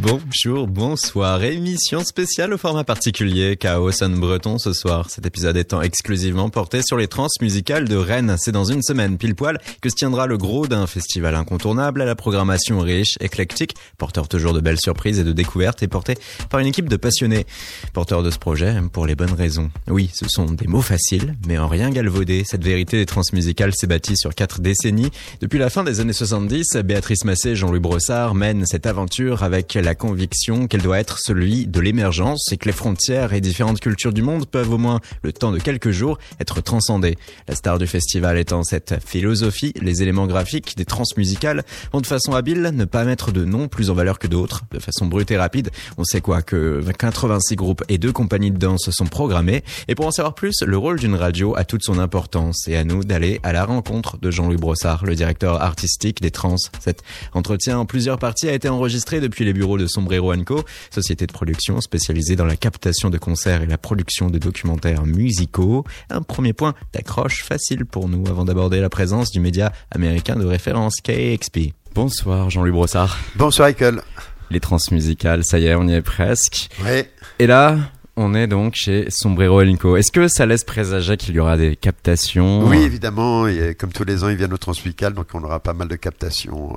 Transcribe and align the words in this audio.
Bonjour, 0.00 0.68
bonsoir. 0.68 1.42
Émission 1.42 2.04
spéciale 2.04 2.52
au 2.52 2.58
format 2.58 2.84
particulier 2.84 3.56
Chaos 3.56 4.00
en 4.00 4.10
breton 4.10 4.56
ce 4.56 4.72
soir. 4.72 5.10
Cet 5.10 5.26
épisode 5.26 5.56
étant 5.56 5.82
exclusivement 5.82 6.50
porté 6.50 6.82
sur 6.82 6.96
les 6.96 7.08
trans 7.08 7.26
musicales 7.40 7.88
de 7.88 7.96
Rennes. 7.96 8.36
C'est 8.38 8.52
dans 8.52 8.64
une 8.64 8.80
semaine 8.80 9.18
pile 9.18 9.34
poil 9.34 9.58
que 9.80 9.90
se 9.90 9.96
tiendra 9.96 10.28
le 10.28 10.38
gros 10.38 10.68
d'un 10.68 10.86
festival 10.86 11.34
incontournable 11.34 12.00
à 12.00 12.04
la 12.04 12.14
programmation 12.14 12.78
riche, 12.78 13.16
éclectique, 13.18 13.74
porteur 13.96 14.28
toujours 14.28 14.52
de 14.52 14.60
belles 14.60 14.78
surprises 14.78 15.18
et 15.18 15.24
de 15.24 15.32
découvertes 15.32 15.82
et 15.82 15.88
porté 15.88 16.14
par 16.48 16.60
une 16.60 16.68
équipe 16.68 16.88
de 16.88 16.96
passionnés. 16.96 17.44
Porteur 17.92 18.22
de 18.22 18.30
ce 18.30 18.38
projet 18.38 18.76
pour 18.92 19.04
les 19.04 19.16
bonnes 19.16 19.34
raisons. 19.34 19.68
Oui, 19.88 20.10
ce 20.14 20.26
sont 20.28 20.46
des 20.46 20.68
mots 20.68 20.80
faciles, 20.80 21.34
mais 21.48 21.58
en 21.58 21.66
rien 21.66 21.90
galvaudés. 21.90 22.44
Cette 22.46 22.62
vérité 22.62 22.98
des 22.98 23.06
trans 23.06 23.22
musicales 23.32 23.74
s'est 23.74 23.88
bâtie 23.88 24.16
sur 24.16 24.32
quatre 24.32 24.60
décennies. 24.60 25.10
Depuis 25.40 25.58
la 25.58 25.70
fin 25.70 25.82
des 25.82 25.98
années 25.98 26.12
70, 26.12 26.76
Béatrice 26.84 27.24
Massé 27.24 27.48
et 27.48 27.56
Jean-Louis 27.56 27.80
Brossard 27.80 28.36
mènent 28.36 28.64
cette 28.64 28.86
aventure 28.86 29.42
avec 29.42 29.74
conviction 29.94 30.66
qu'elle 30.66 30.82
doit 30.82 30.98
être 30.98 31.18
celui 31.18 31.66
de 31.66 31.80
l'émergence 31.80 32.52
et 32.52 32.56
que 32.56 32.66
les 32.66 32.72
frontières 32.72 33.32
et 33.32 33.40
différentes 33.40 33.80
cultures 33.80 34.12
du 34.12 34.22
monde 34.22 34.46
peuvent 34.46 34.72
au 34.72 34.78
moins, 34.78 35.00
le 35.22 35.32
temps 35.32 35.52
de 35.52 35.58
quelques 35.58 35.90
jours, 35.90 36.18
être 36.40 36.60
transcendées. 36.60 37.16
La 37.46 37.54
star 37.54 37.78
du 37.78 37.86
festival 37.86 38.38
étant 38.38 38.62
cette 38.62 39.02
philosophie, 39.04 39.72
les 39.80 40.02
éléments 40.02 40.26
graphiques 40.26 40.76
des 40.76 40.84
transmusicales 40.84 41.64
vont 41.92 42.00
de 42.00 42.06
façon 42.06 42.34
habile 42.34 42.70
ne 42.74 42.84
pas 42.84 43.04
mettre 43.04 43.32
de 43.32 43.44
noms 43.44 43.68
plus 43.68 43.90
en 43.90 43.94
valeur 43.94 44.18
que 44.18 44.26
d'autres. 44.26 44.64
De 44.70 44.78
façon 44.78 45.06
brute 45.06 45.30
et 45.30 45.36
rapide, 45.36 45.70
on 45.96 46.04
sait 46.04 46.20
quoi 46.20 46.42
que 46.42 46.82
86 46.98 47.56
groupes 47.56 47.84
et 47.88 47.98
deux 47.98 48.12
compagnies 48.12 48.50
de 48.50 48.58
danse 48.58 48.90
sont 48.90 49.06
programmés. 49.06 49.62
Et 49.88 49.94
pour 49.94 50.06
en 50.06 50.10
savoir 50.10 50.34
plus, 50.34 50.54
le 50.64 50.76
rôle 50.76 50.98
d'une 50.98 51.14
radio 51.14 51.56
a 51.56 51.64
toute 51.64 51.82
son 51.82 51.98
importance 51.98 52.68
et 52.68 52.76
à 52.76 52.84
nous 52.84 53.04
d'aller 53.04 53.40
à 53.42 53.52
la 53.52 53.64
rencontre 53.64 54.18
de 54.18 54.30
Jean-Louis 54.30 54.56
Brossard, 54.56 55.04
le 55.04 55.14
directeur 55.14 55.62
artistique 55.62 56.20
des 56.20 56.30
trans. 56.30 56.56
Cet 56.80 57.02
entretien 57.32 57.78
en 57.78 57.86
plusieurs 57.86 58.18
parties 58.18 58.48
a 58.48 58.52
été 58.52 58.68
enregistré 58.68 59.20
depuis 59.20 59.44
les 59.44 59.52
bureaux 59.52 59.77
de 59.78 59.86
Sombrero 59.86 60.34
Co, 60.44 60.62
société 60.90 61.26
de 61.26 61.32
production 61.32 61.80
spécialisée 61.80 62.36
dans 62.36 62.44
la 62.44 62.56
captation 62.56 63.08
de 63.10 63.18
concerts 63.18 63.62
et 63.62 63.66
la 63.66 63.78
production 63.78 64.28
de 64.28 64.38
documentaires 64.38 65.04
musicaux. 65.06 65.84
Un 66.10 66.22
premier 66.22 66.52
point 66.52 66.74
d'accroche 66.92 67.42
facile 67.44 67.86
pour 67.86 68.08
nous 68.08 68.28
avant 68.28 68.44
d'aborder 68.44 68.80
la 68.80 68.90
présence 68.90 69.30
du 69.30 69.40
média 69.40 69.72
américain 69.90 70.36
de 70.36 70.44
référence 70.44 70.96
KXP. 71.02 71.72
Bonsoir 71.94 72.50
Jean-Louis 72.50 72.72
Brossard. 72.72 73.18
Bonsoir 73.36 73.68
Michael. 73.68 74.02
Les 74.50 74.60
transmusicales, 74.60 75.44
ça 75.44 75.58
y 75.58 75.66
est, 75.66 75.74
on 75.74 75.86
y 75.88 75.94
est 75.94 76.02
presque. 76.02 76.68
Ouais. 76.82 77.10
Et 77.38 77.46
là, 77.46 77.78
on 78.16 78.34
est 78.34 78.46
donc 78.46 78.74
chez 78.74 79.06
Sombrero 79.10 79.62
Co. 79.76 79.96
Est-ce 79.96 80.10
que 80.10 80.26
ça 80.26 80.44
laisse 80.44 80.64
présager 80.64 81.16
qu'il 81.16 81.34
y 81.36 81.38
aura 81.38 81.56
des 81.56 81.76
captations? 81.76 82.66
Oui, 82.66 82.78
évidemment. 82.78 83.46
Et 83.46 83.74
comme 83.74 83.92
tous 83.92 84.04
les 84.04 84.24
ans, 84.24 84.28
ils 84.28 84.36
viennent 84.36 84.52
au 84.52 84.58
Transmusical, 84.58 85.14
donc 85.14 85.28
on 85.34 85.42
aura 85.44 85.60
pas 85.60 85.72
mal 85.72 85.86
de 85.86 85.96
captations. 85.96 86.76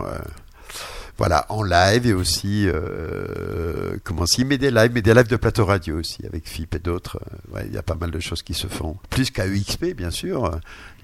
Voilà, 1.21 1.45
en 1.49 1.61
live 1.61 2.07
et 2.07 2.13
aussi, 2.13 2.67
euh, 2.67 3.95
comment 4.03 4.25
s'y 4.25 4.43
met 4.43 4.57
des 4.57 4.71
lives, 4.71 4.89
mais 4.91 5.03
des 5.03 5.13
lives 5.13 5.27
de 5.27 5.35
plateau 5.35 5.65
radio 5.65 5.99
aussi 5.99 6.25
avec 6.25 6.49
FIP 6.49 6.73
et 6.73 6.79
d'autres. 6.79 7.19
Euh, 7.21 7.53
ouais, 7.55 7.65
il 7.67 7.75
y 7.75 7.77
a 7.77 7.83
pas 7.83 7.93
mal 7.93 8.09
de 8.09 8.19
choses 8.19 8.41
qui 8.41 8.55
se 8.55 8.65
font. 8.65 8.95
Plus 9.11 9.29
qu'à 9.29 9.45
UXP, 9.45 9.95
bien 9.95 10.09
sûr, 10.09 10.45
euh, 10.45 10.49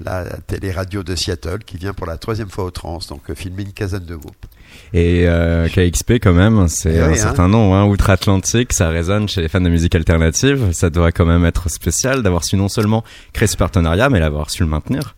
la 0.03 0.23
télé-radio 0.47 1.03
de 1.03 1.13
Seattle 1.15 1.59
qui 1.63 1.77
vient 1.77 1.93
pour 1.93 2.07
la 2.07 2.17
troisième 2.17 2.49
fois 2.49 2.63
au 2.63 2.71
trans, 2.71 2.97
donc 3.07 3.29
euh, 3.29 3.35
filmer 3.35 3.61
une 3.61 3.73
quinzaine 3.73 4.05
de 4.05 4.15
groupes. 4.15 4.47
Et 4.91 5.27
euh, 5.27 5.67
KXP 5.67 6.13
quand 6.13 6.33
même, 6.33 6.67
c'est 6.67 6.95
Eh 6.95 6.99
un 6.99 7.11
oui, 7.11 7.17
certain 7.19 7.43
hein. 7.43 7.49
nom, 7.49 7.75
hein, 7.75 7.85
outre-Atlantique, 7.85 8.73
ça 8.73 8.89
résonne 8.89 9.29
chez 9.29 9.41
les 9.43 9.49
fans 9.49 9.61
de 9.61 9.69
musique 9.69 9.93
alternative. 9.93 10.71
Ça 10.71 10.89
doit 10.89 11.11
quand 11.11 11.27
même 11.27 11.45
être 11.45 11.69
spécial 11.69 12.23
d'avoir 12.23 12.43
su 12.43 12.55
non 12.55 12.69
seulement 12.69 13.03
créer 13.33 13.47
ce 13.47 13.55
partenariat, 13.55 14.09
mais 14.09 14.19
l'avoir 14.19 14.49
su 14.49 14.63
le 14.63 14.69
maintenir. 14.69 15.15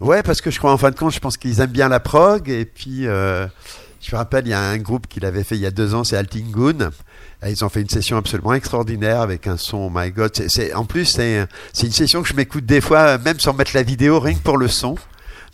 Ouais, 0.00 0.22
parce 0.22 0.40
que 0.40 0.52
je 0.52 0.58
crois 0.58 0.72
en 0.72 0.78
fin 0.78 0.90
de 0.90 0.96
compte, 0.96 1.12
je 1.12 1.18
pense 1.18 1.36
qu'ils 1.36 1.60
aiment 1.60 1.72
bien 1.72 1.88
la 1.88 1.98
prog. 1.98 2.48
Et 2.48 2.64
puis, 2.64 3.06
euh, 3.08 3.46
je 4.08 4.16
rappelle, 4.16 4.46
il 4.46 4.50
y 4.50 4.54
a 4.54 4.60
un 4.62 4.78
groupe 4.78 5.06
qu'il 5.06 5.26
avait 5.26 5.44
fait 5.44 5.54
il 5.56 5.60
y 5.60 5.66
a 5.66 5.70
deux 5.70 5.94
ans, 5.94 6.02
c'est 6.02 6.16
Altingun. 6.16 6.90
Ils 7.46 7.62
ont 7.62 7.68
fait 7.68 7.82
une 7.82 7.90
session 7.90 8.16
absolument 8.16 8.54
extraordinaire 8.54 9.20
avec 9.20 9.46
un 9.46 9.58
son, 9.58 9.76
oh 9.76 9.92
my 9.94 10.10
god. 10.10 10.32
C'est, 10.48 10.72
en 10.72 10.86
plus, 10.86 11.04
c'est, 11.04 11.46
c'est 11.74 11.86
une 11.86 11.92
session 11.92 12.22
que 12.22 12.28
je 12.28 12.32
m'écoute 12.32 12.64
des 12.64 12.80
fois, 12.80 13.18
même 13.18 13.38
sans 13.38 13.52
mettre 13.52 13.72
la 13.74 13.82
vidéo, 13.82 14.18
rien 14.18 14.32
que 14.32 14.42
pour 14.42 14.56
le 14.56 14.66
son. 14.66 14.94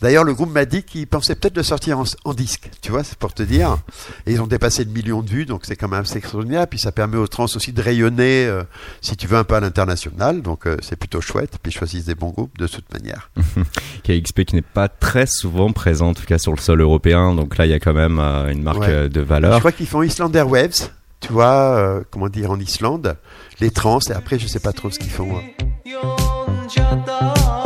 D'ailleurs, 0.01 0.25
le 0.25 0.35
groupe 0.35 0.53
m'a 0.53 0.65
dit 0.65 0.83
qu'ils 0.83 1.07
pensaient 1.07 1.35
peut-être 1.35 1.57
le 1.57 1.63
sortir 1.63 1.99
en, 1.99 2.05
en 2.25 2.35
disque, 2.35 2.71
tu 2.83 2.91
vois, 2.91 3.05
c'est 3.05 3.17
pour 3.19 3.33
te 3.33 3.43
dire. 3.43 3.79
Et 4.27 4.33
ils 4.33 4.41
ont 4.43 4.47
dépassé 4.47 4.85
le 4.85 4.91
million 4.91 5.23
de 5.23 5.31
vues, 5.31 5.47
donc 5.47 5.63
c'est 5.65 5.77
quand 5.77 5.89
même 5.89 6.01
assez 6.03 6.19
extraordinaire. 6.19 6.67
Puis 6.67 6.79
ça 6.79 6.93
permet 6.93 7.17
aux 7.17 7.27
trans 7.27 7.45
aussi 7.45 7.73
de 7.73 7.83
rayonner, 7.83 8.47
euh, 8.47 8.63
si 9.01 9.17
tu 9.17 9.27
veux, 9.27 9.37
un 9.39 9.45
peu 9.45 9.55
à 9.55 9.61
l'international. 9.61 10.43
Donc 10.43 10.67
euh, 10.67 10.77
c'est 10.83 10.97
plutôt 10.97 11.21
chouette. 11.21 11.59
Puis 11.63 11.73
ils 11.73 11.77
choisissent 11.77 12.05
des 12.07 12.15
bons 12.15 12.31
groupes 12.31 12.57
de 12.59 12.67
toute 12.67 12.93
manière. 12.93 13.31
KXP 14.05 14.43
qui 14.45 14.55
n'est 14.57 14.63
pas 14.63 14.89
très 14.89 15.27
souvent 15.27 15.73
présent, 15.73 16.09
en 16.09 16.15
tout 16.15 16.27
cas 16.27 16.39
sur 16.39 16.53
le 16.53 16.59
sol 16.61 16.81
européen. 16.81 17.35
Donc 17.35 17.57
là, 17.57 17.67
il 17.67 17.71
y 17.71 17.75
a 17.75 17.81
quand 17.81 17.95
même 17.95 18.19
euh, 18.19 18.51
une 18.51 18.63
marque 18.63 18.81
Ouais. 18.81 19.09
de 19.09 19.21
Je 19.21 19.25
valeur. 19.25 19.59
crois 19.61 19.73
qu'ils 19.73 19.87
font 19.87 20.03
Islander 20.03 20.43
Waves, 20.43 20.91
tu 21.21 21.33
vois, 21.33 21.77
euh, 21.77 22.03
comment 22.11 22.29
dire, 22.29 22.51
en 22.51 22.59
Islande, 22.61 23.17
les 23.61 23.71
trans, 23.71 23.99
et 24.09 24.13
après, 24.13 24.39
je 24.39 24.47
sais 24.47 24.61
pas 24.61 24.73
trop 24.73 24.91
ce 24.91 24.99
qu'ils 24.99 25.11
font. 25.11 25.39
hein. 25.39 27.64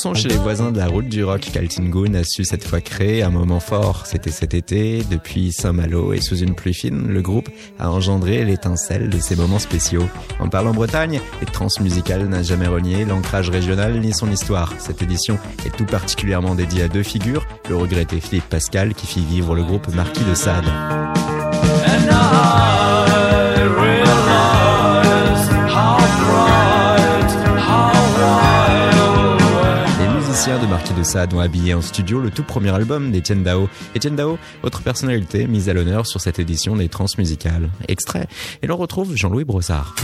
Chez 0.00 0.28
les 0.28 0.36
voisins 0.36 0.72
de 0.72 0.78
la 0.78 0.86
route 0.86 1.08
du 1.08 1.22
rock 1.24 1.42
qu'Altingun 1.52 2.14
a 2.14 2.24
su 2.24 2.42
cette 2.42 2.64
fois 2.64 2.80
créer 2.80 3.22
un 3.22 3.28
moment 3.28 3.60
fort. 3.60 4.06
C'était 4.06 4.30
cet 4.30 4.54
été, 4.54 5.04
depuis 5.10 5.52
Saint-Malo 5.52 6.14
et 6.14 6.22
sous 6.22 6.38
une 6.38 6.54
pluie 6.54 6.72
fine, 6.72 7.08
le 7.08 7.20
groupe 7.20 7.50
a 7.78 7.90
engendré 7.90 8.42
l'étincelle 8.46 9.10
de 9.10 9.18
ces 9.18 9.36
moments 9.36 9.58
spéciaux. 9.58 10.08
En 10.38 10.48
parlant 10.48 10.72
Bretagne, 10.72 11.20
les 11.40 11.46
transmusicales 11.46 12.26
n'a 12.28 12.42
jamais 12.42 12.66
renié 12.66 13.04
l'ancrage 13.04 13.50
régional 13.50 14.00
ni 14.00 14.14
son 14.14 14.30
histoire. 14.30 14.72
Cette 14.78 15.02
édition 15.02 15.38
est 15.66 15.76
tout 15.76 15.86
particulièrement 15.86 16.54
dédiée 16.54 16.84
à 16.84 16.88
deux 16.88 17.02
figures, 17.02 17.46
le 17.68 17.76
regretté 17.76 18.20
Philippe 18.20 18.48
Pascal 18.48 18.94
qui 18.94 19.06
fit 19.06 19.24
vivre 19.24 19.54
le 19.54 19.64
groupe 19.64 19.88
Marquis 19.94 20.24
de 20.24 20.34
Sade. 20.34 20.64
De 30.46 30.66
Marquis 30.66 30.94
de 30.94 31.02
Sade 31.02 31.34
ont 31.34 31.40
habillé 31.40 31.74
en 31.74 31.82
studio 31.82 32.18
le 32.18 32.30
tout 32.30 32.42
premier 32.42 32.74
album 32.74 33.12
d'Étienne 33.12 33.42
Dao. 33.42 33.68
Étienne 33.94 34.16
Dao, 34.16 34.38
autre 34.62 34.80
personnalité 34.80 35.46
mise 35.46 35.68
à 35.68 35.74
l'honneur 35.74 36.06
sur 36.06 36.18
cette 36.22 36.38
édition 36.38 36.76
des 36.76 36.88
Transmusicales. 36.88 37.68
Extrait. 37.88 38.26
Et 38.62 38.66
l'on 38.66 38.78
retrouve 38.78 39.14
Jean-Louis 39.14 39.44
Brossard. 39.44 39.94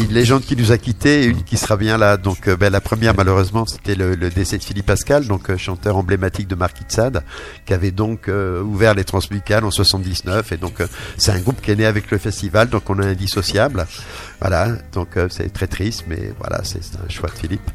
A 0.00 0.04
une 0.04 0.12
légende 0.12 0.42
qui 0.42 0.56
nous 0.56 0.72
a 0.72 0.78
quittés 0.78 1.22
et 1.22 1.26
une 1.26 1.42
qui 1.42 1.56
sera 1.56 1.76
bien 1.76 1.98
là. 1.98 2.16
Donc, 2.16 2.48
euh, 2.48 2.56
ben, 2.56 2.70
la 2.72 2.80
première, 2.80 3.14
malheureusement, 3.14 3.66
c'était 3.66 3.94
le, 3.94 4.16
décès 4.16 4.58
de 4.58 4.64
Philippe 4.64 4.86
Pascal, 4.86 5.26
donc 5.26 5.50
euh, 5.50 5.56
chanteur 5.56 5.96
emblématique 5.96 6.48
de 6.48 6.54
Marquis 6.54 6.84
de 6.84 6.92
Sade, 6.92 7.22
qui 7.66 7.74
avait 7.74 7.90
donc 7.90 8.28
euh, 8.28 8.62
ouvert 8.62 8.94
les 8.94 9.04
Transmusicales 9.04 9.64
en 9.64 9.70
79. 9.70 10.52
Et 10.52 10.56
donc, 10.56 10.82
c'est 11.16 11.32
un 11.32 11.38
groupe 11.38 11.60
qui 11.60 11.70
est 11.70 11.76
né 11.76 11.86
avec 11.86 12.10
le 12.10 12.18
festival, 12.18 12.68
donc 12.68 12.88
on 12.88 13.00
est 13.00 13.06
indissociable. 13.06 13.86
Voilà, 14.40 14.72
donc 14.92 15.16
c'est 15.30 15.50
très 15.52 15.66
triste, 15.66 16.04
mais 16.06 16.32
voilà, 16.38 16.62
c'est 16.64 16.80
un 17.02 17.08
choix 17.08 17.30
de 17.30 17.34
Philippe. 17.34 17.70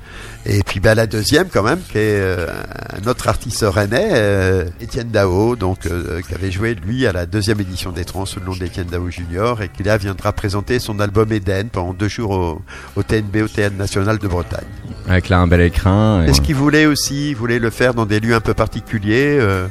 Et 0.46 0.62
puis 0.62 0.80
ben, 0.80 0.94
la 0.94 1.08
deuxième, 1.08 1.48
quand 1.50 1.64
même, 1.64 1.80
qui 1.82 1.98
est 1.98 2.22
un 2.22 3.08
autre 3.08 3.28
artiste 3.28 3.66
rennais, 3.68 4.66
Étienne 4.80 5.10
Dao, 5.10 5.56
donc 5.56 5.80
qui 5.80 6.36
avait 6.36 6.52
joué 6.52 6.76
lui 6.76 7.08
à 7.08 7.12
la 7.12 7.26
deuxième 7.26 7.60
édition 7.60 7.92
des 7.92 8.06
Trans 8.06 8.26
sous 8.28 8.40
le 8.40 8.46
nom 8.46 8.56
d'Étienne 8.56 8.88
Dao 8.88 9.10
Junior, 9.10 9.64
et 9.64 9.70
qui 9.70 9.82
là 9.82 9.98
viendra 9.98 10.32
présenter 10.32 10.78
son 10.78 11.00
album 11.00 11.32
Eden 11.32 11.70
pendant 11.70 11.94
deux 11.94 12.09
au, 12.18 12.62
au 12.96 13.04
TNB, 13.04 13.44
au 13.44 13.48
Théâtre 13.48 13.76
National 13.78 14.18
de 14.18 14.28
Bretagne. 14.28 14.66
Avec 15.08 15.30
là 15.30 15.40
un 15.40 15.48
bel 15.48 15.62
écrin. 15.62 16.26
et- 16.26 16.30
Et 16.30 16.34
ce 16.34 16.42
qu'il 16.42 16.56
voulait 16.56 16.86
aussi, 16.88 17.30
il 17.32 17.36
voulait 17.36 17.60
le 17.60 17.70
faire 17.70 17.94
dans 17.94 18.06
des 18.06 18.20
lieux 18.20 18.34
un 18.36 18.40
peu 18.42 18.54
particuliers. 18.54 19.38
euh, 19.40 19.68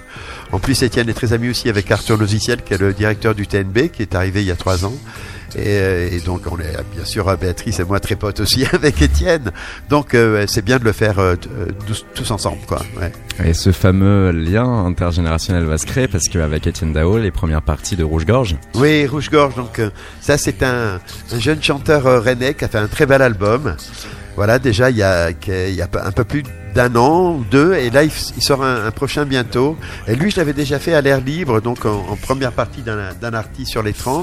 en 0.53 0.59
plus, 0.61 0.83
Étienne 0.83 1.09
est 1.09 1.15
très 1.15 1.33
ami 1.33 1.49
aussi 1.51 1.69
avec 1.69 1.91
Arthur 1.91 2.17
Logiciel, 2.17 2.63
qui 2.63 2.75
est 2.75 2.79
le 2.79 2.93
directeur 2.93 3.35
du 3.35 3.47
TNB, 3.47 3.89
qui 3.91 4.03
est 4.03 4.15
arrivé 4.15 4.41
il 4.43 4.47
y 4.47 4.51
a 4.51 4.57
trois 4.57 4.85
ans. 4.85 4.95
Et, 5.57 5.61
euh, 5.67 6.09
et 6.11 6.21
donc, 6.21 6.43
on 6.51 6.59
est 6.59 6.77
bien 6.95 7.05
sûr, 7.05 7.35
Béatrice 7.37 7.81
et 7.81 7.85
moi, 7.85 8.01
très 8.01 8.17
potes 8.17 8.41
aussi 8.41 8.65
avec 8.73 9.01
Étienne. 9.01 9.51
Donc, 9.89 10.15
euh, 10.15 10.45
c'est 10.47 10.65
bien 10.65 10.79
de 10.79 10.85
le 10.85 10.93
faire 10.93 11.19
euh, 11.19 11.35
euh, 11.59 11.67
tous, 11.87 12.05
tous 12.15 12.31
ensemble, 12.31 12.59
quoi. 12.67 12.81
Ouais. 13.01 13.13
Et 13.45 13.55
ce 13.55 13.73
fameux 13.73 14.31
lien 14.33 14.85
intergénérationnel 14.87 15.65
va 15.65 15.79
se 15.79 15.87
créer 15.87 16.09
parce 16.09 16.25
qu'avec 16.29 16.67
Étienne 16.67 16.93
Dao, 16.93 17.19
les 17.19 17.31
premières 17.31 17.63
parties 17.63 17.97
de 17.97 18.05
Rouge-Gorge, 18.05 18.57
Oui, 18.75 19.07
Rouge-Gorge. 19.07 19.55
Donc, 19.55 19.79
euh, 19.79 19.91
ça, 20.21 20.37
c'est 20.39 20.63
un, 20.63 21.01
un 21.33 21.39
jeune 21.39 21.63
chanteur 21.63 22.07
euh, 22.07 22.21
rennais 22.21 22.55
qui 22.55 22.65
a 22.65 22.69
fait 22.69 22.79
un 22.79 22.89
très 22.89 23.07
bel 23.07 23.23
album. 23.23 23.77
Voilà, 24.39 24.61
déjà, 24.61 24.89
il 24.89 24.97
y 24.97 25.03
a, 25.03 25.31
y 25.31 25.83
a 25.83 25.89
un 26.05 26.13
peu 26.13 26.23
plus 26.23 26.45
d'un 26.73 26.95
an 26.95 27.35
ou 27.35 27.45
deux, 27.51 27.75
et 27.75 27.91
là, 27.91 28.05
il, 28.05 28.13
sort 28.13 28.63
un, 28.63 28.89
prochain 28.93 29.25
bientôt. 29.25 29.77
Et 30.07 30.15
lui, 30.15 30.31
je 30.31 30.37
l'avais 30.37 30.53
déjà 30.53 30.79
fait 30.79 30.95
à 30.95 31.01
l'air 31.01 31.21
libre, 31.21 31.61
donc 31.61 31.85
en, 31.85 32.15
première 32.23 32.53
partie 32.53 32.83
d'un 32.83 33.35
artiste 33.35 33.73
sur 33.73 33.83
les 33.83 33.93
trans. 33.93 34.23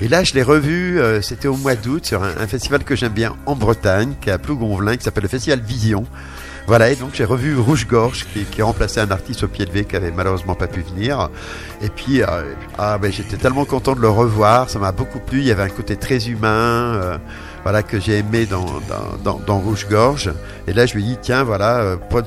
Et 0.00 0.06
là, 0.06 0.22
je 0.22 0.34
l'ai 0.34 0.44
revu, 0.44 1.00
euh, 1.00 1.20
c'était 1.20 1.48
au 1.48 1.56
mois 1.56 1.74
d'août, 1.74 2.06
sur 2.06 2.22
un, 2.22 2.46
festival 2.46 2.84
que 2.84 2.94
j'aime 2.94 3.12
bien 3.12 3.34
en 3.44 3.56
Bretagne, 3.56 4.14
qui 4.20 4.28
est 4.28 4.32
à 4.32 4.38
Plougonvelin, 4.38 4.96
qui 4.96 5.02
s'appelle 5.02 5.24
le 5.24 5.28
Festival 5.28 5.58
Vision. 5.58 6.04
Voilà, 6.68 6.90
et 6.90 6.94
donc 6.94 7.10
j'ai 7.14 7.24
revu 7.24 7.56
Rouge 7.56 7.86
Gorge 7.86 8.26
qui, 8.32 8.44
qui 8.44 8.60
remplaçait 8.60 9.00
un 9.00 9.10
artiste 9.10 9.44
au 9.44 9.48
pied 9.48 9.64
levé 9.64 9.84
qui 9.84 9.94
avait 9.94 10.10
malheureusement 10.10 10.54
pas 10.54 10.66
pu 10.66 10.82
venir. 10.82 11.28
Et 11.80 11.88
puis, 11.88 12.22
euh, 12.22 12.26
ah, 12.78 12.98
ben, 12.98 13.12
j'étais 13.12 13.36
tellement 13.36 13.64
content 13.64 13.94
de 13.94 14.00
le 14.00 14.08
revoir, 14.08 14.68
ça 14.68 14.78
m'a 14.78 14.90
beaucoup 14.90 15.20
plu. 15.20 15.40
Il 15.40 15.46
y 15.46 15.52
avait 15.52 15.62
un 15.62 15.68
côté 15.68 15.96
très 15.96 16.28
humain, 16.28 16.94
euh, 16.94 17.18
voilà 17.66 17.82
que 17.82 17.98
j'ai 17.98 18.18
aimé 18.18 18.46
dans, 18.46 18.64
dans, 18.64 19.16
dans, 19.24 19.40
dans 19.44 19.58
Rouge 19.58 19.88
Gorge. 19.90 20.30
Et 20.68 20.72
là, 20.72 20.86
je 20.86 20.94
lui 20.94 21.02
ai 21.02 21.06
dit 21.08 21.18
tiens, 21.20 21.42
voilà, 21.42 21.78
euh, 21.80 21.96
pour 21.96 22.20
une 22.20 22.26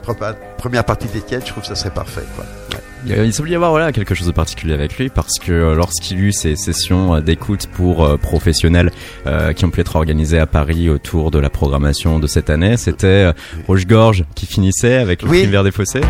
première 0.57 0.83
partie 0.83 1.07
d'Étienne, 1.07 1.39
je 1.45 1.51
trouve 1.51 1.62
que 1.63 1.69
ça 1.69 1.75
serait 1.75 1.91
parfait. 1.94 2.25
Quoi. 2.36 2.44
Ouais. 2.74 3.18
Euh, 3.18 3.25
Il 3.25 3.33
semble 3.33 3.50
y 3.50 3.56
avoir 3.56 3.71
voilà 3.71 3.94
quelque 3.94 4.13
chose 4.13 4.27
de 4.27 4.33
particulier 4.33 4.74
avec 4.74 4.97
lui 4.97 5.07
parce 5.07 5.39
que 5.39 5.53
euh, 5.53 5.75
lorsqu'il 5.75 6.19
eut 6.19 6.33
ces 6.33 6.57
sessions 6.57 7.21
d'écoute 7.21 7.68
pour 7.68 8.03
euh, 8.03 8.18
professionnels 8.18 8.91
euh, 9.27 9.53
qui 9.53 9.63
ont 9.63 9.69
pu 9.69 9.80
être 9.80 9.95
organisées 9.95 10.39
à 10.39 10.45
Paris 10.45 10.89
autour 10.89 11.31
de 11.31 11.39
la 11.39 11.50
programmation 11.50 12.19
de 12.19 12.27
cette 12.27 12.50
année, 12.50 12.75
c'était 12.75 13.07
euh, 13.07 13.33
Rouge 13.65 13.88
Gorge 13.88 14.25
qui 14.36 14.45
finissait 14.45 14.97
avec 14.97 15.21
le 15.21 15.30
Oui. 15.30 15.47
des 15.47 15.71
fossés. 15.71 16.01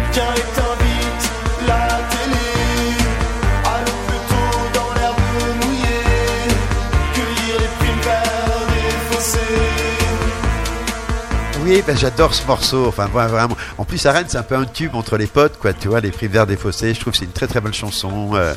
Oui, 11.70 11.84
ben, 11.86 11.96
j'adore 11.96 12.34
ce 12.34 12.46
morceau. 12.48 12.88
Enfin, 12.88 13.06
vraiment. 13.06 13.56
En 13.78 13.86
plus, 13.86 14.04
à 14.08 14.12
Rennes, 14.12 14.26
c'est 14.28 14.38
un 14.40 14.44
peu 14.44 14.56
un 14.56 14.66
tube 14.66 14.96
entre 14.96 15.18
les 15.18 15.28
potes, 15.28 15.60
quoi. 15.60 15.72
Tu 15.72 15.88
vois, 15.88 16.00
les 16.00 16.10
prix 16.10 16.28
verts 16.28 16.48
des 16.48 16.56
fossés. 16.58 16.96
Je 16.96 17.00
trouve 17.00 17.12
que 17.14 17.20
c'est 17.20 17.26
une 17.26 17.32
très 17.32 17.46
très 17.48 17.62
belle 17.62 17.74
chanson. 17.76 18.32
euh, 18.34 18.54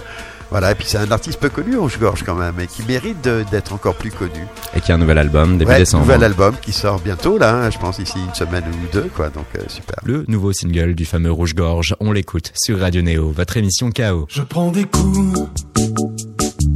voilà, 0.51 0.73
et 0.73 0.75
puis 0.75 0.87
c'est 0.87 0.99
un 0.99 1.11
artiste 1.11 1.39
peu 1.41 1.49
connu, 1.49 1.77
Rouge 1.79 1.99
Gorge, 1.99 2.23
quand 2.25 2.35
même, 2.35 2.59
et 2.61 2.67
qui 2.67 2.83
mérite 2.85 3.21
d'être 3.51 3.73
encore 3.73 3.95
plus 3.95 4.11
connu. 4.11 4.47
Et 4.77 4.81
qui 4.83 4.93
a 4.93 4.97
un 4.97 4.99
nouvel 4.99 5.17
album 5.19 5.57
début 5.57 5.71
Ouais, 5.71 5.79
décembre. 5.79 6.05
nouvel 6.05 6.25
album 6.25 6.55
qui 6.61 6.73
sort 6.73 7.01
bientôt, 7.01 7.37
là, 7.39 7.55
hein, 7.55 7.71
je 7.71 7.79
pense 7.79 7.99
ici 7.99 8.19
une 8.27 8.35
semaine 8.35 8.65
ou 8.67 8.93
deux, 8.93 9.11
quoi. 9.15 9.31
Donc, 9.31 9.47
euh, 9.57 9.63
super. 9.69 9.97
Le 10.05 10.25
nouveau 10.29 10.53
single 10.53 10.95
du 10.95 11.05
fameux 11.07 11.33
Rouge 11.33 11.55
Gorge, 11.55 11.95
on 12.01 12.13
l'écoute 12.13 12.51
sur 12.55 12.81
Radio 12.81 13.01
Néo, 13.03 13.31
votre 13.31 13.57
émission 13.59 13.91
KO. 13.91 14.27
Je 14.29 14.43
prends 14.43 14.71
des 14.71 14.85
coups 14.85 15.41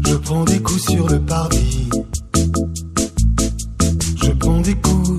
Je 0.07 0.15
prends 0.17 0.45
des 0.45 0.61
coups 0.63 0.83
sur 0.91 1.07
le 1.09 1.21
parvis 1.21 1.89
Je 4.25 4.31
prends 4.33 4.61
des 4.63 4.75
coups, 4.75 5.16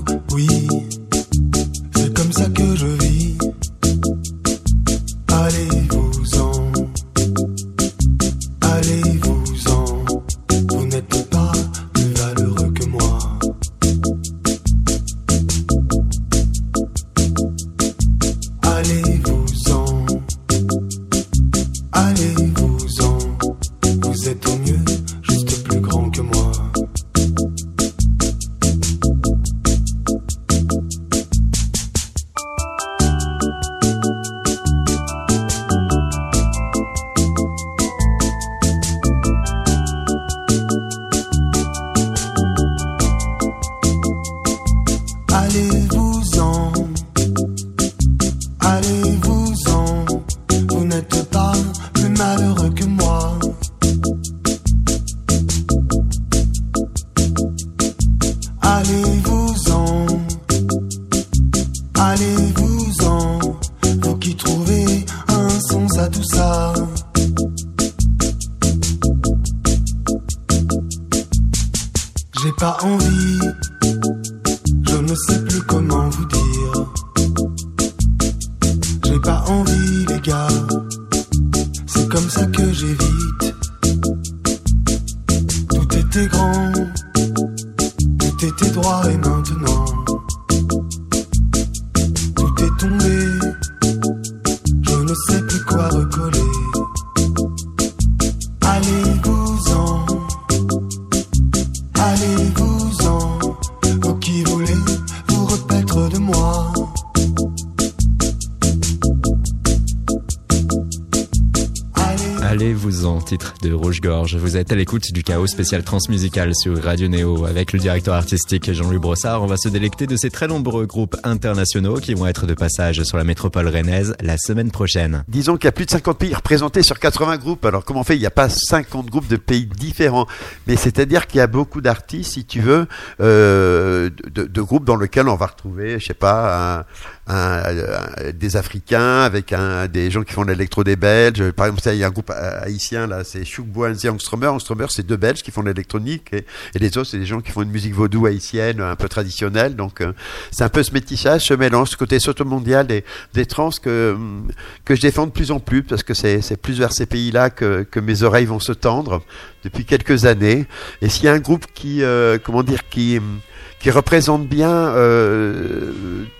Titre 113.24 113.54
de 113.62 113.72
Rouge 113.72 114.00
Gorge. 114.00 114.36
Vous 114.36 114.56
êtes 114.56 114.72
à 114.72 114.74
l'écoute 114.74 115.12
du 115.12 115.22
chaos 115.22 115.46
spécial 115.46 115.82
transmusical 115.82 116.54
sur 116.54 116.82
Radio 116.82 117.08
Néo 117.08 117.44
avec 117.44 117.72
le 117.72 117.78
directeur 117.78 118.14
artistique 118.14 118.72
Jean-Louis 118.72 118.98
Brossard. 118.98 119.42
On 119.42 119.46
va 119.46 119.56
se 119.56 119.68
délecter 119.68 120.06
de 120.06 120.16
ces 120.16 120.30
très 120.30 120.46
nombreux 120.46 120.86
groupes 120.86 121.16
internationaux 121.24 121.96
qui 121.96 122.14
vont 122.14 122.26
être 122.26 122.46
de 122.46 122.54
passage 122.54 123.02
sur 123.02 123.16
la 123.16 123.24
métropole 123.24 123.68
rennaise 123.68 124.14
la 124.20 124.36
semaine 124.36 124.70
prochaine. 124.70 125.24
Disons 125.28 125.56
qu'il 125.56 125.66
y 125.66 125.68
a 125.68 125.72
plus 125.72 125.86
de 125.86 125.90
50 125.90 126.18
pays 126.18 126.34
représentés 126.34 126.82
sur 126.82 126.98
80 126.98 127.36
groupes. 127.38 127.64
Alors 127.64 127.84
comment 127.84 128.00
on 128.00 128.04
fait? 128.04 128.16
Il 128.16 128.20
n'y 128.20 128.26
a 128.26 128.30
pas 128.30 128.48
50 128.48 129.06
groupes 129.06 129.28
de 129.28 129.36
pays 129.36 129.66
différents. 129.66 130.26
Mais 130.66 130.76
c'est-à-dire 130.76 131.26
qu'il 131.26 131.38
y 131.38 131.42
a 131.42 131.46
beaucoup 131.46 131.80
d'artistes, 131.80 132.32
si 132.32 132.44
tu 132.44 132.60
veux, 132.60 132.86
euh, 133.20 134.10
de, 134.32 134.44
de 134.44 134.62
groupes 134.62 134.84
dans 134.84 134.96
lesquels 134.96 135.28
on 135.28 135.36
va 135.36 135.46
retrouver, 135.46 135.98
je 135.98 136.06
sais 136.06 136.14
pas, 136.14 136.78
un, 136.78 136.84
un- 137.28 137.62
un- 137.62 138.32
des 138.32 138.56
Africains 138.56 139.20
avec 139.22 139.52
un, 139.52 139.86
des 139.86 140.10
gens 140.10 140.22
qui 140.22 140.32
font 140.32 140.44
de 140.44 140.50
l'électro 140.50 140.82
des 140.84 140.96
Belges. 140.96 141.50
Par 141.52 141.66
exemple, 141.66 141.82
il 141.92 141.98
y 141.98 142.04
a 142.04 142.06
un 142.06 142.10
groupe 142.10 142.30
euh, 142.30 142.60
haïtien, 142.64 143.06
là, 143.06 143.22
c'est 143.24 143.44
Choukbois 143.44 143.90
et 144.02 144.08
Angstromer. 144.08 144.46
Angstromer, 144.48 144.86
c'est 144.90 145.06
deux 145.06 145.16
Belges 145.16 145.42
qui 145.42 145.50
font 145.50 145.62
de 145.62 145.68
l'électronique 145.68 146.32
et, 146.32 146.44
les 146.78 146.96
autres, 146.98 147.10
c'est 147.10 147.18
des 147.18 147.26
gens 147.26 147.40
qui 147.40 147.50
font 147.52 147.62
une 147.62 147.70
musique 147.70 147.94
vaudou 147.94 148.26
haïtienne, 148.26 148.80
un 148.80 148.96
peu 148.96 149.08
traditionnelle. 149.08 149.76
Donc, 149.76 150.00
euh, 150.00 150.12
c'est 150.50 150.64
un 150.64 150.68
peu 150.68 150.82
ce 150.82 150.92
métissage, 150.92 151.44
ce 151.46 151.54
mélange, 151.54 151.90
ce 151.90 151.96
côté 151.96 152.18
soto-mondial 152.18 152.86
des, 152.86 153.04
des 153.34 153.46
trans 153.46 153.70
que, 153.70 154.12
hum, 154.14 154.48
que 154.84 154.94
je 154.94 155.00
défends 155.00 155.26
de 155.26 155.32
plus 155.32 155.50
en 155.50 155.60
plus 155.60 155.82
parce 155.82 156.02
que 156.02 156.14
c'est 156.14 156.40
c'est 156.40 156.56
plus 156.56 156.78
vers 156.78 156.92
ces 156.92 157.06
pays-là 157.06 157.50
que, 157.50 157.82
que 157.82 158.00
mes 158.00 158.22
oreilles 158.22 158.46
vont 158.46 158.60
se 158.60 158.72
tendre 158.72 159.22
depuis 159.64 159.84
quelques 159.84 160.24
années. 160.24 160.66
Et 161.02 161.08
s'il 161.08 161.24
y 161.24 161.28
a 161.28 161.32
un 161.32 161.38
groupe 161.38 161.66
qui, 161.74 162.02
euh, 162.02 162.38
comment 162.42 162.62
dire, 162.62 162.88
qui, 162.88 163.18
hum, 163.18 163.40
qui 163.80 163.90
représente 163.90 164.46
bien 164.46 164.70
euh, 164.70 165.92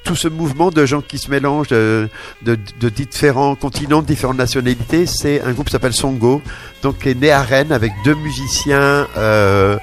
tout 0.04 0.16
ce 0.16 0.28
mouvement 0.28 0.70
de 0.70 0.84
gens 0.86 1.00
qui 1.00 1.18
se 1.18 1.30
mélangent 1.30 1.68
de, 1.68 2.08
de, 2.42 2.88
différents 2.88 3.54
continents, 3.54 4.02
de 4.02 4.06
différentes 4.06 4.38
nationalités. 4.38 5.06
C'est 5.06 5.42
un 5.42 5.52
groupe 5.52 5.66
qui 5.66 5.72
s'appelle 5.72 5.92
Songo, 5.92 6.42
donc 6.82 6.98
qui 6.98 7.10
est 7.10 7.14
né 7.14 7.30
à 7.30 7.42
Rennes 7.42 7.72
avec 7.72 7.92
deux 8.04 8.14
musiciens, 8.14 9.06
euh, 9.16 9.78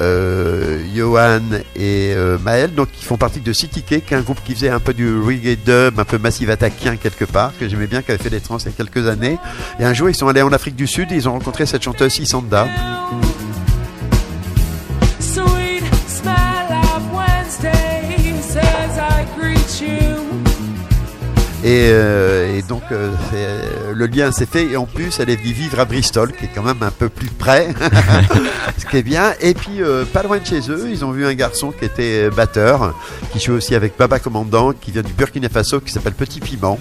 euh, 0.00 0.82
Johan 0.94 1.40
et 1.74 2.12
euh, 2.14 2.38
Maël, 2.38 2.72
donc 2.74 2.90
qui 2.92 3.04
font 3.04 3.16
partie 3.16 3.40
de 3.40 3.52
City 3.52 3.82
Cake, 3.82 4.06
qui 4.06 4.14
est 4.14 4.16
un 4.16 4.22
groupe 4.22 4.40
qui 4.44 4.54
faisait 4.54 4.68
un 4.68 4.80
peu 4.80 4.94
du 4.94 5.20
reggae 5.20 5.56
dub, 5.56 5.98
un 5.98 6.04
peu 6.04 6.18
massive 6.18 6.50
attaquien 6.50 6.96
quelque 6.96 7.24
part, 7.24 7.52
que 7.58 7.68
j'aimais 7.68 7.86
bien, 7.86 8.02
qui 8.02 8.12
avait 8.12 8.22
fait 8.22 8.30
des 8.30 8.40
trans 8.40 8.58
il 8.58 8.66
y 8.66 8.68
a 8.68 8.72
quelques 8.72 9.08
années. 9.08 9.38
Et 9.80 9.84
un 9.84 9.92
jour, 9.92 10.08
ils 10.08 10.14
sont 10.14 10.28
allés 10.28 10.42
en 10.42 10.52
Afrique 10.52 10.76
du 10.76 10.86
Sud 10.86 11.12
et 11.12 11.16
ils 11.16 11.28
ont 11.28 11.32
rencontré 11.32 11.66
cette 11.66 11.82
chanteuse 11.82 12.18
Isanda. 12.18 12.68
Et, 21.64 21.90
euh, 21.92 22.58
et 22.58 22.62
donc 22.62 22.82
euh, 22.90 23.12
euh, 23.34 23.92
le 23.94 24.06
lien 24.06 24.32
s'est 24.32 24.46
fait 24.46 24.64
et 24.64 24.76
en 24.76 24.86
plus 24.86 25.20
elle 25.20 25.30
est 25.30 25.36
venue 25.36 25.52
vivre 25.52 25.78
à 25.78 25.84
Bristol 25.84 26.32
qui 26.32 26.46
est 26.46 26.50
quand 26.52 26.64
même 26.64 26.82
un 26.82 26.90
peu 26.90 27.08
plus 27.08 27.28
près, 27.28 27.68
ce 28.78 28.84
qui 28.84 28.96
est 28.96 29.02
bien. 29.04 29.34
Et 29.40 29.54
puis 29.54 29.80
pas 30.12 30.24
loin 30.24 30.38
de 30.38 30.44
chez 30.44 30.70
eux, 30.70 30.88
ils 30.90 31.04
ont 31.04 31.12
vu 31.12 31.24
un 31.24 31.34
garçon 31.34 31.70
qui 31.70 31.84
était 31.84 32.30
batteur, 32.30 32.94
qui 33.32 33.38
joue 33.38 33.52
aussi 33.52 33.76
avec 33.76 33.96
Baba 33.96 34.18
Commandant, 34.18 34.72
qui 34.72 34.90
vient 34.90 35.02
du 35.02 35.12
Burkina 35.12 35.48
Faso, 35.48 35.80
qui 35.80 35.92
s'appelle 35.92 36.14
Petit 36.14 36.40
Piment, 36.40 36.80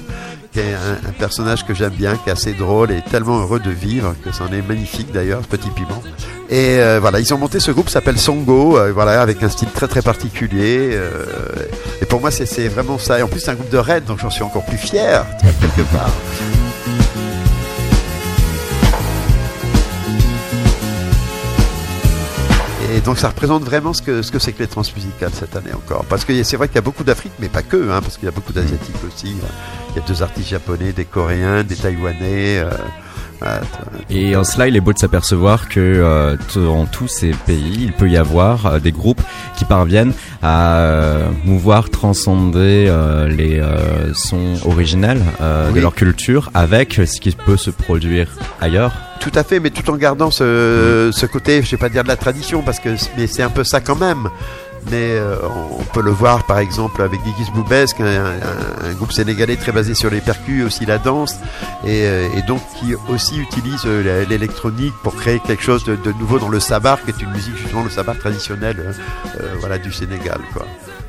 qui 0.51 0.60
est 0.60 0.74
un, 0.74 1.12
personnage 1.17 1.65
que 1.65 1.74
j'aime 1.74 1.93
bien, 1.93 2.15
qui 2.17 2.29
est 2.29 2.34
assez 2.34 2.53
drôle 2.53 2.91
et 2.91 3.01
tellement 3.01 3.39
heureux 3.39 3.60
de 3.60 3.70
vivre, 3.70 4.15
que 4.24 4.31
c'en 4.31 4.48
est 4.51 4.62
magnifique 4.62 5.12
d'ailleurs, 5.12 5.41
Petit 5.41 5.70
Piment. 5.70 6.01
Et 6.50 6.79
euh, 6.79 7.00
voilà, 7.00 7.20
ils 7.20 7.34
ont 7.34 7.38
monté 7.38 7.60
ce 7.60 7.72
groupe 7.72 7.89
s'appelle 7.89 8.20
Songo, 8.20 8.77
euh, 8.77 8.91
voilà, 8.91 9.22
avec 9.22 9.41
un 9.43 9.50
style 9.50 9.70
très 9.70 9.88
très 9.88 10.01
particulier. 10.01 10.89
euh, 10.93 11.25
et 12.01 12.05
pour 12.05 12.20
moi, 12.20 12.31
c'est 12.31 12.67
vraiment 12.67 12.98
ça. 12.98 13.20
Et 13.20 13.22
en 13.22 13.27
plus, 13.27 13.39
c'est 13.39 13.51
un 13.51 13.55
groupe 13.55 13.70
de 13.70 13.77
Rennes, 13.77 14.03
donc 14.05 14.20
j'en 14.20 14.29
suis 14.29 14.43
encore 14.43 14.65
plus 14.65 14.77
fier, 14.77 15.25
quelque 15.41 15.88
part. 15.93 16.12
Donc 23.05 23.17
ça 23.17 23.29
représente 23.29 23.63
vraiment 23.63 23.93
ce 23.93 24.01
que 24.01 24.22
ce 24.22 24.31
que 24.31 24.38
c'est 24.38 24.53
que 24.53 24.60
les 24.60 24.67
transmusicales 24.67 25.31
cette 25.34 25.55
année 25.55 25.74
encore. 25.74 26.05
Parce 26.05 26.24
que 26.24 26.43
c'est 26.43 26.55
vrai 26.58 26.67
qu'il 26.67 26.75
y 26.75 26.79
a 26.79 26.84
beaucoup 26.84 27.03
d'Afrique, 27.03 27.34
mais 27.39 27.50
pas 27.50 27.63
que, 27.63 27.89
hein, 27.89 28.01
parce 28.01 28.17
qu'il 28.17 28.25
y 28.25 28.27
a 28.27 28.31
beaucoup 28.31 28.53
d'Asiatiques 28.53 29.03
aussi. 29.08 29.36
Il 29.89 29.96
y 29.96 30.00
a 30.00 30.08
deux 30.08 30.22
artistes 30.22 30.50
japonais, 30.50 30.93
des 30.93 31.05
Coréens, 31.05 31.63
des 31.63 31.75
Taïwanais. 31.75 32.60
euh, 32.60 32.70
Et 34.10 34.36
en 34.36 34.44
cela, 34.44 34.68
il 34.68 34.76
est 34.76 34.82
beau 34.82 34.94
de 34.94 35.00
s'apercevoir 35.00 35.68
que 35.70 35.80
euh, 35.80 36.36
dans 36.56 36.86
tous 36.86 37.08
ces 37.08 37.32
pays, 37.32 37.78
il 37.82 37.94
peut 37.94 38.10
y 38.10 38.18
avoir 38.18 38.66
euh, 38.66 38.80
des 38.80 38.92
groupes 38.92 39.22
qui 39.58 39.66
parviennent 39.66 40.14
à 40.44 40.78
euh, 40.78 41.28
mouvoir, 41.46 41.90
transcender 41.90 42.86
euh, 42.88 43.28
les 43.28 43.60
euh, 43.60 44.14
sons 44.14 44.56
originels 44.66 45.22
euh, 45.42 45.70
de 45.70 45.74
Oui. 45.76 45.82
leur 45.82 45.96
culture 45.96 46.50
avec 46.54 46.94
ce 47.06 47.20
qui 47.20 47.32
peut 47.32 47.58
se 47.58 47.70
produire 47.72 48.28
ailleurs. 48.60 48.92
Tout 49.20 49.32
à 49.36 49.44
fait, 49.44 49.60
mais 49.60 49.70
tout 49.70 49.90
en 49.92 49.98
gardant 49.98 50.32
ce, 50.32 51.12
ce 51.14 51.26
côté, 51.26 51.62
je 51.62 51.72
vais 51.72 51.78
pas 51.78 51.90
dire 51.90 52.04
de 52.04 52.08
la 52.08 52.16
tradition, 52.18 52.62
parce 52.64 52.80
que 52.80 52.90
mais 53.18 53.28
c'est 53.28 53.44
un 53.44 53.50
peu 53.50 53.64
ça 53.64 53.80
quand 53.80 53.96
même. 54.00 54.30
Mais 54.90 55.12
euh, 55.12 55.36
on 55.80 55.84
peut 55.84 56.02
le 56.02 56.12
voir 56.12 56.46
par 56.46 56.60
exemple 56.60 57.02
avec 57.02 57.20
Gigis 57.24 57.52
Boubesque, 57.52 58.00
un, 58.00 58.94
groupe 58.94 59.12
sénégalais 59.12 59.56
très 59.56 59.72
basé 59.72 59.94
sur 59.94 60.10
les 60.10 60.22
percus, 60.22 60.66
aussi 60.66 60.86
la 60.86 60.98
danse, 60.98 61.36
et, 61.86 62.06
euh, 62.06 62.28
et 62.36 62.42
donc 62.42 62.62
qui 62.80 62.96
aussi 63.10 63.40
utilise 63.40 63.84
euh, 63.86 64.26
l'électronique 64.26 64.94
pour 65.04 65.16
créer 65.16 65.40
quelque 65.40 65.64
chose 65.64 65.84
de, 65.84 65.98
nouveau 66.20 66.40
dans 66.40 66.50
le 66.50 66.60
sabar, 66.60 67.02
qui 67.04 67.12
est 67.12 67.22
une 67.22 67.32
musique 67.32 67.56
justement 67.58 67.84
le 67.84 67.90
sabar 67.90 68.18
traditionnel, 68.18 68.96
voilà 69.60 69.78
du 69.78 69.92
Sénégal. 69.92 70.40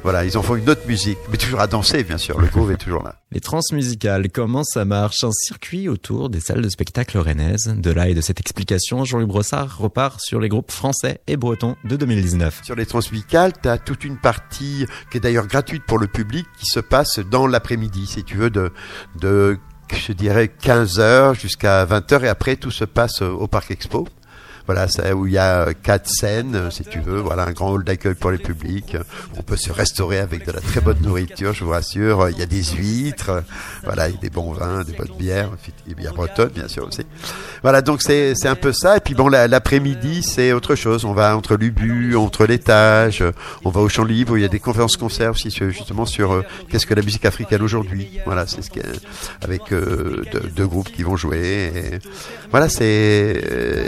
Voilà, 0.02 0.24
ils 0.24 0.36
en 0.36 0.42
font 0.42 0.56
une 0.56 0.68
autre 0.68 0.86
musique, 0.86 1.18
mais 1.30 1.36
toujours 1.36 1.60
à 1.60 1.68
danser 1.68 2.02
bien 2.02 2.18
sûr. 2.18 2.40
Le 2.40 2.48
groove 2.48 2.72
est 2.72 2.76
toujours 2.76 3.02
là. 3.04 3.16
Les 3.30 3.40
transmusicales, 3.40 4.30
comment 4.30 4.64
ça 4.64 4.84
marche? 4.84 5.22
Un 5.22 5.30
circuit 5.30 5.88
autour 5.88 6.28
des 6.28 6.40
salles 6.40 6.60
de 6.60 6.68
spectacle 6.68 7.18
rennaises. 7.18 7.72
De 7.76 7.90
là 7.90 8.08
et 8.08 8.14
de 8.14 8.20
cette 8.20 8.40
explication, 8.40 9.04
Jean-Louis 9.04 9.26
Brossard 9.26 9.78
repart 9.78 10.20
sur 10.20 10.40
les 10.40 10.48
groupes 10.48 10.72
français 10.72 11.20
et 11.28 11.36
bretons 11.36 11.76
de 11.84 11.96
2019. 11.96 12.62
Sur 12.64 12.74
les 12.74 12.86
transmusicales, 12.86 13.52
tu 13.62 13.68
as 13.68 13.78
toute 13.78 14.04
une 14.04 14.18
partie 14.18 14.86
qui 15.10 15.18
est 15.18 15.20
d'ailleurs 15.20 15.46
gratuite 15.46 15.84
pour 15.86 15.98
le 15.98 16.08
public 16.08 16.46
qui 16.58 16.66
se 16.66 16.80
passe 16.80 17.20
dans 17.20 17.46
l'après-midi, 17.46 18.06
si 18.06 18.24
tu 18.24 18.36
veux, 18.36 18.50
de, 18.50 18.72
de 19.20 19.58
je 19.94 20.12
dirais 20.12 20.50
15h 20.60 21.38
jusqu'à 21.38 21.84
20h 21.84 22.24
et 22.24 22.28
après 22.28 22.56
tout 22.56 22.70
se 22.70 22.84
passe 22.84 23.22
au 23.22 23.46
Parc 23.46 23.70
Expo. 23.70 24.08
Voilà, 24.66 24.86
c'est 24.88 25.12
où 25.12 25.26
il 25.26 25.32
y 25.32 25.38
a 25.38 25.62
euh, 25.68 25.72
quatre 25.82 26.08
scènes, 26.08 26.54
euh, 26.54 26.70
si 26.70 26.84
tu 26.84 27.00
veux. 27.00 27.18
Voilà, 27.18 27.44
un 27.44 27.52
grand 27.52 27.72
hall 27.72 27.84
d'accueil 27.84 28.14
pour 28.14 28.30
les 28.30 28.38
publics. 28.38 28.94
Euh, 28.94 29.02
On 29.36 29.42
peut 29.42 29.56
se 29.56 29.72
restaurer 29.72 30.18
avec 30.18 30.46
de 30.46 30.52
la 30.52 30.60
très 30.60 30.80
bonne 30.80 31.00
nourriture, 31.02 31.52
je 31.52 31.64
vous 31.64 31.70
rassure. 31.70 32.28
Il 32.30 32.38
y 32.38 32.42
a 32.42 32.46
des 32.46 32.62
huîtres, 32.62 33.42
voilà, 33.84 34.08
il 34.08 34.14
y 34.14 34.18
a 34.18 34.20
des 34.20 34.30
bons 34.30 34.52
vins, 34.52 34.82
des 34.84 34.92
bonnes 34.92 35.16
bières, 35.18 35.50
et 35.90 35.94
bien 35.94 36.12
bretonne, 36.12 36.50
bien 36.54 36.68
sûr 36.68 36.86
aussi. 36.86 37.02
Voilà, 37.62 37.82
donc 37.82 38.02
c'est 38.02 38.34
un 38.46 38.54
peu 38.54 38.72
ça. 38.72 38.96
Et 38.96 39.00
puis 39.00 39.14
bon, 39.14 39.28
la- 39.28 39.48
l'après-midi, 39.48 40.22
c'est 40.22 40.52
autre 40.52 40.74
chose. 40.74 41.04
On 41.04 41.12
va 41.12 41.36
entre 41.36 41.56
l'Ubu, 41.56 42.14
entre 42.16 42.46
l'étage, 42.46 43.24
on 43.64 43.70
va 43.70 43.80
au 43.80 43.88
champ 43.88 44.04
libre. 44.04 44.32
où 44.32 44.36
Il 44.36 44.42
y 44.42 44.44
a 44.44 44.48
des 44.48 44.60
conférences-concerts 44.60 45.32
aussi, 45.32 45.50
justement 45.50 46.06
sur 46.06 46.44
qu'est-ce 46.68 46.86
que 46.86 46.94
la 46.94 47.02
musique 47.02 47.24
africaine 47.24 47.62
aujourd'hui. 47.62 48.20
Voilà, 48.26 48.46
c'est 48.46 48.62
ce 48.62 48.70
qui 48.70 48.78
est, 48.78 48.84
avec 49.42 49.72
euh, 49.72 50.22
deux, 50.32 50.50
deux 50.56 50.66
groupes 50.66 50.90
qui 50.92 51.02
vont 51.02 51.16
jouer. 51.16 51.72
Voilà, 52.50 52.68
c'est 52.68 53.42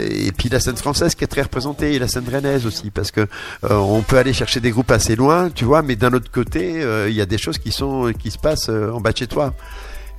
et 0.09 0.31
puis 0.31 0.49
la 0.49 0.59
scène 0.65 0.77
française 0.77 1.15
qui 1.15 1.23
est 1.23 1.27
très 1.27 1.43
représentée 1.43 1.93
et 1.93 1.99
la 1.99 2.07
scène 2.07 2.25
rennaise 2.31 2.65
aussi, 2.65 2.89
parce 2.91 3.11
que 3.11 3.21
euh, 3.21 3.75
on 3.75 4.01
peut 4.01 4.17
aller 4.17 4.33
chercher 4.33 4.59
des 4.59 4.71
groupes 4.71 4.91
assez 4.91 5.15
loin, 5.15 5.49
tu 5.49 5.63
vois, 5.65 5.81
mais 5.81 5.95
d'un 5.95 6.11
autre 6.13 6.31
côté, 6.31 6.81
euh, 6.83 7.07
il 7.09 7.15
y 7.15 7.21
a 7.21 7.25
des 7.25 7.37
choses 7.37 7.57
qui 7.57 7.71
sont 7.71 8.11
qui 8.17 8.31
se 8.31 8.37
passent 8.37 8.69
euh, 8.69 8.91
en 8.91 8.99
bas 8.99 9.11
de 9.11 9.17
chez 9.17 9.27
toi. 9.27 9.53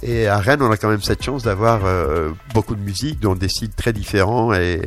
Et 0.03 0.27
à 0.29 0.37
Rennes, 0.37 0.61
on 0.61 0.71
a 0.71 0.77
quand 0.77 0.91
même 0.91 1.01
cette 1.01 1.23
chance 1.25 1.43
d'avoir 1.43 1.81
euh, 1.87 2.29
beaucoup 2.53 2.75
de 2.77 2.81
musique, 2.83 3.19
dont 3.19 3.35
des 3.35 3.49
styles 3.49 3.71
très 3.71 3.95
différents 3.95 4.53
et 4.53 4.79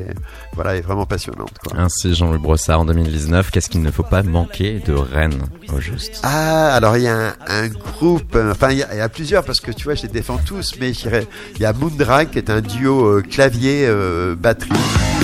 voilà, 0.54 0.76
est 0.76 0.82
vraiment 0.82 1.08
passionnante. 1.08 1.52
Quoi. 1.66 1.80
Ainsi, 1.80 2.14
Jean-Louis 2.14 2.38
Brossard 2.38 2.82
en 2.82 2.86
2019, 2.86 3.50
qu'est-ce 3.50 3.70
qu'il 3.72 3.82
ne 3.82 3.90
faut 3.90 4.04
pas 4.04 4.22
manquer 4.22 4.80
de 4.86 4.94
Rennes 4.94 5.42
au 5.76 5.80
juste? 5.82 6.20
Ah, 6.22 6.76
alors 6.76 6.96
il 6.96 7.04
y 7.04 7.08
a 7.08 7.30
un, 7.30 7.34
un 7.48 7.68
groupe, 7.70 8.38
enfin 8.52 8.70
il 8.70 8.78
y, 8.78 8.84
a- 8.84 8.94
il 8.94 8.98
y 9.00 9.02
a 9.02 9.10
plusieurs 9.10 9.44
parce 9.44 9.60
que 9.62 9.72
tu 9.72 9.86
vois, 9.86 9.96
je 9.96 10.04
les 10.04 10.10
défends 10.10 10.40
tous, 10.46 10.76
mais 10.80 10.92
il 10.92 11.60
y 11.60 11.66
a 11.66 11.74
Moondrag 11.74 12.30
qui 12.30 12.38
est 12.38 12.52
un 12.52 12.62
duo 12.62 13.04
euh, 13.08 13.22
clavier-batterie. 13.24 14.70
des, 14.70 15.19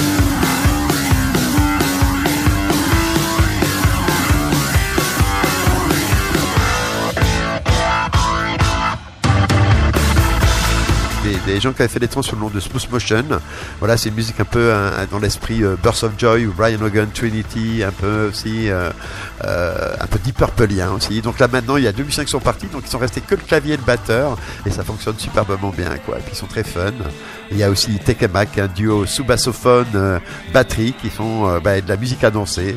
des 11.45 11.59
gens 11.59 11.73
qui 11.73 11.81
avaient 11.81 11.91
fait 11.91 11.99
des 11.99 12.07
trans 12.07 12.21
sur 12.21 12.35
le 12.35 12.41
nom 12.41 12.49
de 12.49 12.59
Smooth 12.59 12.89
Motion. 12.91 13.23
Voilà, 13.79 13.97
c'est 13.97 14.09
une 14.09 14.15
musique 14.15 14.39
un 14.39 14.45
peu 14.45 14.73
un- 14.73 15.05
dans 15.11 15.19
l'esprit 15.19 15.63
euh, 15.63 15.75
Burst 15.81 16.03
of 16.03 16.11
Joy 16.17 16.45
ou 16.47 16.53
Brian 16.53 16.81
Hogan 16.81 17.09
Trinity, 17.13 17.83
un 17.85 17.91
peu 17.91 18.27
aussi, 18.29 18.69
euh, 18.69 18.89
euh, 19.43 19.95
un 19.99 20.07
peu 20.07 20.17
Deep 20.19 20.37
Purpleien 20.37 20.91
aussi. 20.91 21.21
Donc 21.21 21.39
là 21.39 21.47
maintenant, 21.51 21.77
il 21.77 21.83
y 21.83 21.87
a 21.87 21.91
deux 21.91 22.03
musiciens 22.03 22.23
qui 22.25 22.31
sont 22.31 22.39
partis, 22.39 22.67
donc 22.67 22.81
ils 22.85 22.89
sont 22.89 22.97
restés 22.97 23.21
que 23.21 23.35
le 23.35 23.41
clavier 23.41 23.75
et 23.75 23.77
le 23.77 23.83
batteur, 23.83 24.37
et 24.65 24.71
ça 24.71 24.83
fonctionne 24.83 25.15
superbement 25.17 25.69
bien, 25.75 25.97
quoi. 26.05 26.17
Et 26.17 26.21
ils 26.31 26.35
sont 26.35 26.47
très 26.47 26.63
fun. 26.63 26.91
Il 27.51 27.57
y 27.57 27.63
a 27.63 27.69
aussi 27.69 27.97
Tekemak, 27.99 28.57
un 28.57 28.67
duo 28.67 29.05
sous-bassophone 29.05 29.85
euh, 29.95 30.19
batterie 30.53 30.93
qui 31.01 31.09
font 31.09 31.47
euh, 31.47 31.59
bah, 31.59 31.79
de 31.79 31.87
la 31.87 31.97
musique 31.97 32.23
à 32.23 32.31
danser. 32.31 32.75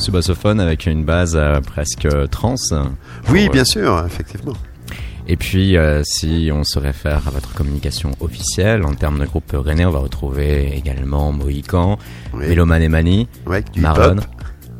Ce 0.00 0.10
bassophone 0.10 0.60
avec 0.60 0.86
une 0.86 1.04
base 1.04 1.36
euh, 1.36 1.60
presque 1.60 2.08
trans. 2.30 2.54
Oui, 3.28 3.44
Pour, 3.44 3.52
bien 3.52 3.64
sûr, 3.66 4.02
effectivement. 4.06 4.54
Et 5.28 5.36
puis, 5.36 5.76
euh, 5.76 6.00
si 6.04 6.50
on 6.52 6.64
se 6.64 6.78
réfère 6.78 7.28
à 7.28 7.30
votre 7.30 7.52
communication 7.52 8.12
officielle, 8.20 8.82
en 8.86 8.94
termes 8.94 9.18
de 9.20 9.26
groupe 9.26 9.52
rennais, 9.52 9.84
on 9.84 9.90
va 9.90 9.98
retrouver 9.98 10.74
également 10.74 11.32
Mohican, 11.32 11.98
Oui, 12.32 12.48
Meloman 12.48 12.82
et 12.82 12.88
Mani, 12.88 13.28
ouais, 13.46 13.62
hip-hop. 13.76 14.20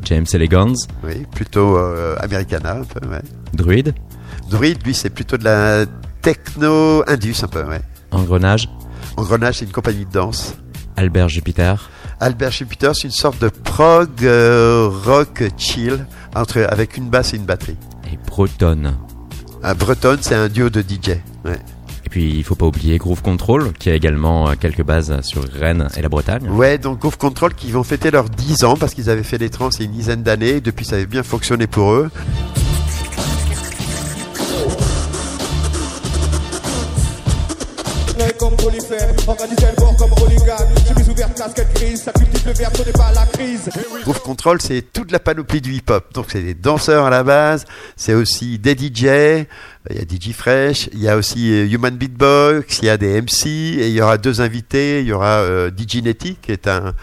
James 0.04 0.24
Elegans, 0.32 0.74
Oui, 1.04 1.26
plutôt 1.34 1.76
euh, 1.76 2.16
Americana, 2.20 2.76
un 2.78 2.84
peu, 2.84 3.06
ouais. 3.06 3.20
Druid, 3.52 3.92
Druid, 4.48 4.78
lui, 4.86 4.94
c'est 4.94 5.10
plutôt 5.10 5.36
de 5.36 5.44
la 5.44 5.84
techno-indus, 6.22 7.44
un 7.44 7.48
peu, 7.48 7.62
ouais. 7.64 7.82
Engrenage, 8.10 8.70
Engrenage, 9.18 9.58
c'est 9.58 9.66
une 9.66 9.72
compagnie 9.72 10.06
de 10.06 10.12
danse. 10.12 10.54
Albert 10.96 11.28
Jupiter, 11.28 11.90
Albert 12.20 12.50
Jupiter, 12.52 12.94
c'est 12.94 13.04
une 13.08 13.10
sorte 13.12 13.40
de 13.40 13.48
prog 13.48 14.08
euh, 14.24 14.90
rock 15.04 15.42
chill 15.56 16.06
entre, 16.34 16.66
avec 16.68 16.96
une 16.96 17.08
basse 17.08 17.32
et 17.32 17.36
une 17.36 17.44
batterie. 17.44 17.76
et 18.12 18.18
Proton. 18.26 18.94
Un 19.62 19.74
Breton, 19.74 20.18
c'est 20.20 20.34
un 20.34 20.48
duo 20.48 20.68
de 20.70 20.80
DJ. 20.82 21.16
Ouais, 21.44 21.58
Et 22.04 22.08
puis, 22.10 22.34
il 22.36 22.44
faut 22.44 22.54
pas 22.54 22.66
oublier 22.66 22.98
Groove 22.98 23.22
Control, 23.22 23.72
qui 23.72 23.88
a 23.90 23.94
également 23.94 24.48
euh, 24.50 24.54
quelques 24.58 24.82
bases 24.82 25.18
sur 25.22 25.42
Rennes 25.44 25.88
et 25.96 26.02
la 26.02 26.08
Bretagne. 26.10 26.48
ouais 26.50 26.76
donc 26.78 26.98
Groove 27.00 27.16
Control 27.18 27.54
qui 27.54 27.70
vont 27.70 27.82
fêter 27.84 28.10
leurs 28.10 28.28
10 28.28 28.64
ans 28.64 28.76
parce 28.76 28.92
qu'ils 28.94 29.08
avaient 29.08 29.22
fait 29.22 29.38
les 29.38 29.48
trans 29.50 29.70
il 29.70 29.80
y 29.80 29.82
a 29.82 29.86
une 29.86 29.92
dizaine 29.92 30.22
d'années. 30.22 30.56
et 30.56 30.60
Depuis, 30.60 30.84
ça 30.84 30.96
avait 30.96 31.06
bien 31.06 31.22
fonctionné 31.22 31.66
pour 31.66 31.92
eux. 31.92 32.10
L'œil 38.18 38.32
comme 38.38 38.56
prolifère, 38.56 39.08
organisé 39.26 39.66
le 39.70 39.76
bord 39.80 39.96
comme 39.96 40.10
hooligan. 40.12 40.56
Chemise 41.40 41.54
ouverte, 41.54 41.54
casquette 41.54 41.74
grise, 41.74 42.02
ça 42.02 42.12
cultive 42.12 42.46
le 42.46 42.52
verbe, 42.52 42.76
ce 42.76 42.82
n'est 42.82 42.92
pas 42.92 43.12
la 43.12 43.26
crise. 43.26 43.70
Groove 44.02 44.20
Control, 44.20 44.60
c'est 44.60 44.92
toute 44.92 45.10
la 45.10 45.18
panoplie 45.18 45.60
du 45.60 45.72
hip-hop. 45.72 46.12
Donc, 46.12 46.26
c'est 46.28 46.42
des 46.42 46.54
danseurs 46.54 47.06
à 47.06 47.10
la 47.10 47.22
base, 47.22 47.64
c'est 47.96 48.14
aussi 48.14 48.58
des 48.58 48.72
DJ, 48.72 49.46
il 49.88 49.96
y 49.96 49.98
a 49.98 50.02
DJ 50.02 50.32
Fresh, 50.32 50.90
il 50.92 51.00
y 51.00 51.08
a 51.08 51.16
aussi 51.16 51.50
euh, 51.52 51.66
Human 51.66 51.96
Beatbox, 51.96 52.80
il 52.82 52.86
y 52.86 52.88
a 52.90 52.96
des 52.96 53.20
MC, 53.20 53.46
et 53.46 53.88
il 53.88 53.94
y 53.94 54.02
aura 54.02 54.18
deux 54.18 54.40
invités. 54.40 55.00
Il 55.00 55.06
y 55.06 55.12
aura 55.12 55.38
euh, 55.38 55.70
DJ 55.70 56.02
Netty, 56.02 56.36
qui 56.42 56.52
est 56.52 56.68
un, 56.68 56.94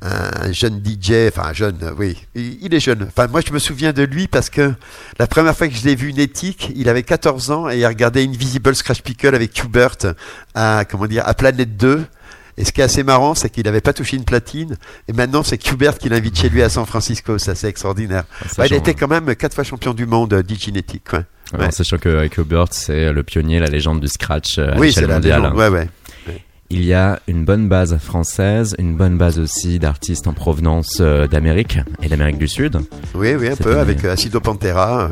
un 0.00 0.52
jeune 0.52 0.82
DJ, 0.82 1.28
enfin 1.28 1.48
un 1.48 1.52
jeune, 1.52 1.78
oui, 1.98 2.16
il, 2.34 2.74
est 2.74 2.80
jeune. 2.80 3.06
Enfin, 3.08 3.26
moi, 3.26 3.40
je 3.46 3.52
me 3.52 3.58
souviens 3.58 3.92
de 3.92 4.02
lui 4.02 4.26
parce 4.26 4.50
que 4.50 4.72
la 5.18 5.26
première 5.26 5.56
fois 5.56 5.68
que 5.68 5.74
je 5.74 5.84
l'ai 5.84 5.94
vu 5.94 6.12
Nettic, 6.12 6.72
il 6.74 6.88
avait 6.88 7.02
14 7.02 7.50
ans 7.50 7.70
et 7.70 7.78
il 7.78 7.86
regardait 7.86 8.24
Invisible 8.24 8.74
Scratch 8.74 9.02
Pickle 9.02 9.34
avec 9.34 9.52
Qbert 9.52 10.14
à, 10.54 10.84
comment 10.90 11.06
dire, 11.06 11.26
à 11.26 11.34
Planète 11.34 11.76
2. 11.76 12.04
Et 12.56 12.64
ce 12.64 12.72
qui 12.72 12.80
est 12.80 12.84
assez 12.84 13.02
marrant, 13.02 13.34
c'est 13.34 13.50
qu'il 13.50 13.64
n'avait 13.64 13.80
pas 13.80 13.92
touché 13.92 14.16
une 14.16 14.24
platine. 14.24 14.76
Et 15.08 15.12
maintenant, 15.12 15.42
c'est 15.42 15.58
Qbert 15.58 15.98
qui 15.98 16.08
l'invite 16.08 16.38
chez 16.38 16.48
lui 16.48 16.62
à 16.62 16.68
San 16.68 16.86
Francisco. 16.86 17.36
Ça, 17.38 17.54
c'est 17.54 17.68
extraordinaire. 17.68 18.24
En 18.42 18.62
Ouais, 18.62 18.68
il 18.68 18.74
était 18.74 18.94
quand 18.94 19.08
même 19.08 19.34
quatre 19.34 19.54
fois 19.54 19.64
champion 19.64 19.92
du 19.94 20.06
monde, 20.06 20.32
euh, 20.34 20.42
Nettic. 20.72 21.12
Ouais. 21.12 21.66
en 21.66 21.70
sachant 21.70 21.98
qu'avec 21.98 22.38
Hubert, 22.38 22.66
c'est 22.70 23.12
le 23.12 23.22
pionnier, 23.22 23.58
la 23.60 23.66
légende 23.66 24.00
du 24.00 24.08
scratch 24.08 24.58
euh, 24.58 24.72
à 24.72 24.78
Oui, 24.78 24.86
l'échelle 24.88 25.02
c'est 25.04 25.08
la 25.08 25.14
mondiale. 25.14 25.42
légende. 25.42 25.56
Ouais, 25.58 25.68
ouais. 25.68 25.88
Il 26.70 26.82
y 26.84 26.94
a 26.94 27.20
une 27.28 27.44
bonne 27.44 27.68
base 27.68 27.96
française, 27.98 28.74
une 28.78 28.96
bonne 28.96 29.18
base 29.18 29.38
aussi 29.38 29.78
d'artistes 29.78 30.26
en 30.26 30.32
provenance 30.32 30.96
euh, 31.00 31.26
d'Amérique 31.28 31.78
et 32.02 32.08
d'Amérique 32.08 32.38
du 32.38 32.48
Sud. 32.48 32.78
Oui, 33.14 33.34
oui, 33.38 33.48
un 33.48 33.54
C'est 33.56 33.62
peu, 33.62 33.72
une- 33.74 33.78
avec 33.78 34.04
euh, 34.04 34.12
Acido 34.14 34.40
Pantera. 34.40 35.10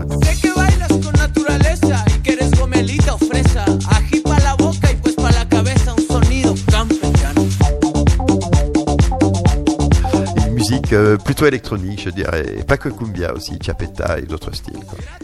Musique 10.94 11.24
plutôt 11.24 11.46
électronique, 11.46 12.02
je 12.04 12.10
dirais. 12.10 12.44
Et 12.58 12.62
pas 12.62 12.76
que 12.76 12.88
cumbia 12.88 13.32
aussi, 13.34 13.58
chapeta 13.64 14.18
et 14.18 14.22
d'autres 14.22 14.54
styles. 14.54 14.78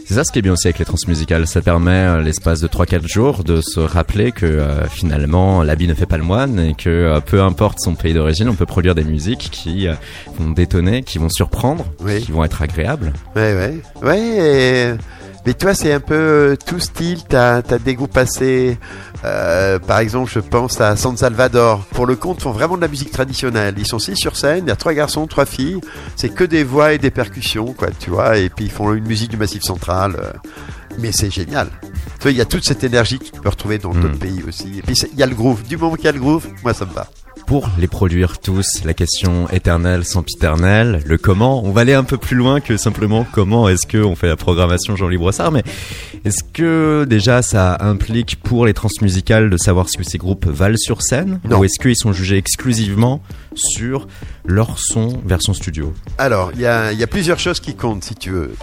C'est 0.05 0.13
ça 0.15 0.23
ce 0.23 0.31
qui 0.31 0.39
est 0.39 0.41
bien 0.41 0.53
aussi 0.53 0.67
avec 0.67 0.79
les 0.79 0.85
transmusicales, 0.85 1.47
ça 1.47 1.61
permet 1.61 1.91
euh, 1.91 2.21
l'espace 2.21 2.59
de 2.61 2.67
3-4 2.67 3.07
jours 3.07 3.43
de 3.43 3.61
se 3.61 3.79
rappeler 3.79 4.31
que 4.31 4.45
euh, 4.45 4.87
finalement 4.87 5.61
l'habit 5.63 5.87
ne 5.87 5.93
fait 5.93 6.05
pas 6.05 6.17
le 6.17 6.23
moine 6.23 6.59
et 6.59 6.73
que 6.73 6.89
euh, 6.89 7.19
peu 7.19 7.41
importe 7.41 7.79
son 7.79 7.95
pays 7.95 8.13
d'origine, 8.13 8.49
on 8.49 8.55
peut 8.55 8.65
produire 8.65 8.95
des 8.95 9.03
musiques 9.03 9.49
qui 9.51 9.87
euh, 9.87 9.93
vont 10.39 10.49
détonner, 10.51 11.03
qui 11.03 11.17
vont 11.17 11.29
surprendre, 11.29 11.85
Oui. 12.01 12.21
qui 12.21 12.31
vont 12.31 12.43
être 12.43 12.61
agréables. 12.61 13.13
Ouais, 13.35 13.53
ouais. 13.53 13.81
Ouais, 14.01 14.19
et- 14.19 14.93
mais 15.49 15.55
toi, 15.55 15.73
c'est 15.73 15.91
un 15.91 15.99
peu 15.99 16.13
euh, 16.13 16.55
tout 16.63 16.79
style. 16.79 17.23
T'as 17.27 17.55
as 17.57 17.79
des 17.79 17.95
groupes 17.95 18.15
assez. 18.17 18.77
euh, 19.25 19.79
par 19.79 19.97
exemple, 19.97 20.29
je 20.31 20.39
pense 20.39 20.79
à 20.79 20.95
San 20.95 21.17
Salvador. 21.17 21.79
Pour 21.91 22.05
le 22.05 22.15
compte, 22.15 22.39
font 22.43 22.51
vraiment 22.51 22.75
de 22.77 22.81
la 22.81 22.87
musique 22.87 23.09
traditionnelle. 23.09 23.73
Ils 23.79 23.87
sont 23.87 23.97
six 23.97 24.15
sur 24.15 24.35
scène. 24.35 24.65
Il 24.65 24.69
y 24.69 24.71
a 24.71 24.75
trois 24.75 24.93
garçons, 24.93 25.25
trois 25.25 25.47
filles. 25.47 25.81
C'est 26.15 26.29
que 26.29 26.43
des 26.43 26.63
voix 26.63 26.93
et 26.93 26.99
des 26.99 27.09
percussions, 27.09 27.73
quoi, 27.73 27.87
tu 27.99 28.11
vois. 28.11 28.37
Et 28.37 28.49
puis 28.49 28.65
ils 28.65 28.71
font 28.71 28.93
une 28.93 29.07
musique 29.07 29.31
du 29.31 29.37
Massif 29.37 29.63
Central. 29.63 30.17
euh, 30.19 30.31
mais 30.99 31.11
c'est 31.11 31.31
génial. 31.31 31.67
Tu 32.17 32.23
vois, 32.23 32.31
il 32.31 32.37
y 32.37 32.41
a 32.41 32.45
toute 32.45 32.63
cette 32.63 32.83
énergie 32.83 33.17
que 33.17 33.23
tu 33.25 33.31
peux 33.41 33.49
retrouver 33.49 33.79
dans 33.79 33.91
Mm. 33.93 34.01
d'autres 34.01 34.19
pays 34.19 34.43
aussi. 34.47 34.77
Et 34.77 34.81
puis 34.83 34.93
il 35.13 35.17
y 35.17 35.23
a 35.23 35.25
le 35.25 35.33
groove. 35.33 35.63
Du 35.63 35.77
moment 35.77 35.95
qu'il 35.95 36.05
y 36.05 36.09
a 36.09 36.11
le 36.11 36.19
groove, 36.19 36.45
moi 36.63 36.75
ça 36.75 36.85
me 36.85 36.93
va. 36.93 37.07
Pour 37.49 37.67
les 37.79 37.87
produire 37.87 38.37
tous, 38.37 38.83
la 38.85 38.93
question 38.93 39.49
éternelle, 39.49 40.05
sempiternelle, 40.05 41.01
le 41.07 41.17
comment, 41.17 41.65
on 41.65 41.71
va 41.71 41.81
aller 41.81 41.95
un 41.95 42.03
peu 42.03 42.19
plus 42.19 42.35
loin 42.35 42.59
que 42.59 42.77
simplement 42.77 43.25
comment 43.31 43.67
est-ce 43.67 43.87
que 43.87 43.97
on 43.97 44.15
fait 44.15 44.27
la 44.27 44.35
programmation 44.35 44.95
Jean-Louis 44.95 45.17
Brossard, 45.17 45.51
mais 45.51 45.63
est-ce 46.25 46.43
que 46.43 47.07
déjà 47.09 47.41
ça 47.41 47.75
implique 47.79 48.35
pour 48.35 48.67
les 48.67 48.75
transmusicales 48.75 49.49
de 49.49 49.57
savoir 49.57 49.89
ce 49.89 49.97
que 49.97 50.03
ces 50.03 50.19
groupes 50.19 50.45
valent 50.45 50.77
sur 50.77 51.01
scène 51.01 51.39
Non. 51.43 51.57
Ou 51.57 51.63
est-ce 51.63 51.79
qu'ils 51.79 51.97
sont 51.97 52.13
jugés 52.13 52.37
exclusivement 52.37 53.23
sur 53.55 54.07
leur 54.45 54.77
son 54.77 55.19
version 55.25 55.55
studio? 55.55 55.95
Alors, 56.19 56.51
il 56.53 56.61
y 56.61 56.67
a, 56.67 56.91
il 56.91 56.99
y 56.99 57.03
a 57.03 57.07
plusieurs 57.07 57.39
choses 57.39 57.59
qui 57.59 57.73
comptent, 57.73 58.03
si 58.03 58.13
tu 58.13 58.29
veux. 58.29 58.53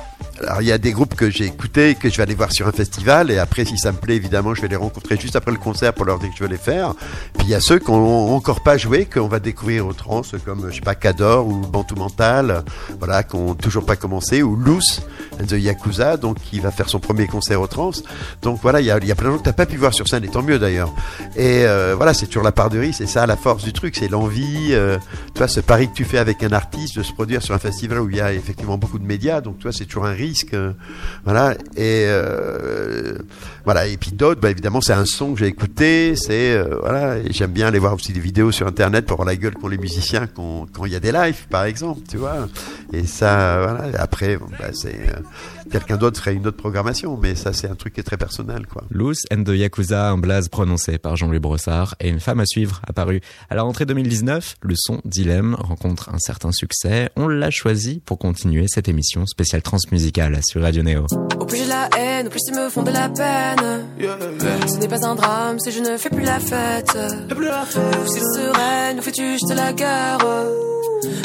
Alors, 0.41 0.61
il 0.61 0.69
y 0.69 0.73
a 0.73 0.79
des 0.79 0.93
groupes 0.93 1.15
que 1.15 1.31
j'ai 1.31 1.45
écoutés, 1.45 1.95
que 1.95 2.11
je 2.11 2.17
vais 2.17 2.23
aller 2.23 2.35
voir 2.35 2.53
sur 2.53 2.69
un 2.69 2.73
festival, 2.73 3.31
et 3.31 3.39
après, 3.39 3.65
si 3.65 3.79
ça 3.79 3.91
me 3.93 3.97
plaît, 3.97 4.17
évidemment, 4.17 4.55
je 4.55 4.61
vais 4.61 4.69
les 4.69 4.77
rencontrer 4.77 5.17
juste 5.17 5.35
après 5.35 5.51
le 5.51 5.57
concert 5.57 5.95
pour 5.95 6.05
leur 6.05 6.19
dire 6.19 6.31
que 6.31 6.37
je 6.37 6.43
veux 6.43 6.51
les 6.51 6.59
faire. 6.59 6.95
Puis 7.39 7.47
il 7.47 7.51
y 7.51 7.55
a 7.55 7.61
ceux 7.61 7.79
qui 7.79 7.91
n'ont 7.91 8.35
encore 8.35 8.63
pas 8.63 8.77
joué, 8.77 9.07
qu'on 9.07 9.29
va 9.29 9.41
découvrir 9.41 9.87
au 9.87 9.95
trans, 9.95 10.23
comme, 10.45 10.69
je 10.71 10.75
sais 10.75 10.81
pas, 10.83 10.95
Cador 10.95 11.47
ou 11.47 11.55
Bantou 11.61 11.97
Mental, 11.97 12.65
voilà, 12.99 13.23
qui 13.23 13.37
n'ont 13.37 13.55
toujours 13.55 13.87
pas 13.87 13.97
commencé, 13.97 14.43
ou 14.43 14.57
Loose 14.57 15.01
the 15.49 15.53
Yakuza, 15.53 16.17
donc 16.17 16.39
qui 16.39 16.61
va 16.61 16.71
faire 16.71 16.89
son 16.89 16.99
premier 16.99 17.27
concert 17.27 17.61
au 17.61 17.67
trans. 17.67 17.93
Donc 18.43 18.59
voilà, 18.63 18.81
il 18.81 18.87
y 18.87 18.91
a, 18.91 18.99
plein 19.15 19.29
de 19.29 19.33
gens 19.33 19.39
que 19.39 19.45
t'as 19.45 19.53
pas 19.53 19.67
pu 19.67 19.77
voir 19.77 19.95
sur 19.95 20.07
scène, 20.07 20.25
et 20.25 20.29
tant 20.29 20.43
mieux 20.43 20.59
d'ailleurs. 20.59 20.93
Et 21.37 21.65
euh, 21.65 21.95
voilà, 21.97 22.15
c'est 22.15 22.27
toujours 22.27 22.43
la 22.43 22.53
part 22.53 22.71
de 22.71 22.79
risque, 22.79 22.99
c'est 22.99 23.07
ça 23.07 23.27
la 23.27 23.37
force 23.37 23.65
du 23.65 23.73
truc, 23.73 23.97
c'est 23.97 24.09
l'envie, 24.09 24.69
euh, 24.73 24.99
tu 25.35 25.47
ce 25.47 25.61
pari 25.61 25.89
que 25.89 25.95
tu 25.95 26.05
fais 26.05 26.19
avec 26.19 26.43
un 26.43 26.53
artiste 26.53 26.99
de 26.99 27.03
se 27.03 27.13
produire 27.13 27.43
sur 27.43 27.55
un 27.55 27.59
festival 27.59 28.01
où 28.01 28.11
il 28.11 28.17
y 28.17 28.21
a 28.21 28.33
effectivement 28.33 28.79
beaucoup 28.79 28.99
de 28.99 29.07
médias, 29.07 29.41
donc 29.41 29.59
tu 29.59 29.63
vois, 29.63 29.73
c'est 29.73 29.85
toujours 29.85 30.07
un 30.07 30.13
risque, 30.13 30.26
euh, 30.55 30.73
voilà. 31.25 31.55
Et 31.77 32.05
euh, 32.07 33.19
voilà, 33.65 33.87
et 33.87 33.97
puis 33.97 34.13
d'autres, 34.13 34.41
bah, 34.41 34.51
évidemment, 34.51 34.81
c'est 34.81 34.93
un 34.93 35.05
son 35.05 35.35
que 35.35 35.41
j'ai 35.41 35.47
écouté, 35.47 36.15
c'est 36.17 36.53
euh, 36.53 36.79
voilà, 36.81 37.19
et 37.19 37.33
j'aime 37.33 37.53
bien 37.53 37.67
aller 37.67 37.79
voir 37.79 37.95
aussi 37.95 38.13
des 38.13 38.21
vidéos 38.21 38.53
sur 38.53 38.67
internet 38.67 39.07
pour 39.07 39.17
voir 39.17 39.27
la 39.27 39.37
gueule 39.37 39.55
qu'ont 39.55 39.69
les 39.69 39.79
musiciens 39.79 40.27
quand 40.27 40.67
il 40.85 40.93
y 40.93 40.97
a 40.97 41.01
des 41.01 41.13
lives, 41.13 41.47
par 41.49 41.65
exemple, 41.65 42.01
tu 42.09 42.17
vois. 42.17 42.49
Et 42.93 43.07
ça, 43.07 43.61
voilà. 43.63 44.01
Après, 44.01 44.37
bah, 44.37 44.71
c'est 44.73 44.99
quelqu'un 45.71 45.97
d'autre 45.97 46.19
ferait 46.19 46.35
une 46.35 46.47
autre 46.47 46.57
programmation, 46.57 47.17
mais 47.17 47.35
ça, 47.35 47.53
c'est 47.53 47.69
un 47.69 47.75
truc 47.75 47.95
qui 47.95 48.01
est 48.01 48.05
très 48.05 48.17
personnel, 48.17 48.67
quoi. 48.67 48.85
Loose 48.91 49.21
and 49.33 49.45
the 49.45 49.51
Yakuza, 49.51 50.11
un 50.11 50.19
blaze 50.19 50.49
prononcé 50.49 50.99
par 50.99 51.17
Jean-Louis 51.17 51.39
Brossard 51.39 51.95
et 52.01 52.09
une 52.09 52.21
femme 52.21 52.41
à 52.41 52.47
suivre 52.47 52.81
apparue 52.87 53.21
à 53.51 53.55
la 53.55 53.63
rentrée 53.63 53.87
2019. 53.87 54.57
Le 54.63 54.75
son 54.77 55.01
Dilemme 55.05 55.57
rencontre 55.59 56.11
un 56.13 56.19
certain 56.19 56.53
succès. 56.53 57.11
On 57.17 57.29
l'a 57.29 57.51
choisi 57.51 58.03
pour 58.05 58.19
continuer 58.19 58.67
cette 58.69 58.89
émission 58.89 59.27
spéciale 59.27 59.63
transmusicale 59.63 60.41
sur 60.47 60.63
Radio 60.63 60.83
Néo. 60.83 61.07
Au 61.39 61.45
plus 61.45 61.59
j'ai 61.59 61.65
de 61.65 61.69
la 61.71 61.89
haine, 61.97 62.27
au 62.27 62.31
plus 62.31 62.41
ils 62.49 62.55
me 62.55 62.69
font 62.69 62.83
de 62.83 62.91
la 62.91 63.09
peine. 63.09 63.87
Ce 64.69 64.77
n'est 64.79 64.89
pas 64.89 65.07
un 65.07 65.15
drame 65.15 65.59
si 65.59 65.71
je 65.73 65.81
ne 65.81 65.97
fais 65.97 66.11
plus 66.11 66.25
la 66.25 66.41
fête. 66.41 66.97
Ou 67.31 68.07
si 68.07 68.21
sereine, 68.21 68.97
nous 68.97 69.03
fais-tu 69.03 69.33
juste 69.33 69.53
la 69.55 69.73
guerre. 69.73 70.19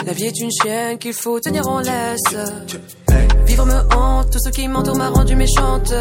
La 0.05 0.13
vie 0.13 0.25
est 0.25 0.39
une 0.39 0.51
chienne 0.51 0.97
qu'il 0.97 1.13
faut 1.13 1.39
tenir 1.39 1.67
en 1.67 1.79
laisse. 1.79 2.35
Vivre 3.45 3.65
me 3.65 3.79
hante, 3.95 4.29
tout 4.31 4.39
ce 4.39 4.49
qui 4.49 4.67
m'entoure 4.67 4.97
m'a 4.97 5.09
rendu 5.09 5.35
méchante. 5.35 5.93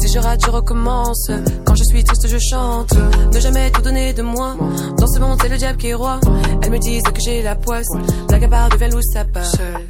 Si 0.00 0.12
je 0.12 0.18
rate, 0.18 0.40
je 0.44 0.50
recommence. 0.50 1.30
Quand 1.64 1.74
je 1.74 1.84
suis 1.84 2.02
triste, 2.02 2.26
je 2.26 2.38
chante. 2.38 2.94
Ne 3.32 3.40
jamais 3.40 3.70
tout 3.70 3.82
donner 3.82 4.12
de 4.12 4.22
moi. 4.22 4.56
Dans 4.98 5.06
ce 5.06 5.20
monde, 5.20 5.38
c'est 5.40 5.48
le 5.48 5.58
diable 5.58 5.78
qui 5.78 5.88
est 5.88 5.94
roi. 5.94 6.18
Elles 6.62 6.70
me 6.70 6.78
disent 6.78 7.02
que 7.02 7.20
j'ai 7.20 7.42
la 7.42 7.56
poisse. 7.56 7.86
La 8.30 8.38
gabarre 8.38 8.68
devient 8.70 8.90
loup, 8.90 9.00
ça 9.12 9.24
part. 9.24 9.44
Seul, 9.44 9.86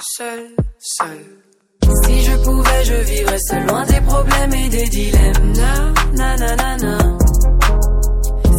seul, 0.00 0.40
seul. 0.78 1.18
Si 2.04 2.22
je 2.22 2.36
pouvais, 2.36 2.84
je 2.84 2.94
vivrais 2.94 3.38
seul, 3.48 3.66
loin 3.66 3.84
des 3.86 4.00
problèmes 4.00 4.54
et 4.54 4.68
des 4.68 4.88
dilemmes. 4.88 5.52
Na, 5.54 5.92
na, 6.14 6.36
na, 6.36 6.56
na, 6.56 6.76
na. 6.76 6.98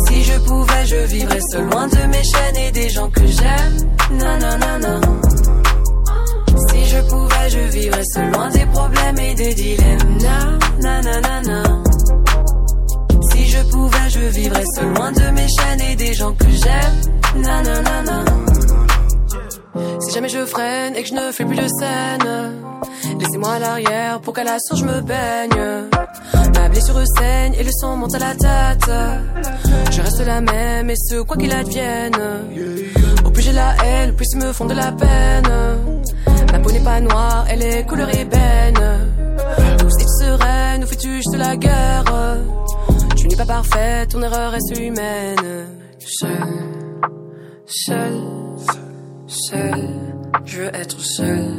Si 0.07 0.23
je 0.23 0.39
pouvais, 0.39 0.85
je 0.85 0.95
vivrais 1.07 1.39
seul, 1.51 1.69
loin 1.69 1.87
de 1.87 2.05
mes 2.07 2.23
chaînes 2.23 2.57
et 2.67 2.71
des 2.71 2.89
gens 2.89 3.09
que 3.09 3.25
j'aime. 3.25 4.17
Na, 4.17 4.37
na, 4.37 4.57
na, 4.57 4.79
na. 4.79 4.99
Si 6.69 6.85
je 6.85 7.01
pouvais, 7.09 7.49
je 7.49 7.59
vivrais 7.77 8.05
seul, 8.13 8.31
loin 8.31 8.49
des 8.49 8.65
problèmes 8.67 9.19
et 9.19 9.33
des 9.35 9.53
dilemmes. 9.53 10.17
Na, 10.81 11.01
na, 11.01 11.21
na, 11.21 11.41
na. 11.41 11.63
Si 13.31 13.47
je 13.47 13.61
pouvais, 13.69 14.09
je 14.09 14.19
vivrais 14.19 14.63
seul, 14.75 14.93
loin 14.93 15.11
de 15.11 15.29
mes 15.31 15.47
chaînes 15.59 15.81
et 15.91 15.95
des 15.95 16.13
gens 16.13 16.33
que 16.33 16.45
j'aime. 16.49 17.41
Na, 17.41 17.61
na, 17.61 17.81
na, 17.81 18.01
na. 18.03 18.25
Si 20.01 20.13
jamais 20.13 20.29
je 20.29 20.45
freine 20.45 20.95
et 20.95 21.03
que 21.03 21.09
je 21.09 21.13
ne 21.13 21.31
fais 21.31 21.45
plus 21.45 21.55
de 21.55 21.67
scène, 21.79 22.51
laissez-moi 23.19 23.53
à 23.53 23.59
l'arrière 23.59 24.19
pour 24.21 24.33
qu'à 24.33 24.43
la 24.43 24.57
source 24.59 24.81
je 24.81 24.85
me 24.85 24.99
baigne. 25.01 25.89
Ma 26.55 26.69
blessure 26.69 27.01
saigne 27.17 27.53
et 27.57 27.63
le 27.63 27.71
sang 27.71 27.95
monte 27.95 28.15
à 28.15 28.19
la 28.19 28.35
tête. 28.35 28.91
Je 29.91 30.01
reste 30.01 30.25
la 30.25 30.41
même 30.41 30.89
et 30.89 30.95
ce 30.95 31.21
quoi 31.21 31.37
qu'il 31.37 31.51
advienne. 31.51 32.11
Au 33.25 33.29
plus 33.29 33.43
j'ai 33.43 33.53
la 33.53 33.73
haine, 33.85 34.11
au 34.11 34.13
plus 34.13 34.27
ils 34.33 34.39
me 34.39 34.51
font 34.51 34.65
de 34.65 34.73
la 34.73 34.91
peine. 34.91 36.00
Ma 36.51 36.59
peau 36.59 36.71
n'est 36.71 36.79
pas 36.79 36.99
noire, 36.99 37.45
elle 37.49 37.63
est 37.63 37.85
couleur 37.85 38.09
ébène. 38.09 39.13
Tous 39.77 39.97
est 39.99 40.23
sereine, 40.23 40.81
nous 40.81 40.87
fais-tu 40.87 41.15
juste 41.15 41.37
la 41.37 41.55
guerre? 41.55 42.03
Tu 43.15 43.27
n'es 43.27 43.35
pas 43.35 43.45
parfaite, 43.45 44.09
ton 44.09 44.21
erreur 44.21 44.51
reste 44.51 44.77
humaine. 44.77 45.67
Seul, 45.99 46.29
seul 47.65 48.13
seul, 49.31 49.89
je 50.45 50.61
veux 50.61 50.75
être 50.75 50.99
seul. 50.99 51.53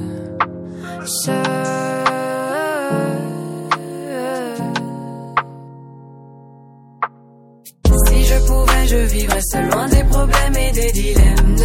Seul. 1.05 1.35
Si 8.07 8.25
je 8.25 8.47
pouvais, 8.47 8.87
je 8.87 8.97
vivrais 8.97 9.41
seul, 9.41 9.69
loin 9.71 9.89
des 9.89 10.05
problèmes 10.05 10.57
et 10.57 10.73
des 10.73 10.93
dilemmes. 10.93 11.62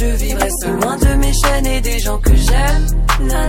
Je 0.00 0.06
vivrais 0.06 0.48
seul, 0.62 0.80
loin 0.80 0.96
de 0.96 1.14
mes 1.16 1.32
chaînes 1.32 1.66
et 1.66 1.80
des 1.82 1.98
gens 1.98 2.18
que 2.18 2.34
j'aime. 2.34 2.86
Na, 3.28 3.48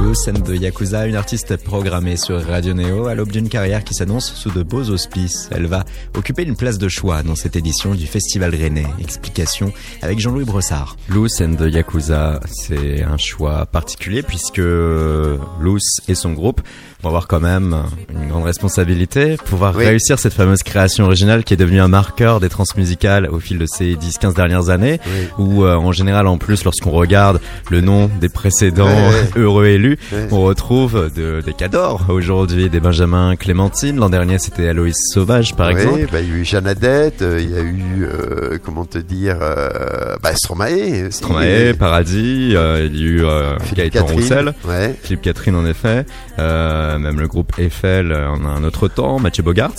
Loose 0.00 0.28
and 0.28 0.42
the 0.44 0.50
Yakuza, 0.60 1.06
une 1.06 1.16
artiste 1.16 1.56
programmée 1.56 2.16
sur 2.16 2.40
Radio 2.46 2.72
Néo 2.72 3.06
à 3.08 3.14
l'aube 3.14 3.30
d'une 3.32 3.48
carrière 3.48 3.82
qui 3.84 3.94
s'annonce 3.94 4.32
sous 4.32 4.50
de 4.50 4.62
beaux 4.62 4.84
auspices. 4.90 5.50
Elle 5.52 5.66
va 5.66 5.84
occuper 6.16 6.44
une 6.44 6.56
place 6.56 6.78
de 6.78 6.88
choix 6.88 7.22
dans 7.22 7.34
cette 7.34 7.56
édition 7.56 7.94
du 7.94 8.06
Festival 8.06 8.54
Rennais. 8.54 8.86
Explication 9.00 9.72
avec 10.00 10.18
Jean-Louis 10.20 10.44
Brossard. 10.44 10.96
Loose 11.08 11.40
and 11.42 11.56
the 11.56 11.70
Yakuza, 11.72 12.40
c'est 12.46 13.02
un 13.02 13.16
choix 13.18 13.66
particulier 13.66 14.22
puisque 14.22 14.58
Loose 14.58 16.00
et 16.06 16.14
son 16.14 16.32
groupe 16.32 16.60
vont 17.02 17.08
avoir 17.10 17.28
quand 17.28 17.40
même 17.40 17.76
une 18.10 18.28
grande 18.28 18.44
responsabilité, 18.44 19.36
pouvoir 19.44 19.74
Oui. 19.76 19.84
réussir 19.86 20.18
cette 20.18 20.32
fameuse 20.32 20.62
création 20.64 21.04
originale 21.04 21.44
qui 21.44 21.54
est 21.54 21.58
devenue 21.58 21.80
un 21.80 21.86
marqueur 21.88 22.40
des 22.40 22.48
transmusicales 22.48 23.28
au 23.30 23.38
fil 23.40 23.58
de 23.58 23.66
ces 23.66 23.94
10-15 23.94 24.34
dernières 24.34 24.68
années, 24.70 24.98
Oui. 25.06 25.28
où 25.38 25.64
euh, 25.64 25.74
en 25.76 25.92
général 25.92 26.26
en 26.26 26.38
plus 26.38 26.64
lorsqu'on 26.64 26.90
regarde 26.90 27.40
le 27.70 27.80
nom 27.82 28.10
des 28.20 28.28
précédents 28.28 28.88
heureux 29.36 29.66
élus, 29.66 29.87
Ouais. 30.12 30.28
on 30.30 30.42
retrouve 30.42 31.10
de, 31.14 31.40
des 31.40 31.52
cadors 31.52 32.06
aujourd'hui, 32.08 32.68
des 32.68 32.80
Benjamin 32.80 33.36
Clémentine. 33.36 33.96
L'an 33.96 34.10
dernier, 34.10 34.38
c'était 34.38 34.68
Aloïs 34.68 34.96
Sauvage, 35.12 35.54
par 35.54 35.70
exemple. 35.70 36.06
bah, 36.12 36.20
il 36.20 36.28
y 36.28 36.32
a 36.32 36.36
eu 36.36 36.44
Jeanne 36.44 36.66
Adette, 36.66 37.22
euh, 37.22 37.40
il 37.40 37.50
y 37.50 37.56
a 37.56 37.60
eu, 37.62 38.04
euh, 38.04 38.58
comment 38.62 38.84
te 38.84 38.98
dire, 38.98 39.38
euh, 39.40 40.16
bah, 40.22 40.34
Stromae. 40.34 41.10
Stromae, 41.10 41.74
Paradis, 41.78 42.48
il 42.48 42.52
y 42.52 42.56
a 42.56 42.80
eu 42.84 43.22
Philippe 43.62 43.76
Gaëtan 43.76 44.00
Catherine. 44.00 44.20
Roussel, 44.20 44.54
Ouais. 44.66 44.94
Philippe 45.02 45.22
Catherine 45.22 45.54
en 45.54 45.66
effet, 45.66 46.04
même 46.38 47.18
le 47.20 47.26
groupe 47.28 47.52
Eiffel 47.58 48.12
en 48.12 48.44
a 48.44 48.48
un 48.48 48.64
autre 48.64 48.88
temps, 48.88 49.18
Mathieu 49.18 49.42
Bogarts. 49.42 49.72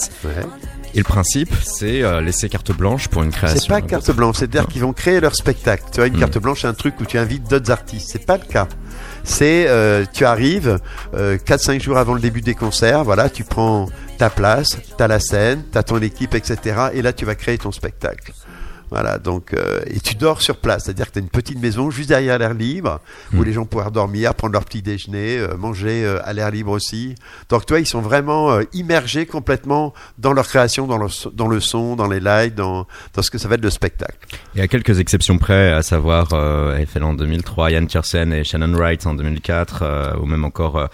Et 0.96 1.00
le 1.00 1.04
principe, 1.04 1.54
c'est 1.64 2.02
euh, 2.02 2.20
laisser 2.22 2.50
carte 2.50 2.72
blanche 2.72 3.08
pour 3.10 3.22
une 3.24 3.32
création. 3.32 3.60
C'est 3.62 3.68
pas 3.70 3.82
carte 3.82 4.12
blanche, 4.12 4.38
c'est-à-dire 4.38 4.68
qu'ils 4.68 4.82
vont 4.82 4.94
créer 4.94 5.20
leur 5.20 5.36
spectacle. 5.36 5.84
Tu 5.92 5.98
vois, 6.00 6.08
une 6.08 6.16
Mm. 6.16 6.20
carte 6.20 6.38
blanche, 6.40 6.62
c'est 6.62 6.68
un 6.68 6.74
truc 6.74 7.00
où 7.00 7.06
tu 7.06 7.18
invites 7.18 7.50
d'autres 7.50 7.72
artistes. 7.72 8.10
C'est 8.12 8.26
pas 8.26 8.38
le 8.38 8.46
cas. 8.46 8.68
C'est, 9.24 9.68
euh, 9.68 10.06
tu 10.12 10.26
arrives 10.26 10.80
euh, 11.14 11.38
4-5 11.38 11.82
jours 11.82 11.98
avant 11.98 12.14
le 12.16 12.20
début 12.22 12.42
des 12.42 12.56
concerts, 12.56 13.04
voilà, 13.04 13.30
tu 13.30 13.44
prends 13.44 13.88
ta 14.18 14.30
place, 14.30 14.78
t'as 14.98 15.08
la 15.08 15.20
scène, 15.20 15.64
t'as 15.72 15.84
ton 15.84 16.00
équipe, 16.02 16.34
etc. 16.34 16.58
Et 16.94 17.02
là, 17.02 17.14
tu 17.14 17.26
vas 17.26 17.36
créer 17.36 17.58
ton 17.58 17.72
spectacle. 17.72 18.34
Voilà, 18.92 19.18
donc 19.20 19.54
euh, 19.54 19.82
et 19.88 20.00
tu 20.00 20.16
dors 20.16 20.42
sur 20.42 20.58
place, 20.58 20.86
c'est-à-dire 20.86 21.08
que 21.08 21.14
tu 21.14 21.20
as 21.20 21.22
une 21.22 21.30
petite 21.30 21.60
maison 21.62 21.92
juste 21.92 22.10
derrière 22.10 22.38
l'air 22.40 22.54
libre 22.54 23.00
où 23.38 23.44
les 23.44 23.54
gens 23.54 23.66
pouvoir 23.66 23.92
dormir, 23.92 24.34
prendre 24.34 24.54
leur 24.54 24.66
petit 24.66 24.82
déjeuner, 24.82 25.38
euh, 25.38 25.56
manger 25.58 26.04
euh, 26.06 26.20
à 26.24 26.34
l'air 26.34 26.50
libre 26.52 26.72
aussi. 26.72 27.16
Donc 27.50 27.66
toi, 27.66 27.80
ils 27.80 27.86
sont 27.86 28.02
vraiment 28.02 28.60
immergés 28.74 29.26
complètement 29.26 29.94
dans 30.18 30.34
leur 30.34 30.48
création, 30.48 30.88
dans 30.88 30.98
le, 30.98 31.08
so- 31.10 31.30
dans 31.32 31.48
le 31.48 31.60
son, 31.60 31.96
dans 31.96 32.08
les 32.08 32.20
lights, 32.20 32.56
dans, 32.56 32.88
dans 33.14 33.22
ce 33.22 33.30
que 33.30 33.38
ça 33.38 33.48
va 33.48 33.56
être 33.56 33.64
le 33.64 33.70
spectacle. 33.70 34.18
Il 34.56 34.60
y 34.60 34.64
a 34.64 34.68
quelques 34.68 35.00
exceptions 35.00 35.38
près, 35.38 35.72
à 35.72 35.82
savoir 35.84 36.34
Eiffel 36.78 37.04
en 37.04 37.14
2003, 37.14 37.72
Ian 37.72 37.86
Tiersen 37.86 38.34
et 38.34 38.44
Shannon 38.44 38.74
Wright 38.76 39.06
en 39.06 39.14
2004, 39.14 39.80
euh, 39.84 40.16
ou 40.22 40.26
même 40.26 40.44
encore 40.46 40.88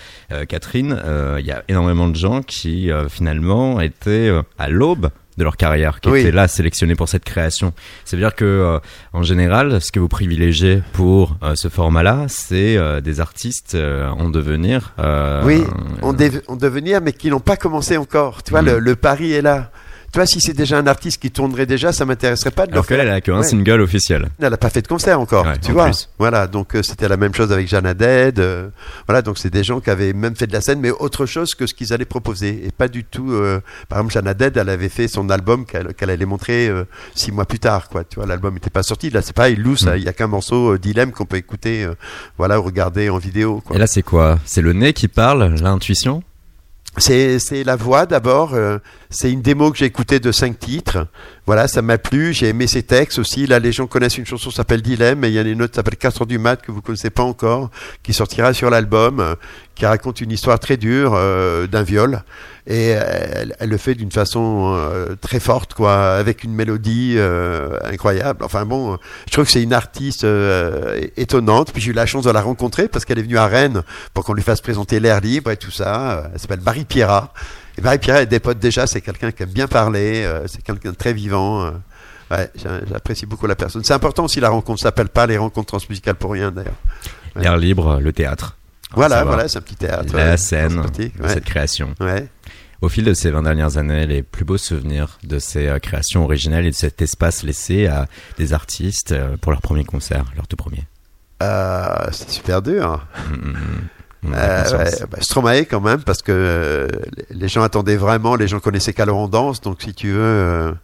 Catherine. 0.49 1.01
Il 1.39 1.45
y 1.45 1.51
a 1.51 1.63
énormément 1.69 2.07
de 2.09 2.15
gens 2.15 2.41
qui 2.41 2.89
finalement 3.09 3.79
étaient 3.79 4.31
à 4.57 4.69
l'aube 4.69 5.09
de 5.37 5.43
leur 5.43 5.57
carrière, 5.57 5.99
qui 5.99 6.09
Oui. 6.09 6.19
étaient 6.21 6.31
là 6.31 6.47
sélectionnés 6.47 6.95
pour 6.95 7.09
cette 7.09 7.23
création. 7.25 7.73
Ça 8.05 8.15
veut 8.15 8.21
dire 8.23 8.35
que 8.35 8.45
euh, 8.45 8.79
en 9.13 9.21
général, 9.23 9.81
ce 9.81 9.91
que 9.91 9.99
vous 9.99 10.07
privilégiez 10.07 10.81
pour 10.93 11.35
euh, 11.43 11.55
ce 11.55 11.67
format-là, 11.67 12.25
c'est 12.29 12.77
euh, 12.77 13.01
des 13.01 13.19
artistes 13.19 13.75
euh, 13.75 14.07
en 14.09 14.29
devenir. 14.29 14.93
euh, 14.99 15.43
oui, 15.43 15.63
en, 16.01 16.13
dev- 16.13 16.41
en 16.47 16.55
devenir, 16.55 17.01
mais 17.01 17.11
qui 17.13 17.29
n'ont 17.29 17.39
pas 17.41 17.57
commencé 17.57 17.97
encore. 17.97 18.43
Tu 18.43 18.51
vois, 18.51 18.61
le, 18.61 18.79
le 18.79 18.95
pari 18.95 19.33
est 19.33 19.41
là. 19.41 19.71
Tu 20.15 20.19
vois, 20.19 20.25
si 20.27 20.39
c'est 20.39 20.53
déjà 20.53 20.77
un 20.77 20.87
artiste 20.87 21.21
qui 21.21 21.29
tournerait 21.29 21.65
déjà, 21.65 21.91
ça 21.91 22.05
m'intéresserait 22.05 22.51
pas 22.51 22.65
de 22.65 22.71
le 22.71 22.75
Alors 22.75 22.87
qu'elle, 22.87 22.99
faire. 22.99 23.07
elle 23.07 23.13
a 23.13 23.19
qu'un 23.19 23.39
Ouais. 23.39 23.43
single 23.43 23.81
officiel. 23.81 24.29
Elle 24.39 24.49
n'a 24.49 24.55
pas 24.55 24.69
fait 24.69 24.81
de 24.81 24.87
concert 24.87 25.19
encore, 25.19 25.45
Ouais, 25.45 25.57
tu 25.61 25.71
en 25.71 25.73
vois. 25.73 25.85
plus. 25.87 26.07
Voilà, 26.17 26.47
donc 26.47 26.73
euh, 26.73 26.81
c'était 26.83 27.09
la 27.09 27.17
même 27.17 27.33
chose 27.33 27.51
avec 27.51 27.67
Jeanne 27.67 27.85
Haddad. 27.85 28.39
euh, 28.39 28.69
voilà, 29.09 29.21
donc 29.21 29.37
c'est 29.37 29.49
des 29.49 29.65
gens 29.65 29.81
qui 29.81 29.89
avaient 29.89 30.13
même 30.13 30.33
fait 30.37 30.47
de 30.47 30.53
la 30.53 30.61
scène, 30.61 30.79
mais 30.79 30.89
autre 30.91 31.25
chose 31.25 31.53
que 31.53 31.67
ce 31.67 31.73
qu'ils 31.73 31.91
allaient 31.91 32.05
proposer. 32.05 32.65
Et 32.65 32.71
pas 32.71 32.87
du 32.87 33.03
tout. 33.03 33.29
euh, 33.33 33.59
par 33.89 33.97
exemple, 33.99 34.13
Jeanne 34.13 34.27
Haddad, 34.29 34.55
elle 34.55 34.69
avait 34.69 34.87
fait 34.87 35.09
son 35.09 35.29
album 35.29 35.65
qu'elle 35.65 36.09
allait 36.09 36.25
montrer 36.25 36.71
six 37.13 37.33
mois 37.33 37.43
plus 37.43 37.59
tard, 37.59 37.89
quoi. 37.89 38.05
Tu 38.05 38.15
vois, 38.15 38.25
l'album 38.25 38.53
n'était 38.53 38.69
pas 38.69 38.83
sorti. 38.83 39.09
Là, 39.09 39.21
c'est 39.21 39.35
pareil, 39.35 39.57
Loose, 39.57 39.85
Mm. 39.85 39.93
il 39.97 40.03
y 40.03 40.07
a 40.07 40.13
qu'un 40.13 40.27
morceau 40.27 40.77
Dilemme 40.77 41.11
qu'on 41.11 41.25
peut 41.25 41.35
écouter, 41.35 41.85
voilà, 42.37 42.57
ou 42.61 42.63
regarder 42.63 43.09
en 43.09 43.17
vidéo. 43.17 43.61
Quoi. 43.65 43.75
Et 43.75 43.79
là, 43.79 43.85
c'est 43.87 44.01
quoi? 44.01 44.39
C'est 44.45 44.61
le 44.61 44.71
nez 44.71 44.93
qui 44.93 45.09
parle, 45.09 45.55
l'intuition? 45.61 46.23
C'est 46.97 47.63
la 47.65 47.75
voix 47.75 48.05
d'abord. 48.05 48.53
euh, 48.53 48.77
c'est 49.09 49.31
une 49.31 49.41
démo 49.41 49.71
que 49.71 49.77
j'ai 49.77 49.85
écoutée 49.85 50.19
de 50.19 50.31
cinq 50.31 50.57
titres. 50.59 51.07
Voilà, 51.45 51.67
ça 51.67 51.81
m'a 51.81 51.97
plu. 51.97 52.33
J'ai 52.33 52.47
aimé 52.47 52.67
ses 52.67 52.83
textes 52.83 53.19
aussi. 53.19 53.47
Là, 53.47 53.59
les 53.59 53.71
gens 53.71 53.85
connaissent 53.85 54.17
une 54.17 54.25
chanson 54.25 54.49
qui 54.49 54.55
s'appelle 54.55 54.81
Dilemme, 54.81 55.23
et 55.23 55.27
il 55.27 55.33
y 55.33 55.39
en 55.39 55.45
a 55.45 55.47
une 55.47 55.61
autre 55.61 55.71
qui 55.71 55.75
s'appelle 55.75 55.97
4 55.97 56.21
heures 56.21 56.27
du 56.27 56.39
mat 56.39 56.61
que 56.61 56.71
vous 56.71 56.81
connaissez 56.81 57.09
pas 57.09 57.23
encore, 57.23 57.69
qui 58.01 58.13
sortira 58.13 58.53
sur 58.53 58.69
l'album, 58.69 59.35
qui 59.75 59.85
raconte 59.85 60.21
une 60.21 60.31
histoire 60.31 60.57
très 60.59 60.77
dure 60.77 61.13
euh, 61.13 61.67
d'un 61.67 61.83
viol. 61.83 62.23
Et 62.65 62.95
euh, 62.95 63.45
elle, 63.59 63.69
le 63.69 63.77
fait 63.77 63.93
d'une 63.93 64.11
façon 64.11 64.73
euh, 64.75 65.15
très 65.19 65.39
forte, 65.39 65.73
quoi, 65.73 66.13
avec 66.15 66.43
une 66.43 66.53
mélodie 66.53 67.17
incroyable. 67.83 68.43
Enfin 68.43 68.65
bon, 68.65 68.97
je 69.27 69.31
trouve 69.31 69.45
que 69.45 69.51
c'est 69.51 69.61
une 69.61 69.73
artiste 69.73 70.25
étonnante. 71.17 71.71
Puis 71.73 71.81
j'ai 71.81 71.91
eu 71.91 71.93
la 71.93 72.05
chance 72.05 72.23
de 72.23 72.31
la 72.31 72.41
rencontrer 72.41 72.87
parce 72.87 73.05
qu'elle 73.05 73.19
est 73.19 73.23
venue 73.23 73.37
à 73.37 73.47
Rennes 73.47 73.83
pour 74.13 74.23
qu'on 74.23 74.33
lui 74.33 74.43
fasse 74.43 74.61
présenter 74.61 74.99
l'air 74.99 75.19
libre 75.21 75.51
et 75.51 75.57
tout 75.57 75.71
ça. 75.71 76.29
Elle 76.33 76.39
s'appelle 76.39 76.61
Barry 76.61 76.85
Pierra. 76.85 77.33
Et 77.77 77.81
Barry 77.81 77.99
Pierra 77.99 78.21
est 78.21 78.27
des 78.27 78.39
potes 78.39 78.59
déjà. 78.59 78.87
C'est 78.87 79.01
quelqu'un 79.01 79.31
qui 79.31 79.43
aime 79.43 79.49
bien 79.49 79.67
parler. 79.67 80.27
c'est 80.47 80.63
quelqu'un 80.63 80.91
de 80.91 80.95
très 80.95 81.13
vivant. 81.13 81.71
j'apprécie 82.31 83.25
beaucoup 83.25 83.47
la 83.47 83.55
personne. 83.55 83.83
C'est 83.83 83.93
important 83.93 84.23
aussi 84.25 84.39
la 84.39 84.49
rencontre. 84.49 84.81
S'appelle 84.81 85.09
pas 85.09 85.27
les 85.27 85.37
rencontres 85.37 85.67
transmusicales 85.67 86.15
pour 86.15 86.31
rien 86.31 86.51
d'ailleurs. 86.51 86.79
L'air 87.35 87.57
libre, 87.57 87.99
le 88.01 88.13
théâtre. 88.13 88.55
Voilà, 88.95 89.17
va. 89.17 89.23
voilà, 89.25 89.47
c'est 89.47 89.57
un 89.57 89.61
petit 89.61 89.75
théâtre. 89.75 90.15
La 90.15 90.37
scène 90.37 90.81
de 90.97 91.27
cette 91.27 91.45
création. 91.45 91.93
Ouais. 91.99 92.27
Au 92.81 92.89
fil 92.89 93.03
de 93.05 93.13
ces 93.13 93.31
20 93.31 93.43
dernières 93.43 93.77
années, 93.77 94.05
les 94.05 94.21
plus 94.21 94.45
beaux 94.45 94.57
souvenirs 94.57 95.17
de 95.23 95.39
ces 95.39 95.67
euh, 95.67 95.79
créations 95.79 96.23
originelles 96.23 96.65
et 96.65 96.71
de 96.71 96.75
cet 96.75 97.01
espace 97.01 97.43
laissé 97.43 97.87
à 97.87 98.05
des 98.37 98.53
artistes 98.53 99.11
euh, 99.13 99.37
pour 99.37 99.51
leur 99.51 99.61
premier 99.61 99.85
concert, 99.85 100.25
leur 100.35 100.47
tout 100.47 100.57
premier. 100.57 100.83
Euh, 101.41 101.87
c'est 102.11 102.29
super 102.29 102.61
dur. 102.61 103.05
Mm, 103.29 103.33
mm, 103.33 103.49
mm. 104.29 104.33
Euh, 104.33 104.61
conscience. 104.63 104.81
ouais, 105.01 105.07
bah, 105.11 105.17
Stromae 105.21 105.65
quand 105.65 105.81
même 105.81 106.01
parce 106.01 106.21
que 106.21 106.87
les- 107.29 107.47
gens 107.47 107.61
attendaient 107.63 107.95
vraiment, 107.97 108.35
les 108.35 108.47
gens 108.47 108.59
connaissaient 108.59 108.93
qu'alors 108.93 109.17
on 109.17 109.27
danse, 109.27 109.61
donc 109.61 109.81
si 109.83 109.93
tu 109.93 110.11
veux, 110.11 110.75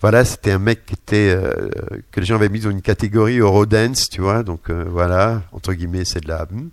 voilà, 0.00 0.24
c'était 0.24 0.52
un 0.52 0.58
mec 0.58 0.86
qui 0.86 0.94
était 0.94 1.34
euh, 1.36 1.68
que 2.10 2.20
les 2.20 2.26
gens 2.26 2.36
avaient 2.36 2.48
mis 2.48 2.60
dans 2.60 2.70
une 2.70 2.80
catégorie 2.80 3.38
Eurodance, 3.38 4.08
tu 4.08 4.20
vois, 4.20 4.42
donc 4.42 4.70
euh, 4.70 4.84
voilà, 4.88 5.42
entre 5.52 5.74
guillemets, 5.74 6.04
c'est 6.04 6.24
de 6.24 6.28
la 6.28 6.44
hmm. 6.44 6.70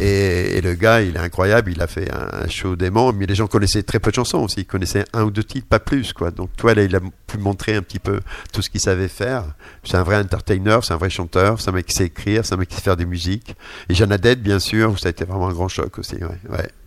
et, 0.00 0.56
et 0.56 0.60
le 0.62 0.74
gars, 0.74 1.02
il 1.02 1.16
est 1.16 1.20
incroyable, 1.20 1.72
il 1.72 1.82
a 1.82 1.86
fait 1.86 2.10
un, 2.10 2.44
un 2.44 2.48
show 2.48 2.74
dément, 2.74 3.12
mais 3.12 3.26
les 3.26 3.34
gens 3.34 3.46
connaissaient 3.46 3.82
très 3.82 4.00
peu 4.00 4.10
de 4.10 4.16
chansons 4.16 4.38
aussi, 4.38 4.60
ils 4.60 4.66
connaissaient 4.66 5.04
un 5.12 5.24
ou 5.24 5.30
deux 5.30 5.44
titres, 5.44 5.68
pas 5.68 5.78
plus, 5.78 6.12
quoi. 6.12 6.30
Donc 6.30 6.50
toi, 6.56 6.74
là, 6.74 6.82
il 6.82 6.96
a 6.96 7.00
montrer 7.38 7.74
un 7.74 7.82
petit 7.82 7.98
peu 7.98 8.20
tout 8.52 8.62
ce 8.62 8.70
qu'il 8.70 8.80
savait 8.80 9.08
faire. 9.08 9.44
C'est 9.84 9.96
un 9.96 10.02
vrai 10.02 10.16
entertainer, 10.16 10.78
c'est 10.82 10.94
un 10.94 10.98
vrai 10.98 11.10
chanteur, 11.10 11.60
c'est 11.60 11.70
un 11.70 11.72
mec 11.72 11.86
qui 11.86 11.94
sait 11.94 12.06
écrire, 12.06 12.44
c'est 12.44 12.54
un 12.54 12.58
mec 12.58 12.68
qui 12.68 12.76
sait 12.76 12.82
faire 12.82 12.96
des 12.96 13.06
musiques. 13.06 13.54
Et 13.88 14.02
Haddad, 14.02 14.40
bien 14.40 14.58
sûr, 14.58 14.98
ça 14.98 15.08
a 15.08 15.10
été 15.10 15.24
vraiment 15.24 15.48
un 15.48 15.52
grand 15.52 15.68
choc 15.68 15.98
aussi. 15.98 16.16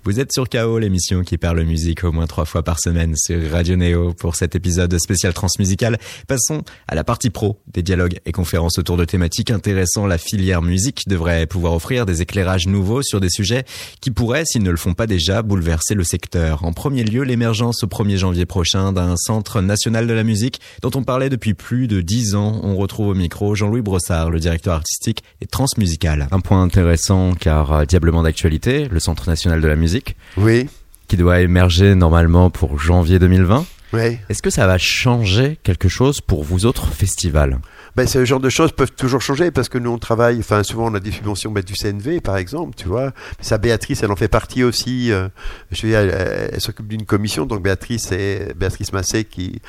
Vous 0.08 0.22
êtes 0.22 0.32
sur 0.32 0.48
KO, 0.48 0.80
l'émission 0.80 1.22
qui 1.22 1.38
parle 1.38 1.62
musique 1.64 2.06
au 2.06 2.14
moins 2.14 2.28
trois 2.28 2.46
fois 2.46 2.64
par 2.64 2.80
semaine 2.80 3.14
sur 3.18 3.52
Radio 3.52 3.76
Néo 3.76 4.14
pour 4.14 4.38
cet 4.38 4.56
épisode 4.56 4.98
spécial 5.00 5.34
transmusical. 5.34 5.98
Passons 6.28 6.64
à 6.88 6.96
la 6.96 7.04
partie 7.04 7.30
pro 7.30 7.60
des 7.74 7.84
dialogues 7.84 8.18
et 8.26 8.32
conférences 8.32 8.80
autour 8.80 8.96
de 8.96 9.04
thématiques 9.04 9.52
intéressant 9.52 10.08
la 10.08 10.18
filière 10.18 10.62
musique 10.62 11.10
devrait 11.10 11.46
pouvoir 11.46 11.74
offrir 11.74 12.06
des 12.06 12.22
éclairages 12.22 12.68
nouveaux 12.68 13.02
sur 13.02 13.20
des 13.20 13.30
sujets 13.30 13.66
qui 14.00 14.12
pourraient, 14.12 14.46
s'ils 14.46 14.64
ne 14.64 14.72
le 14.72 14.78
font 14.78 14.94
pas 14.94 15.08
déjà, 15.08 15.42
bouleverser 15.42 15.94
le 15.94 16.06
secteur. 16.06 16.64
En 16.64 16.72
premier 16.72 17.04
lieu, 17.04 17.24
l'émergence 17.24 17.84
au 17.84 17.88
1er 17.88 18.16
janvier 18.16 18.46
prochain 18.46 18.94
d'un 18.94 19.18
centre 19.18 19.60
national 19.60 20.08
de 20.08 20.14
la 20.14 20.24
musique 20.24 20.37
dont 20.82 20.92
on 20.96 21.04
parlait 21.04 21.30
depuis 21.30 21.54
plus 21.54 21.88
de 21.88 22.02
dix 22.02 22.36
ans. 22.36 22.60
On 22.64 22.76
retrouve 22.76 23.08
au 23.10 23.14
micro 23.16 23.56
Jean-Louis 23.56 23.82
Brossard, 23.82 24.30
le 24.30 24.40
directeur 24.40 24.76
artistique 24.76 25.24
et 25.42 25.46
transmusical. 25.46 26.28
Un 26.32 26.40
point 26.40 26.62
intéressant 26.62 27.34
car 27.34 27.72
euh, 27.72 27.86
diablement 27.86 28.24
d'actualité, 28.24 28.88
le 28.90 29.00
centre 29.00 29.28
national 29.30 29.62
de 29.62 29.68
la 29.68 29.76
musique 29.76 30.16
Oui, 30.38 30.68
qui 31.08 31.18
doit 31.18 31.42
émerger 31.42 31.96
normalement 31.96 32.50
pour 32.50 32.78
janvier 32.80 33.20
2020. 33.20 33.66
oui. 33.94 34.18
Est-ce 34.30 34.42
que 34.42 34.50
ça 34.50 34.68
va 34.68 34.78
changer 34.78 35.58
quelque 35.64 35.88
chose 35.90 36.22
pour 36.22 36.44
vous 36.44 36.66
autres 36.66 36.88
festivals? 36.94 37.60
Ben, 37.96 38.06
ce 38.06 38.24
genre 38.26 38.40
de 38.40 38.50
choses 38.50 38.74
peuvent 38.74 38.92
toujours 38.92 39.22
changer 39.22 39.50
parce 39.50 39.70
que 39.70 39.80
nous 39.80 39.90
on 39.90 39.98
travaille, 39.98 40.38
enfin 40.40 40.62
souvent 40.62 40.92
on 40.92 40.94
a 40.94 41.00
des 41.00 41.12
subventions 41.12 41.50
ben, 41.50 41.64
du 41.64 41.74
CNV 41.74 42.20
par 42.22 42.38
exemple, 42.38 42.76
tu 42.78 42.88
vois. 42.88 43.12
Ça 43.42 43.58
Béatrice, 43.58 44.04
elle 44.04 44.12
en 44.12 44.16
fait 44.16 44.28
partie 44.28 44.64
aussi. 44.64 45.12
euh, 45.12 45.30
je 45.72 45.82
veux 45.82 45.90
dire, 45.90 46.00
elle, 46.02 46.10
elle- 46.10 46.50
elle 46.54 46.62
s'occupe 46.62 46.88
d'une 46.88 47.06
commission, 47.06 47.48
donc 47.48 47.64
Béatrice 47.64 48.04
c'est 48.10 48.54
Béatrice 48.56 48.94
Massé 48.94 49.24
qui 49.24 49.62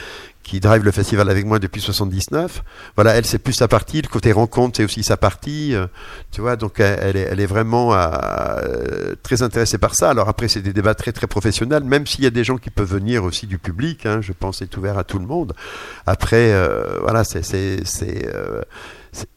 qui 0.48 0.60
drive 0.60 0.82
le 0.82 0.90
festival 0.90 1.28
avec 1.28 1.44
moi 1.44 1.58
depuis 1.58 1.80
79. 1.80 2.62
Voilà, 2.96 3.14
elle 3.14 3.26
c'est 3.26 3.38
plus 3.38 3.52
sa 3.52 3.68
partie, 3.68 4.00
le 4.00 4.08
côté 4.08 4.32
rencontre 4.32 4.78
c'est 4.78 4.84
aussi 4.84 5.02
sa 5.02 5.16
partie, 5.16 5.74
euh, 5.74 5.86
tu 6.32 6.40
vois. 6.40 6.56
Donc 6.56 6.80
elle, 6.80 7.16
est, 7.16 7.46
vraiment 7.46 7.94
euh, 7.94 9.14
très 9.22 9.42
intéressée 9.42 9.78
par 9.78 9.94
ça. 9.94 10.10
Alors 10.10 10.28
après 10.28 10.48
c'est 10.48 10.62
des 10.62 10.72
débats 10.72 10.94
très 10.94 11.12
très 11.12 11.26
professionnels, 11.26 11.84
même 11.84 12.06
s'il 12.06 12.24
y 12.24 12.26
a 12.26 12.30
des 12.30 12.44
gens 12.44 12.56
qui 12.56 12.70
peuvent 12.70 12.90
venir 12.90 13.24
aussi 13.24 13.46
du 13.46 13.58
public. 13.58 14.06
Hein, 14.06 14.20
je 14.22 14.32
pense 14.32 14.58
c'est 14.58 14.76
ouvert 14.76 14.98
à 14.98 15.04
tout 15.04 15.18
le 15.18 15.26
monde. 15.26 15.52
Après, 16.06 16.52
euh, 16.52 16.98
voilà, 17.02 17.24
c'est, 17.24 17.42
c'est, 17.42 17.84
c'est, 17.84 18.28
euh, 18.34 18.62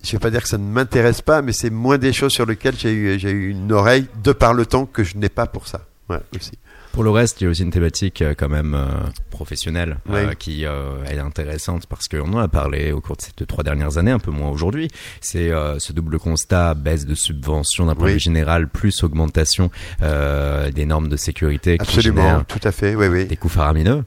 je 0.03 0.11
vais 0.11 0.19
pas 0.19 0.29
dire 0.29 0.41
que 0.41 0.49
ça 0.49 0.57
ne 0.57 0.63
m'intéresse 0.63 1.21
pas, 1.21 1.41
mais 1.41 1.51
c'est 1.51 1.69
moins 1.69 1.97
des 1.97 2.13
choses 2.13 2.31
sur 2.31 2.45
lesquelles 2.45 2.77
j'ai 2.77 2.91
eu 2.91 3.49
une 3.49 3.71
oreille 3.71 4.07
de 4.23 4.31
par 4.31 4.53
le 4.53 4.65
temps 4.65 4.85
que 4.85 5.03
je 5.03 5.17
n'ai 5.17 5.29
pas 5.29 5.47
pour 5.47 5.67
ça. 5.67 5.81
Ouais, 6.09 6.19
aussi. 6.35 6.51
Pour 6.91 7.03
le 7.05 7.09
reste, 7.09 7.39
il 7.39 7.45
y 7.45 7.47
a 7.47 7.49
aussi 7.51 7.63
une 7.63 7.71
thématique 7.71 8.21
euh, 8.21 8.33
quand 8.37 8.49
même 8.49 8.73
euh, 8.73 8.85
professionnelle 9.29 9.99
euh, 10.09 10.33
qui 10.33 10.65
euh, 10.65 11.01
est 11.05 11.19
intéressante 11.19 11.85
parce 11.87 12.09
qu'on 12.09 12.33
en 12.33 12.37
a 12.39 12.49
parlé 12.49 12.91
au 12.91 12.99
cours 12.99 13.15
de 13.15 13.21
ces 13.21 13.31
deux, 13.37 13.45
trois 13.45 13.63
dernières 13.63 13.97
années, 13.97 14.11
un 14.11 14.19
peu 14.19 14.31
moins 14.31 14.49
aujourd'hui. 14.49 14.89
C'est 15.21 15.51
ce 15.77 15.93
double 15.93 16.19
constat, 16.19 16.73
baisse 16.73 17.05
de 17.05 17.15
subventions 17.15 17.85
d'un 17.85 17.95
point 17.95 18.05
de 18.05 18.09
Oui. 18.09 18.13
vue 18.15 18.19
général, 18.19 18.67
plus 18.67 19.03
augmentation 19.03 19.71
des 20.01 20.85
normes 20.85 21.07
de 21.07 21.15
sécurité 21.17 21.77
qui 21.77 21.83
Absolument, 21.83 22.43
tout 22.43 22.59
à 22.63 22.71
fait. 22.73 22.95
Oui, 22.95 23.07
oui. 23.07 23.25
des 23.25 23.37
coûts 23.37 23.47
faramineux. 23.49 24.03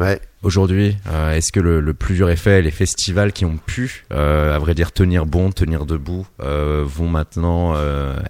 Ouais. 0.00 0.20
Aujourd'hui, 0.42 0.96
euh, 1.10 1.34
est-ce 1.34 1.52
que 1.52 1.60
le, 1.60 1.80
le 1.80 1.94
plus 1.94 2.14
dur 2.14 2.30
effet, 2.30 2.62
les 2.62 2.70
festivals 2.70 3.32
qui 3.32 3.44
ont 3.44 3.58
pu, 3.58 4.06
euh, 4.12 4.56
à 4.56 4.58
vrai 4.58 4.74
dire, 4.74 4.92
tenir 4.92 5.26
bon, 5.26 5.52
tenir 5.52 5.84
debout, 5.84 6.26
euh, 6.42 6.82
vont 6.86 7.08
maintenant 7.08 7.74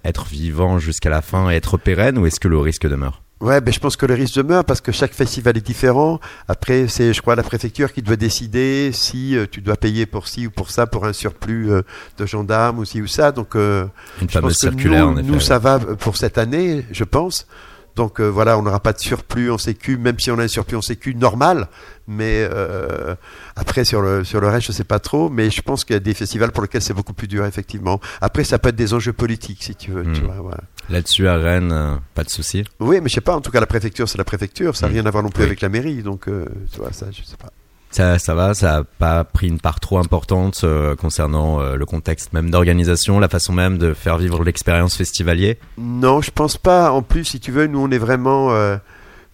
être 0.03 0.25
vivants 0.25 0.77
jusqu'à 0.77 1.09
la 1.09 1.21
fin 1.21 1.49
et 1.49 1.55
être 1.55 1.77
pérennes, 1.77 2.17
ou 2.17 2.25
est-ce 2.25 2.39
que 2.39 2.47
le 2.49 2.59
risque 2.59 2.87
demeure? 2.87 3.23
Ouais, 3.41 3.59
ben 3.59 3.73
je 3.73 3.79
pense 3.79 3.97
que 3.97 4.05
le 4.05 4.13
risque 4.13 4.35
demeure 4.35 4.63
parce 4.63 4.81
que 4.81 4.91
chaque 4.91 5.13
festival 5.13 5.57
est 5.57 5.65
différent. 5.65 6.19
Après, 6.47 6.87
c'est, 6.87 7.11
je 7.11 7.21
crois, 7.23 7.35
la 7.35 7.41
préfecture 7.41 7.91
qui 7.91 8.03
doit 8.03 8.15
décider 8.15 8.91
si 8.93 9.35
euh, 9.35 9.47
tu 9.49 9.61
dois 9.61 9.77
payer 9.77 10.05
pour 10.05 10.27
ci 10.27 10.45
ou 10.45 10.51
pour 10.51 10.69
ça, 10.69 10.85
pour 10.85 11.05
un 11.05 11.13
surplus 11.13 11.71
euh, 11.71 11.81
de 12.19 12.27
gendarmes 12.27 12.77
ou 12.77 12.85
ci 12.85 13.01
ou 13.01 13.07
ça. 13.07 13.31
Donc, 13.31 13.55
euh, 13.55 13.85
Une 14.21 14.29
je 14.29 14.33
fameuse 14.33 14.53
pense 14.59 14.69
que 14.69 14.77
circulaire, 14.77 15.07
nous, 15.07 15.13
en 15.13 15.17
effet. 15.17 15.27
nous, 15.27 15.39
ça 15.39 15.57
va 15.57 15.79
pour 15.79 16.17
cette 16.17 16.37
année, 16.37 16.85
je 16.91 17.03
pense. 17.03 17.47
Donc 17.95 18.19
euh, 18.21 18.27
voilà, 18.29 18.57
on 18.57 18.61
n'aura 18.61 18.79
pas 18.79 18.93
de 18.93 18.99
surplus 18.99 19.51
en 19.51 19.57
sécu, 19.57 19.97
même 19.97 20.17
si 20.19 20.31
on 20.31 20.39
a 20.39 20.43
un 20.43 20.47
surplus 20.47 20.77
en 20.77 20.81
sécu 20.81 21.13
normal. 21.15 21.67
Mais 22.07 22.47
euh, 22.51 23.15
après 23.55 23.83
sur 23.85 24.01
le 24.01 24.23
sur 24.23 24.39
le 24.41 24.47
reste, 24.47 24.67
je 24.67 24.71
sais 24.71 24.83
pas 24.83 24.99
trop. 24.99 25.29
Mais 25.29 25.49
je 25.49 25.61
pense 25.61 25.83
qu'il 25.83 25.93
y 25.93 25.97
a 25.97 25.99
des 25.99 26.13
festivals 26.13 26.51
pour 26.51 26.63
lesquels 26.63 26.81
c'est 26.81 26.93
beaucoup 26.93 27.13
plus 27.13 27.27
dur, 27.27 27.45
effectivement. 27.45 27.99
Après, 28.21 28.43
ça 28.43 28.59
peut 28.59 28.69
être 28.69 28.75
des 28.75 28.93
enjeux 28.93 29.13
politiques, 29.13 29.63
si 29.63 29.75
tu 29.75 29.91
veux. 29.91 30.03
Hmm. 30.03 30.51
Là-dessus, 30.89 31.27
à 31.27 31.35
Rennes, 31.35 31.71
euh, 31.71 31.95
pas 32.15 32.23
de 32.23 32.29
souci. 32.29 32.63
Oui, 32.79 32.99
mais 33.01 33.09
je 33.09 33.15
sais 33.15 33.21
pas. 33.21 33.35
En 33.35 33.41
tout 33.41 33.51
cas, 33.51 33.59
la 33.59 33.65
préfecture, 33.67 34.09
c'est 34.09 34.17
la 34.17 34.23
préfecture. 34.25 34.75
Ça 34.75 34.87
n'a 34.87 34.91
Mm. 34.91 34.95
rien 34.95 35.05
à 35.05 35.11
voir 35.11 35.23
non 35.23 35.29
plus 35.29 35.41
Oui. 35.43 35.47
avec 35.47 35.61
la 35.61 35.69
mairie. 35.69 36.01
Donc, 36.03 36.25
tu 36.25 36.77
vois, 36.79 36.91
ça, 36.91 37.07
je 37.11 37.23
sais 37.23 37.37
pas. 37.37 37.51
Ça, 37.91 38.19
ça 38.19 38.33
va, 38.35 38.53
ça 38.53 38.77
a 38.77 38.83
pas 38.83 39.23
pris 39.23 39.47
une 39.47 39.59
part 39.59 39.79
trop 39.79 39.97
importante 39.97 40.61
euh, 40.63 40.95
concernant 40.95 41.59
euh, 41.59 41.75
le 41.75 41.85
contexte 41.85 42.31
même 42.31 42.49
d'organisation, 42.49 43.19
la 43.19 43.27
façon 43.27 43.51
même 43.51 43.77
de 43.77 43.93
faire 43.93 44.17
vivre 44.17 44.43
l'expérience 44.43 44.95
festivalier. 44.95 45.59
Non, 45.77 46.21
je 46.21 46.31
pense 46.31 46.57
pas. 46.57 46.91
En 46.91 47.01
plus, 47.01 47.25
si 47.25 47.39
tu 47.39 47.51
veux, 47.51 47.67
nous, 47.67 47.79
on 47.79 47.91
est 47.91 47.97
vraiment. 47.97 48.49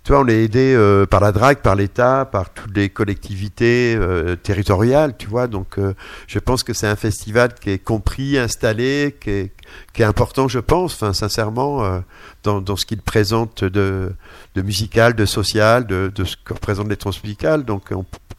Tu 0.08 0.14
vois, 0.14 0.22
on 0.22 0.28
est 0.30 0.42
aidé 0.42 0.74
euh, 0.74 1.06
par 1.06 1.20
la 1.20 1.34
DRAC, 1.34 1.62
par 1.62 1.76
l'État, 1.76 2.24
par 2.24 2.50
toutes 2.52 2.74
les 2.78 2.88
collectivités 2.88 3.94
euh, 3.94 4.38
territoriales, 4.38 5.18
tu 5.18 5.28
vois. 5.28 5.48
Donc, 5.48 5.78
euh, 5.78 5.96
je 6.28 6.40
pense 6.40 6.64
que 6.64 6.72
c'est 6.72 6.88
un 6.88 6.96
festival 6.96 7.54
qui 7.54 7.72
est 7.72 7.78
compris, 7.78 8.38
installé, 8.38 9.18
qui 9.20 9.32
est, 9.32 10.04
important, 10.06 10.48
je 10.48 10.60
pense, 10.60 10.94
enfin, 10.94 11.12
sincèrement, 11.12 12.02
dans, 12.44 12.78
ce 12.78 12.86
qu'il 12.86 13.02
présente 13.02 13.66
de, 13.66 14.14
musical, 14.56 15.14
de 15.14 15.26
social, 15.26 15.86
de, 15.86 16.24
ce 16.24 16.38
que 16.38 16.54
représentent 16.54 16.88
les 16.88 16.96
transmusicales. 16.96 17.66
Donc, 17.66 17.92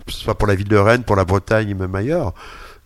soit 0.06 0.36
pour 0.36 0.48
la 0.48 0.54
ville 0.54 0.68
de 0.68 0.76
Rennes, 0.78 1.02
pour 1.02 1.16
la 1.16 1.26
Bretagne 1.26 1.68
et 1.68 1.74
même 1.74 1.94
ailleurs. 1.94 2.32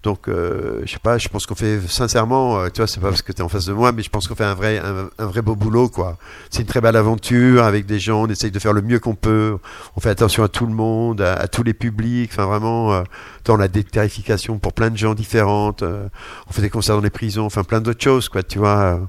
Donc, 0.02 0.28
euh, 0.28 0.82
je 0.84 0.90
sais 0.90 0.98
pas, 0.98 1.16
je 1.16 1.28
pense 1.28 1.46
qu'on 1.46 1.54
fait 1.54 1.80
sincèrement, 1.86 2.58
euh, 2.58 2.68
tu 2.70 2.80
vois, 2.80 2.88
c'est 2.88 2.98
pas 2.98 3.08
parce 3.08 3.22
que 3.22 3.30
tu 3.30 3.38
es 3.38 3.42
en 3.42 3.48
face 3.48 3.66
de 3.66 3.72
moi, 3.72 3.92
mais 3.92 4.02
je 4.02 4.10
pense 4.10 4.26
qu'on 4.26 4.34
fait 4.34 4.44
un 4.44 4.54
vrai, 4.54 4.80
un, 4.80 5.26
vrai 5.26 5.42
beau 5.42 5.54
boulot, 5.54 5.88
quoi. 5.88 6.16
C'est 6.50 6.62
une 6.62 6.66
très 6.66 6.80
belle 6.80 6.96
aventure 6.96 7.62
avec 7.62 7.86
des 7.86 8.00
gens, 8.00 8.22
on 8.22 8.26
essaye 8.26 8.50
de 8.50 8.58
faire 8.58 8.72
le 8.72 8.82
mieux 8.82 8.98
qu'on 8.98 9.14
peut, 9.14 9.58
on 9.96 10.00
fait 10.00 10.10
attention 10.10 10.42
à 10.42 10.48
tout 10.48 10.66
le 10.66 10.74
monde, 10.74 11.20
à, 11.20 11.46
tous 11.46 11.62
les 11.62 11.72
publics, 11.72 12.30
enfin 12.32 12.46
vraiment, 12.46 12.92
euh, 12.92 13.02
on 13.48 13.60
a 13.60 13.68
des 13.68 13.84
tarifications 13.84 14.58
pour 14.58 14.72
plein 14.72 14.90
de 14.90 14.96
gens 14.96 15.14
différentes, 15.14 15.84
euh, 15.84 16.08
on 16.48 16.52
fait 16.52 16.62
des 16.62 16.70
concerts 16.70 16.96
dans 16.96 17.02
les 17.02 17.10
prisons, 17.10 17.44
enfin 17.44 17.62
plein 17.62 17.80
d'autres 17.80 18.02
choses, 18.02 18.28
quoi, 18.28 18.42
tu 18.42 18.58
vois. 18.58 19.00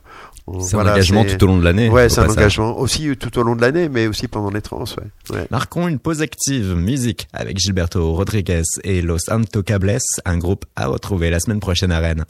C'est 0.60 0.74
voilà, 0.74 0.92
un 0.92 0.94
engagement 0.96 1.24
tout 1.24 1.42
au 1.44 1.48
long 1.48 1.58
de 1.58 1.64
l'année. 1.64 1.90
Ouais, 1.90 2.10
c'est 2.10 2.20
un 2.20 2.30
engagement 2.30 2.78
aussi 2.78 3.08
euh, 3.08 3.16
tout 3.16 3.38
au 3.40 3.44
long 3.44 3.56
de 3.56 3.62
l'année, 3.62 3.88
mais 3.88 4.08
aussi 4.08 4.28
pendant 4.28 4.52
les 4.52 4.62
trans, 4.62 4.84
ouais. 4.84 5.36
ouais. 5.36 5.48
Marquons 5.52 5.88
une 5.88 6.00
pause 6.00 6.22
active 6.22 6.76
musique 6.76 7.28
avec 7.32 7.58
Gilberto 7.58 8.14
Rodriguez 8.14 8.64
et 8.84 9.02
Los 9.02 9.30
Antocables, 9.32 10.00
un 10.26 10.38
groupe 10.38 10.66
à 10.76 10.88
retrouver 10.88 11.30
la 11.30 11.40
semaine 11.40 11.62
prochaine 11.62 11.92
à 11.94 12.00
Rennes. 12.00 12.26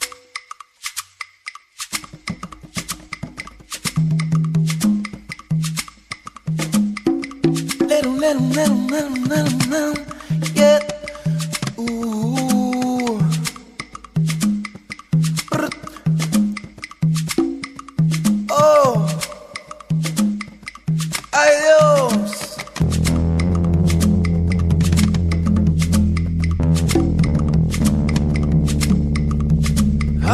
Little, 7.80 8.14
little, 8.20 8.40
little, 8.48 8.74
little, 8.88 9.14
little, 9.28 9.70
little, 9.70 9.94
yeah. 10.54 10.80
Ooh. 11.78 12.43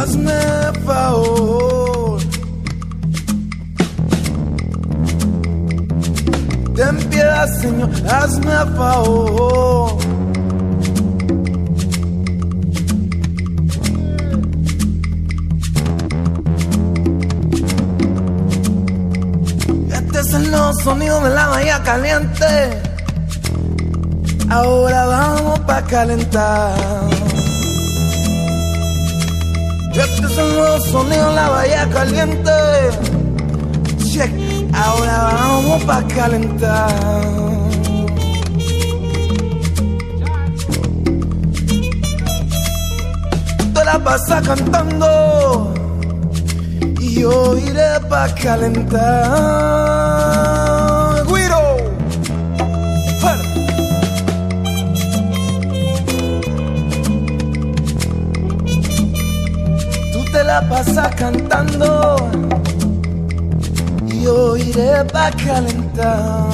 Hazme 0.01 0.33
favor. 0.83 2.19
Ten 6.75 6.97
piedad, 7.11 7.47
Señor, 7.59 7.91
hazme 8.09 8.55
favor. 8.77 9.97
Este 19.93 20.23
son 20.23 20.51
los 20.51 20.77
sonidos 20.83 21.23
de 21.25 21.29
la 21.29 21.47
bahía 21.47 21.83
caliente. 21.83 22.81
Ahora 24.49 25.05
vamos 25.05 25.59
pa' 25.59 25.83
calentar. 25.83 27.10
Estos 29.93 30.31
son 30.31 30.55
los 30.55 30.83
sonidos 30.85 31.29
de 31.29 31.35
la 31.35 31.49
bahía 31.49 31.89
caliente. 31.89 32.51
Check. 34.11 34.31
Ahora 34.73 35.29
vamos 35.33 35.83
pa' 35.83 36.03
calentar. 36.07 36.89
Te 43.73 43.85
la 43.85 43.99
pasas 44.03 44.47
cantando 44.47 45.73
y 46.99 47.21
yo 47.21 47.57
iré 47.57 47.99
pa' 48.09 48.33
calentar. 48.35 50.00
la 60.51 60.61
pasa 60.67 61.09
cantando. 61.11 61.89
Yo 64.21 64.57
iré 64.57 64.91
pa' 65.13 65.31
calentar. 65.43 66.51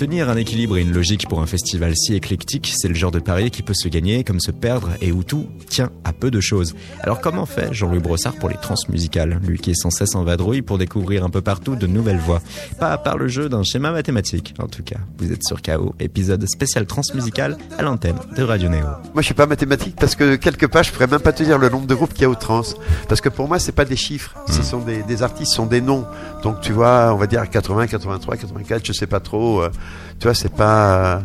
Tenir 0.00 0.30
un 0.30 0.36
équilibre 0.36 0.78
et 0.78 0.80
une 0.80 0.94
logique 0.94 1.28
pour 1.28 1.42
un 1.42 1.46
festival 1.46 1.92
si 1.94 2.14
éclectique, 2.14 2.72
c'est 2.74 2.88
le 2.88 2.94
genre 2.94 3.10
de 3.10 3.18
pari 3.18 3.50
qui 3.50 3.62
peut 3.62 3.74
se 3.74 3.86
gagner 3.86 4.24
comme 4.24 4.40
se 4.40 4.50
perdre 4.50 4.92
et 5.02 5.12
où 5.12 5.22
tout 5.22 5.46
tient 5.68 5.90
à 6.04 6.14
peu 6.14 6.30
de 6.30 6.40
choses. 6.40 6.74
Alors 7.02 7.20
comment 7.20 7.44
fait 7.44 7.70
Jean-Louis 7.74 7.98
Brossard 7.98 8.36
pour 8.36 8.48
les 8.48 8.54
transmusicales? 8.56 9.38
Lui 9.46 9.58
qui 9.58 9.72
est 9.72 9.74
sans 9.74 9.90
cesse 9.90 10.14
en 10.14 10.24
vadrouille 10.24 10.62
pour 10.62 10.78
découvrir 10.78 11.22
un 11.22 11.28
peu 11.28 11.42
partout 11.42 11.76
de 11.76 11.86
nouvelles 11.86 12.16
voix. 12.16 12.40
Pas 12.78 12.96
par 12.96 13.18
le 13.18 13.28
jeu 13.28 13.50
d'un 13.50 13.62
schéma 13.62 13.92
mathématique, 13.92 14.54
en 14.58 14.68
tout 14.68 14.82
cas. 14.82 14.96
Vous 15.18 15.30
êtes 15.32 15.44
sur 15.46 15.60
KO, 15.60 15.94
épisode 16.00 16.48
spécial 16.48 16.86
transmusical 16.86 17.58
à 17.76 17.82
l'antenne 17.82 18.16
de 18.34 18.42
Radio 18.42 18.70
Néo. 18.70 18.86
Moi, 19.12 19.20
je 19.20 19.26
suis 19.26 19.34
pas 19.34 19.44
mathématique 19.44 19.96
parce 20.00 20.14
que 20.14 20.36
quelque 20.36 20.64
part, 20.64 20.82
je 20.82 20.92
pourrais 20.92 21.08
même 21.08 21.20
pas 21.20 21.34
te 21.34 21.42
dire 21.42 21.58
le 21.58 21.68
nombre 21.68 21.86
de 21.86 21.94
groupes 21.94 22.14
qu'il 22.14 22.22
y 22.22 22.24
a 22.24 22.30
au 22.30 22.34
trans. 22.36 22.62
Parce 23.06 23.20
que 23.20 23.28
pour 23.28 23.48
moi, 23.48 23.58
c'est 23.58 23.72
pas 23.72 23.84
des 23.84 23.96
chiffres. 23.96 24.34
Ce 24.46 24.62
sont 24.62 24.80
des, 24.80 25.02
des 25.02 25.22
artistes, 25.22 25.50
ce 25.50 25.56
sont 25.56 25.66
des 25.66 25.82
noms. 25.82 26.06
Donc, 26.42 26.62
tu 26.62 26.72
vois, 26.72 27.12
on 27.12 27.18
va 27.18 27.26
dire 27.26 27.46
80, 27.50 27.86
83, 27.86 28.38
84, 28.38 28.86
je 28.86 28.92
sais 28.94 29.06
pas 29.06 29.20
trop. 29.20 29.60
euh, 29.60 29.70
tu 30.18 30.24
vois, 30.26 30.34
c'est 30.34 30.52
pas. 30.54 31.16
euh, 31.16 31.20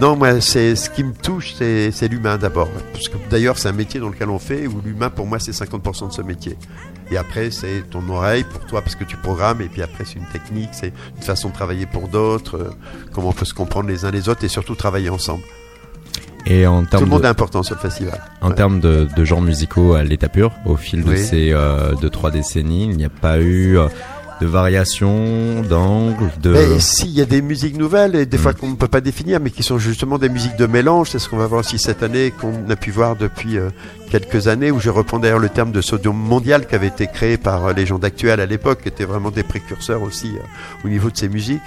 Non, 0.00 0.16
moi, 0.16 0.40
c'est 0.40 0.74
ce 0.76 0.90
qui 0.90 1.04
me 1.04 1.12
touche, 1.12 1.54
c'est 1.54 2.08
l'humain 2.08 2.36
d'abord. 2.36 2.68
Parce 2.92 3.08
que 3.08 3.16
d'ailleurs, 3.30 3.58
c'est 3.58 3.68
un 3.68 3.72
métier 3.72 4.00
dans 4.00 4.08
lequel 4.08 4.28
on 4.28 4.38
fait 4.40 4.66
où 4.66 4.80
l'humain, 4.84 5.08
pour 5.10 5.26
moi, 5.26 5.38
c'est 5.38 5.52
50% 5.52 6.08
de 6.08 6.12
ce 6.12 6.22
métier. 6.22 6.56
Et 7.10 7.16
après, 7.16 7.50
c'est 7.50 7.84
ton 7.90 8.02
oreille 8.08 8.44
pour 8.44 8.64
toi 8.66 8.80
parce 8.82 8.96
que 8.96 9.04
tu 9.04 9.16
programmes. 9.16 9.60
Et 9.60 9.68
puis 9.68 9.82
après, 9.82 10.04
c'est 10.04 10.18
une 10.18 10.26
technique, 10.32 10.70
c'est 10.72 10.92
une 11.16 11.22
façon 11.22 11.50
de 11.50 11.54
travailler 11.54 11.86
pour 11.86 12.08
d'autres. 12.08 12.56
euh, 12.56 12.70
comment 13.12 13.28
on 13.28 13.32
peut 13.32 13.44
se 13.44 13.54
comprendre 13.54 13.88
les 13.88 14.04
uns 14.04 14.10
les 14.10 14.28
autres 14.28 14.42
et 14.44 14.48
surtout 14.48 14.74
travailler 14.74 15.10
ensemble. 15.10 15.42
Et 16.46 16.66
en 16.66 16.82
Tout 16.82 16.90
termes 16.90 17.04
le 17.04 17.10
monde 17.10 17.20
de, 17.22 17.26
est 17.26 17.30
important 17.30 17.62
sur 17.62 17.74
le 17.76 17.80
festival. 17.80 18.20
en 18.42 18.48
Ouais. 18.50 18.54
termes 18.54 18.78
de, 18.80 19.08
de 19.16 19.24
genres 19.24 19.40
musicaux 19.40 19.94
à 19.94 20.02
l'état 20.02 20.28
pur, 20.28 20.52
au 20.66 20.76
fil 20.76 21.02
de 21.04 21.16
ces 21.16 21.52
euh, 21.52 21.94
deux 22.02 22.10
trois 22.10 22.30
décennies, 22.30 22.84
il 22.84 22.96
n'y 22.98 23.04
a 23.06 23.08
pas 23.10 23.38
eu 23.38 23.78
euh, 23.78 23.86
de 24.40 24.46
variation, 24.46 25.62
d'angle, 25.62 26.30
de... 26.42 26.50
Mais 26.52 26.80
si, 26.80 27.06
il 27.06 27.12
y 27.12 27.20
a 27.20 27.24
des 27.24 27.40
musiques 27.42 27.76
nouvelles 27.76 28.16
et 28.16 28.26
des 28.26 28.36
Mm. 28.36 28.40
fois 28.40 28.52
qu'on 28.52 28.68
ne 28.68 28.74
peut 28.74 28.88
pas 28.88 29.00
définir, 29.00 29.40
mais 29.40 29.50
qui 29.50 29.62
sont 29.62 29.78
justement 29.78 30.18
des 30.18 30.28
musiques 30.28 30.56
de 30.56 30.66
mélange. 30.66 31.10
C'est 31.10 31.18
ce 31.18 31.28
qu'on 31.28 31.36
va 31.36 31.46
voir 31.46 31.60
aussi 31.60 31.78
cette 31.78 32.02
année, 32.02 32.32
qu'on 32.32 32.68
a 32.68 32.76
pu 32.76 32.90
voir 32.90 33.16
depuis 33.16 33.56
euh, 33.58 33.70
quelques 34.10 34.48
années, 34.48 34.70
où 34.70 34.80
je 34.80 34.90
reprends 34.90 35.18
d'ailleurs 35.18 35.38
le 35.38 35.48
terme 35.48 35.72
de 35.72 35.80
sodium 35.80 36.16
mondial 36.16 36.66
qui 36.66 36.74
avait 36.74 36.88
été 36.88 37.06
créé 37.06 37.36
par 37.36 37.66
euh, 37.66 37.72
les 37.72 37.86
gens 37.86 37.98
d'actuel 37.98 38.40
à 38.40 38.46
l'époque, 38.46 38.82
qui 38.82 38.88
étaient 38.88 39.04
vraiment 39.04 39.30
des 39.30 39.42
précurseurs 39.44 40.02
aussi 40.02 40.32
euh, 40.36 40.40
au 40.84 40.88
niveau 40.88 41.10
de 41.10 41.16
ces 41.16 41.28
musiques. 41.28 41.62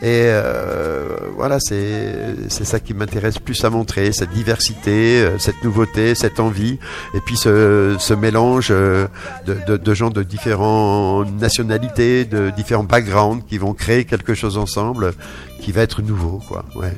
Et 0.00 0.26
euh, 0.26 1.16
voilà, 1.34 1.58
c'est 1.58 2.14
c'est 2.48 2.64
ça 2.64 2.78
qui 2.78 2.94
m'intéresse 2.94 3.40
plus 3.40 3.64
à 3.64 3.70
montrer, 3.70 4.12
cette 4.12 4.30
diversité, 4.30 5.20
euh, 5.20 5.38
cette 5.38 5.64
nouveauté, 5.64 6.14
cette 6.14 6.38
envie, 6.38 6.78
et 7.14 7.20
puis 7.20 7.36
ce, 7.36 7.96
ce 7.98 8.14
mélange 8.14 8.68
euh, 8.70 9.08
de, 9.44 9.56
de, 9.66 9.76
de 9.76 9.94
gens 9.94 10.10
de 10.10 10.22
différentes 10.22 11.32
nationalités, 11.40 12.24
de 12.24 12.50
différents 12.50 12.84
backgrounds 12.84 13.44
qui 13.48 13.58
vont 13.58 13.74
créer 13.74 14.04
quelque 14.04 14.34
chose 14.34 14.56
ensemble 14.56 15.14
qui 15.60 15.72
va 15.72 15.82
être 15.82 16.00
nouveau, 16.00 16.40
quoi. 16.46 16.64
Ouais. 16.76 16.96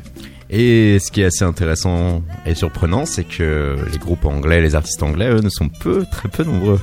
Et 0.50 0.98
ce 0.98 1.10
qui 1.10 1.22
est 1.22 1.26
assez 1.26 1.44
intéressant 1.44 2.22
et 2.44 2.54
surprenant, 2.54 3.06
c'est 3.06 3.24
que 3.24 3.76
les 3.90 3.98
groupes 3.98 4.26
anglais, 4.26 4.60
les 4.60 4.74
artistes 4.74 5.02
anglais, 5.02 5.30
eux, 5.30 5.40
ne 5.40 5.48
sont 5.48 5.68
peu, 5.68 6.04
très 6.10 6.28
peu 6.28 6.44
nombreux. 6.44 6.80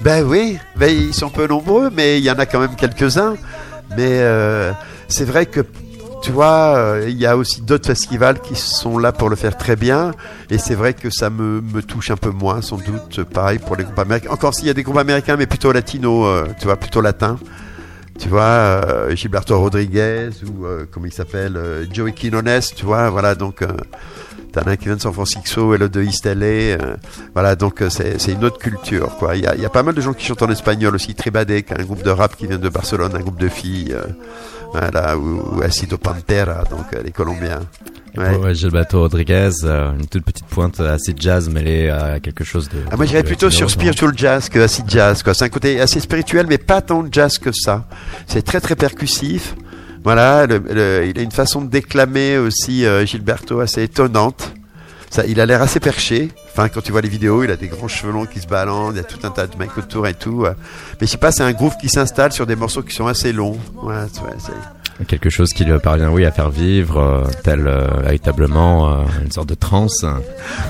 Ben 0.00 0.24
oui, 0.24 0.58
ben 0.76 0.86
ils 0.86 1.12
sont 1.12 1.28
peu 1.28 1.46
nombreux, 1.46 1.90
mais 1.90 2.18
il 2.18 2.24
y 2.24 2.30
en 2.30 2.38
a 2.38 2.46
quand 2.46 2.60
même 2.60 2.76
quelques-uns. 2.76 3.36
Mais 3.90 4.20
euh, 4.20 4.72
c'est 5.08 5.24
vrai 5.24 5.46
que, 5.46 5.60
tu 6.22 6.32
vois, 6.32 6.76
euh, 6.76 7.06
il 7.08 7.18
y 7.18 7.26
a 7.26 7.36
aussi 7.36 7.60
d'autres 7.62 7.86
festivals 7.86 8.40
qui 8.40 8.54
sont 8.56 8.98
là 8.98 9.12
pour 9.12 9.28
le 9.28 9.36
faire 9.36 9.56
très 9.56 9.76
bien. 9.76 10.12
Et 10.50 10.58
c'est 10.58 10.74
vrai 10.74 10.94
que 10.94 11.10
ça 11.10 11.30
me, 11.30 11.60
me 11.60 11.82
touche 11.82 12.10
un 12.10 12.16
peu 12.16 12.30
moins, 12.30 12.62
sans 12.62 12.78
doute, 12.78 13.24
pareil 13.24 13.58
pour 13.58 13.76
les 13.76 13.84
groupes 13.84 13.98
américains. 13.98 14.30
Encore 14.30 14.54
s'il 14.54 14.66
y 14.66 14.70
a 14.70 14.74
des 14.74 14.82
groupes 14.82 14.98
américains, 14.98 15.36
mais 15.36 15.46
plutôt 15.46 15.72
latinos, 15.72 16.26
euh, 16.26 16.46
tu 16.58 16.64
vois, 16.66 16.76
plutôt 16.76 17.00
latins. 17.00 17.38
Tu 18.16 18.28
vois, 18.28 19.12
Gilberto 19.12 19.58
Rodriguez 19.58 20.30
ou 20.46 20.66
comment 20.92 21.06
il 21.06 21.12
s'appelle, 21.12 21.58
Joey 21.92 22.12
Quinones, 22.12 22.60
tu 22.76 22.84
vois, 22.86 23.10
voilà, 23.10 23.34
donc 23.34 23.64
t'en 24.54 24.62
as 24.62 24.72
un 24.72 24.76
qui 24.76 24.86
vient 24.86 24.96
de 24.96 25.00
San 25.00 25.12
Francisco 25.12 25.74
et 25.74 25.78
l'autre 25.78 25.94
de 25.94 26.02
East 26.02 26.26
LA, 26.26 26.46
euh, 26.46 26.96
voilà, 27.32 27.56
donc 27.56 27.82
euh, 27.82 27.90
c'est 27.90 28.32
une 28.32 28.44
autre 28.44 28.58
culture, 28.58 29.16
quoi. 29.16 29.36
Il 29.36 29.42
y 29.42 29.46
a, 29.46 29.54
il 29.54 29.60
y 29.60 29.64
a 29.64 29.70
pas 29.70 29.82
mal 29.82 29.94
de 29.94 30.00
gens 30.00 30.12
qui 30.12 30.24
chantent 30.24 30.42
en 30.42 30.50
espagnol 30.50 30.94
aussi, 30.94 31.14
Tribadec, 31.14 31.72
un 31.72 31.82
groupe 31.82 32.02
de 32.02 32.10
rap 32.10 32.36
qui 32.36 32.46
vient 32.46 32.58
de 32.58 32.68
Barcelone, 32.68 33.12
un 33.14 33.20
groupe 33.20 33.40
de 33.40 33.48
filles, 33.48 33.92
euh, 33.92 34.04
voilà, 34.72 35.18
ou, 35.18 35.56
ou 35.56 35.62
Acido 35.62 35.98
Pantera, 35.98 36.64
donc 36.70 36.86
les 37.04 37.10
Colombiens. 37.10 37.60
Ouais. 38.16 38.54
Gilberto 38.54 39.00
Rodriguez, 39.00 39.50
une 39.64 40.06
toute 40.06 40.24
petite 40.24 40.46
pointe 40.46 40.78
assez 40.78 41.12
jazz 41.18 41.48
mêlée 41.48 41.90
à 41.90 42.20
quelque 42.20 42.44
chose 42.44 42.68
de. 42.68 42.76
Ah, 42.92 42.96
moi, 42.96 43.06
j'irais 43.06 43.24
de 43.24 43.26
plutôt 43.26 43.50
sur 43.50 43.68
spiritual 43.68 44.12
jazz 44.16 44.48
que 44.48 44.60
acid 44.60 44.88
jazz. 44.88 45.24
Quoi. 45.24 45.34
C'est 45.34 45.46
un 45.46 45.48
côté 45.48 45.80
assez 45.80 45.98
spirituel, 45.98 46.46
mais 46.48 46.58
pas 46.58 46.80
tant 46.80 47.04
jazz 47.10 47.38
que 47.38 47.50
ça. 47.52 47.86
C'est 48.28 48.42
très 48.42 48.60
très 48.60 48.76
percussif. 48.76 49.56
Voilà, 50.04 50.46
le- 50.46 50.58
le- 50.70 51.06
il 51.06 51.18
a 51.18 51.22
une 51.22 51.32
façon 51.32 51.62
de 51.62 51.68
déclamer 51.70 52.38
aussi 52.38 52.84
euh, 52.86 53.04
Gilberto 53.06 53.60
assez 53.60 53.82
étonnante. 53.82 54.52
Ça, 55.10 55.24
il 55.26 55.40
a 55.40 55.46
l'air 55.46 55.62
assez 55.62 55.80
perché. 55.80 56.30
Enfin, 56.50 56.68
quand 56.68 56.80
tu 56.82 56.90
vois 56.92 57.00
les 57.00 57.08
vidéos, 57.08 57.44
il 57.44 57.50
a 57.50 57.56
des 57.56 57.68
grands 57.68 57.88
cheveux 57.88 58.12
longs 58.12 58.26
qui 58.26 58.40
se 58.40 58.46
balancent, 58.48 58.92
il 58.94 58.96
y 58.96 59.00
a 59.00 59.04
tout 59.04 59.24
un 59.24 59.30
tas 59.30 59.46
de 59.46 59.56
mecs 59.56 59.76
autour 59.78 60.06
et 60.08 60.14
tout. 60.14 60.44
euh. 60.44 60.54
Mais 61.00 61.06
je 61.06 61.12
sais 61.12 61.18
pas, 61.18 61.30
c'est 61.32 61.42
un 61.44 61.52
groove 61.52 61.76
qui 61.80 61.88
s'installe 61.88 62.32
sur 62.32 62.46
des 62.46 62.56
morceaux 62.56 62.82
qui 62.82 62.94
sont 62.94 63.06
assez 63.06 63.32
longs. 63.32 63.58
Quelque 65.08 65.30
chose 65.30 65.50
qui 65.52 65.64
lui 65.64 65.76
parvient, 65.78 66.10
oui, 66.10 66.24
à 66.24 66.30
faire 66.32 66.50
vivre, 66.50 66.98
euh, 66.98 67.24
tel 67.42 67.66
euh, 67.66 67.86
véritablement 68.02 68.92
euh, 68.92 69.04
une 69.24 69.30
sorte 69.32 69.48
de 69.48 69.54
transe. 69.54 70.04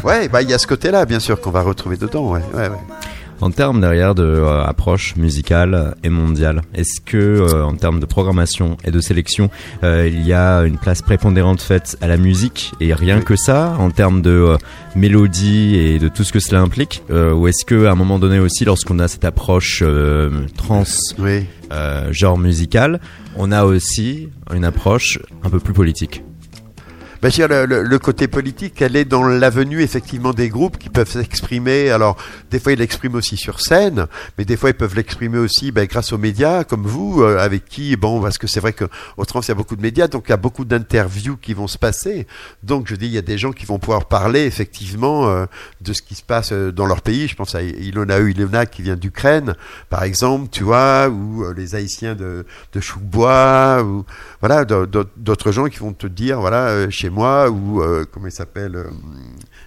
ouais, 0.04 0.28
bah 0.28 0.42
il 0.42 0.48
y 0.50 0.54
a 0.54 0.58
ce 0.58 0.66
côté-là, 0.66 1.04
bien 1.06 1.20
sûr, 1.20 1.40
qu'on 1.40 1.50
va 1.50 1.60
retrouver 1.62 1.96
dedans. 1.96 2.30
Ouais, 2.30 2.40
ouais, 2.54 2.68
ouais. 2.68 2.76
En 3.44 3.50
termes 3.50 3.82
derrière 3.82 4.14
de 4.14 4.22
euh, 4.22 4.64
approche 4.64 5.16
musicale 5.16 5.96
et 6.02 6.08
mondiale, 6.08 6.62
est-ce 6.72 6.98
que 6.98 7.18
euh, 7.18 7.62
en 7.62 7.74
termes 7.74 8.00
de 8.00 8.06
programmation 8.06 8.78
et 8.86 8.90
de 8.90 9.02
sélection, 9.02 9.50
euh, 9.82 10.08
il 10.10 10.26
y 10.26 10.32
a 10.32 10.60
une 10.60 10.78
place 10.78 11.02
prépondérante 11.02 11.60
faite 11.60 11.98
à 12.00 12.06
la 12.06 12.16
musique 12.16 12.72
et 12.80 12.94
rien 12.94 13.20
que 13.20 13.36
ça 13.36 13.76
en 13.78 13.90
termes 13.90 14.22
de 14.22 14.56
mélodie 14.96 15.76
et 15.76 15.98
de 15.98 16.08
tout 16.08 16.24
ce 16.24 16.32
que 16.32 16.40
cela 16.40 16.62
implique, 16.62 17.02
ou 17.10 17.46
est-ce 17.46 17.66
que 17.66 17.84
à 17.84 17.90
un 17.90 17.94
moment 17.96 18.18
donné 18.18 18.38
aussi, 18.38 18.64
lorsqu'on 18.64 18.98
a 18.98 19.08
cette 19.08 19.26
approche 19.26 19.84
trans 20.56 20.84
Oui. 21.18 21.44
genre 22.12 22.38
musical, 22.38 22.98
on 23.36 23.52
a 23.52 23.64
aussi 23.64 24.30
une 24.54 24.64
approche 24.64 25.18
un 25.42 25.50
peu 25.50 25.60
plus 25.60 25.74
politique? 25.74 26.22
Ben, 27.24 27.30
je 27.30 27.42
le, 27.42 27.64
le- 27.82 27.98
côté 27.98 28.28
politique, 28.28 28.82
elle 28.82 28.96
est 28.96 29.06
dans 29.06 29.22
l'avenue 29.26 29.80
effectivement 29.80 30.34
des 30.34 30.50
groupes 30.50 30.76
qui 30.76 30.90
peuvent 30.90 31.10
s'exprimer. 31.10 31.88
Alors, 31.90 32.18
des 32.50 32.60
fois, 32.60 32.72
ils 32.72 32.78
l'expriment 32.78 33.14
aussi 33.14 33.38
sur 33.38 33.60
scène, 33.60 34.08
mais 34.36 34.44
des 34.44 34.58
fois, 34.58 34.68
ils 34.68 34.74
peuvent 34.74 34.94
l'exprimer 34.94 35.38
aussi 35.38 35.72
ben, 35.72 35.86
grâce 35.86 36.12
aux 36.12 36.18
médias, 36.18 36.64
comme 36.64 36.82
vous, 36.82 37.22
euh, 37.22 37.38
avec 37.38 37.64
qui, 37.64 37.96
bon, 37.96 38.20
parce 38.20 38.36
que 38.36 38.46
c'est 38.46 38.60
vrai 38.60 38.74
qu'au 38.74 39.24
trans, 39.24 39.40
il 39.40 39.48
y 39.48 39.52
a 39.52 39.54
beaucoup 39.54 39.74
de 39.74 39.80
médias, 39.80 40.06
donc 40.06 40.24
il 40.26 40.32
y 40.32 40.34
a 40.34 40.36
beaucoup 40.36 40.66
d'interviews 40.66 41.38
qui 41.38 41.54
vont 41.54 41.66
se 41.66 41.78
passer. 41.78 42.26
Donc, 42.62 42.88
je 42.88 42.94
dis, 42.94 43.06
il 43.06 43.12
y 43.12 43.16
a 43.16 43.22
des 43.22 43.38
gens 43.38 43.52
qui 43.52 43.64
vont 43.64 43.78
pouvoir 43.78 44.04
parler 44.04 44.44
effectivement 44.44 45.26
euh, 45.30 45.46
de 45.80 45.94
ce 45.94 46.02
qui 46.02 46.16
se 46.16 46.22
passe 46.22 46.52
euh, 46.52 46.72
dans 46.72 46.84
leur 46.84 47.00
pays. 47.00 47.26
Je 47.26 47.36
pense 47.36 47.54
à 47.54 47.62
Ilona. 47.62 48.18
Ilona 48.18 48.66
qui 48.66 48.82
vient 48.82 48.96
d'Ukraine, 48.96 49.54
par 49.88 50.02
exemple, 50.02 50.48
tu 50.52 50.62
vois, 50.62 51.08
ou 51.08 51.42
les 51.56 51.74
Haïtiens 51.74 52.14
de, 52.16 52.44
de 52.74 52.80
Choukbois, 52.80 53.82
ou 53.82 54.04
voilà, 54.40 54.66
d'au- 54.66 54.84
d'au- 54.84 55.04
d'autres 55.16 55.52
gens 55.52 55.68
qui 55.68 55.78
vont 55.78 55.94
te 55.94 56.06
dire, 56.06 56.38
voilà, 56.38 56.90
chez 56.90 57.08
moi, 57.14 57.48
ou 57.48 57.80
euh, 57.80 58.04
comment 58.10 58.26
il 58.26 58.32
s'appelle, 58.32 58.74
euh, 58.76 58.90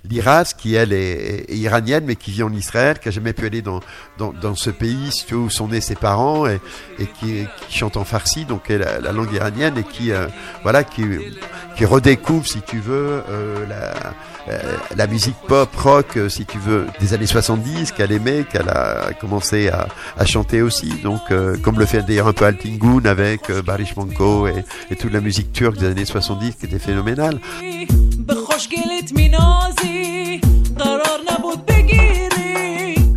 Liraz, 0.10 0.54
qui 0.58 0.76
elle 0.76 0.93
est, 0.93 1.45
iranienne, 1.50 2.04
mais 2.06 2.15
qui 2.15 2.32
vit 2.32 2.43
en 2.43 2.54
Israël, 2.54 3.00
qui 3.00 3.10
a 3.10 3.12
jamais 3.12 3.34
pu 3.34 3.45
aller 3.45 3.62
dans, 3.62 3.82
dans, 4.17 4.56
ce 4.56 4.69
pays, 4.69 5.10
où 5.34 5.50
sont 5.50 5.67
nés 5.67 5.82
ses 5.82 5.95
parents, 5.95 6.47
et, 6.47 6.60
qui, 7.19 7.45
chante 7.69 7.97
en 7.97 8.04
farsi, 8.04 8.45
donc 8.45 8.69
la, 8.69 9.00
la 9.00 9.12
langue 9.12 9.34
iranienne, 9.34 9.78
et 9.78 9.84
qui, 9.84 10.12
euh, 10.12 10.28
voilà, 10.63 10.84
qui, 10.84 11.04
qui 11.76 11.86
redécouvre, 11.86 12.47
si 12.47 12.62
tu 12.62 12.80
veux, 12.80 13.23
euh, 13.30 13.65
la, 13.67 14.54
euh, 14.54 14.78
la 14.95 15.08
musique 15.08 15.36
pop, 15.47 15.76
rock, 15.76 16.17
si 16.30 16.45
tu 16.45 16.58
veux, 16.58 16.88
des 17.00 17.13
années 17.13 17.26
70, 17.26 17.91
qu'elle 17.91 18.12
aimait, 18.12 18.45
qu'elle 18.50 18.69
a 18.69 19.12
commencé 19.19 19.69
à, 19.69 19.88
chanter 20.26 20.62
aussi. 20.62 20.89
Donc, 21.04 21.21
comme 21.62 21.80
le 21.80 21.86
fait 21.86 22.02
d'ailleurs 22.02 22.28
un 22.28 22.34
peu 22.34 22.45
Altingun 22.45 23.06
avec 23.06 23.52
Barış 23.65 23.95
Manko 23.95 24.47
et 24.47 24.95
toute 24.97 25.13
la 25.13 25.21
musique 25.21 25.54
turque 25.54 25.78
des 25.78 25.88
années 25.88 26.06
70 26.06 26.56
qui 26.56 26.65
était 26.65 26.80
phénoménale. 26.80 27.39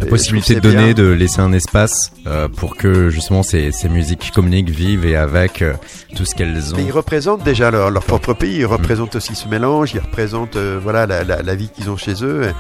La 0.01 0.07
possibilité 0.07 0.55
de 0.57 0.61
donner, 0.61 0.93
bien. 0.95 1.05
de 1.05 1.11
laisser 1.11 1.41
un 1.41 1.53
espace 1.53 2.11
euh, 2.27 2.49
pour 2.49 2.77
que 2.77 3.11
justement 3.11 3.43
ces, 3.45 3.71
ces 3.71 3.89
musiques 3.89 4.33
communiquent, 4.35 4.71
vivent 4.71 5.05
et 5.07 5.15
avec 5.15 5.63
euh, 5.63 5.75
tout 6.17 6.25
ce 6.25 6.35
qu'elles 6.35 6.53
Mais 6.75 6.83
ils 6.85 6.91
ont. 6.91 6.95
représentent 6.97 7.45
déjà 7.45 7.71
leur, 7.71 7.91
leur 7.91 8.03
propre 8.03 8.35
pays, 8.35 8.57
ils 8.59 8.67
représentent 8.67 9.15
aussi 9.15 9.37
ce 9.37 9.47
mélange, 9.47 9.93
ils 9.95 10.01
représentent 10.01 10.57
euh, 10.57 10.81
voilà 10.83 11.07
la, 11.07 11.23
la, 11.23 11.43
la 11.43 11.55
vie 11.55 11.69
qu'ils 11.69 11.91
ont 11.91 11.97
chez 11.97 12.25
eux. 12.25 12.51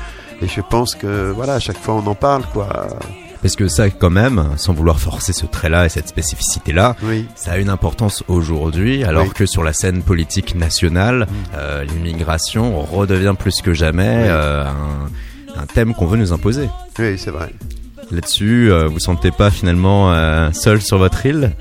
Et, 0.40 0.44
et 0.44 0.48
je 0.48 0.60
pense 0.60 0.94
que 0.94 1.30
voilà, 1.32 1.54
à 1.54 1.58
chaque 1.60 1.78
fois 1.78 1.94
on 1.94 2.06
en 2.06 2.14
parle, 2.14 2.44
quoi. 2.52 2.86
Parce 3.42 3.56
que 3.56 3.68
ça, 3.68 3.88
quand 3.88 4.10
même, 4.10 4.50
sans 4.56 4.74
vouloir 4.74 5.00
forcer 5.00 5.32
ce 5.32 5.46
trait-là 5.46 5.86
et 5.86 5.88
cette 5.88 6.08
spécificité-là, 6.08 6.94
Oui. 7.02 7.26
ça 7.34 7.52
a 7.52 7.56
une 7.58 7.70
importance 7.70 8.22
aujourd'hui, 8.28 9.02
alors 9.04 9.24
Oui. 9.24 9.30
que 9.34 9.46
sur 9.46 9.62
la 9.62 9.72
scène 9.72 10.02
politique 10.02 10.54
nationale, 10.54 11.26
euh, 11.56 11.84
l'immigration 11.84 12.80
redevient 12.82 13.34
plus 13.38 13.62
que 13.62 13.72
jamais 13.72 14.24
Oui. 14.24 14.28
euh, 14.28 14.64
un, 14.66 15.60
un 15.62 15.66
thème 15.66 15.94
qu'on 15.94 16.06
veut 16.06 16.18
nous 16.18 16.32
imposer. 16.34 16.68
Oui, 16.98 17.18
c'est 17.18 17.30
vrai. 17.30 17.48
Là-dessus, 18.10 18.70
euh, 18.70 18.88
vous 18.88 18.98
sentez 19.00 19.30
pas 19.30 19.50
finalement 19.50 20.12
euh, 20.12 20.50
seul 20.52 20.82
sur 20.82 20.98
votre 20.98 21.24
île 21.24 21.52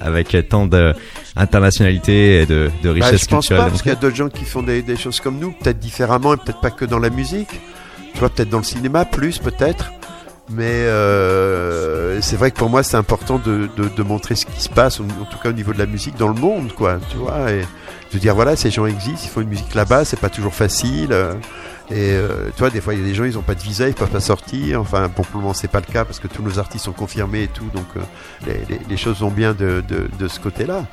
avec 0.00 0.36
tant 0.48 0.66
d'internationalité 0.66 2.42
et 2.42 2.46
de, 2.46 2.70
de 2.82 2.88
Bah, 2.88 3.06
richesse 3.06 3.22
je 3.22 3.26
pense 3.26 3.46
culturelle 3.46 3.64
pas, 3.64 3.70
parce 3.70 3.82
qu'il 3.82 3.90
y 3.92 3.94
a 3.94 3.98
d'autres 3.98 4.16
gens 4.16 4.28
qui 4.28 4.44
font 4.44 4.62
des, 4.62 4.82
des 4.82 4.96
choses 4.96 5.20
comme 5.20 5.38
nous, 5.38 5.52
peut-être 5.52 5.78
différemment 5.78 6.34
et 6.34 6.36
peut-être 6.36 6.60
pas 6.60 6.70
que 6.70 6.84
dans 6.84 6.98
la 6.98 7.10
musique. 7.10 7.60
Tu 8.14 8.20
vois, 8.20 8.28
peut-être 8.30 8.48
dans 8.48 8.58
le 8.58 8.64
cinéma, 8.64 9.04
plus 9.04 9.38
peut-être. 9.38 9.92
Mais 10.48 10.64
euh, 10.64 12.20
c'est 12.20 12.36
vrai 12.36 12.52
que 12.52 12.56
pour 12.56 12.70
moi, 12.70 12.82
c'est 12.84 12.96
important 12.96 13.38
de, 13.38 13.68
de, 13.76 13.88
de 13.88 14.02
montrer 14.02 14.36
ce 14.36 14.46
qui 14.46 14.60
se 14.60 14.68
passe, 14.68 15.00
en, 15.00 15.04
tout 15.06 15.38
cas 15.42 15.48
au 15.48 15.52
niveau 15.52 15.72
de 15.72 15.78
la 15.78 15.86
musique 15.86 16.16
dans 16.16 16.28
le 16.28 16.34
monde, 16.34 16.72
quoi. 16.72 16.98
Tu 17.10 17.16
vois, 17.16 17.50
et 17.50 17.62
de 18.12 18.18
dire 18.18 18.34
voilà, 18.34 18.54
ces 18.54 18.70
gens 18.70 18.86
existent, 18.86 19.22
ils 19.24 19.28
font 19.28 19.40
une 19.40 19.48
musique 19.48 19.74
là-bas, 19.74 20.04
c'est 20.04 20.20
pas 20.20 20.30
toujours 20.30 20.54
facile. 20.54 21.08
euh, 21.12 21.34
et 21.90 22.12
euh, 22.12 22.46
tu 22.54 22.58
vois, 22.60 22.70
des 22.70 22.80
fois, 22.80 22.94
il 22.94 23.00
y 23.00 23.02
a 23.02 23.06
des 23.06 23.14
gens, 23.14 23.24
ils 23.24 23.38
ont 23.38 23.42
pas 23.42 23.54
de 23.54 23.60
visa, 23.62 23.88
ils 23.88 23.94
peuvent 23.94 24.08
pas 24.10 24.20
sortir. 24.20 24.80
Enfin, 24.80 25.08
pour 25.08 25.24
le 25.32 25.40
moment, 25.40 25.54
c'est 25.54 25.68
pas 25.68 25.80
le 25.80 25.92
cas 25.92 26.04
parce 26.04 26.20
que 26.20 26.28
tous 26.28 26.42
nos 26.42 26.58
artistes 26.58 26.84
sont 26.84 26.92
confirmés 26.92 27.44
et 27.44 27.48
tout, 27.48 27.68
donc 27.74 27.86
euh, 27.96 28.00
les, 28.46 28.76
les, 28.76 28.80
les 28.88 28.96
choses 28.96 29.20
vont 29.20 29.30
bien 29.30 29.52
de, 29.52 29.82
de, 29.88 30.08
de 30.18 30.28
ce 30.28 30.38
côté-là. 30.40 30.84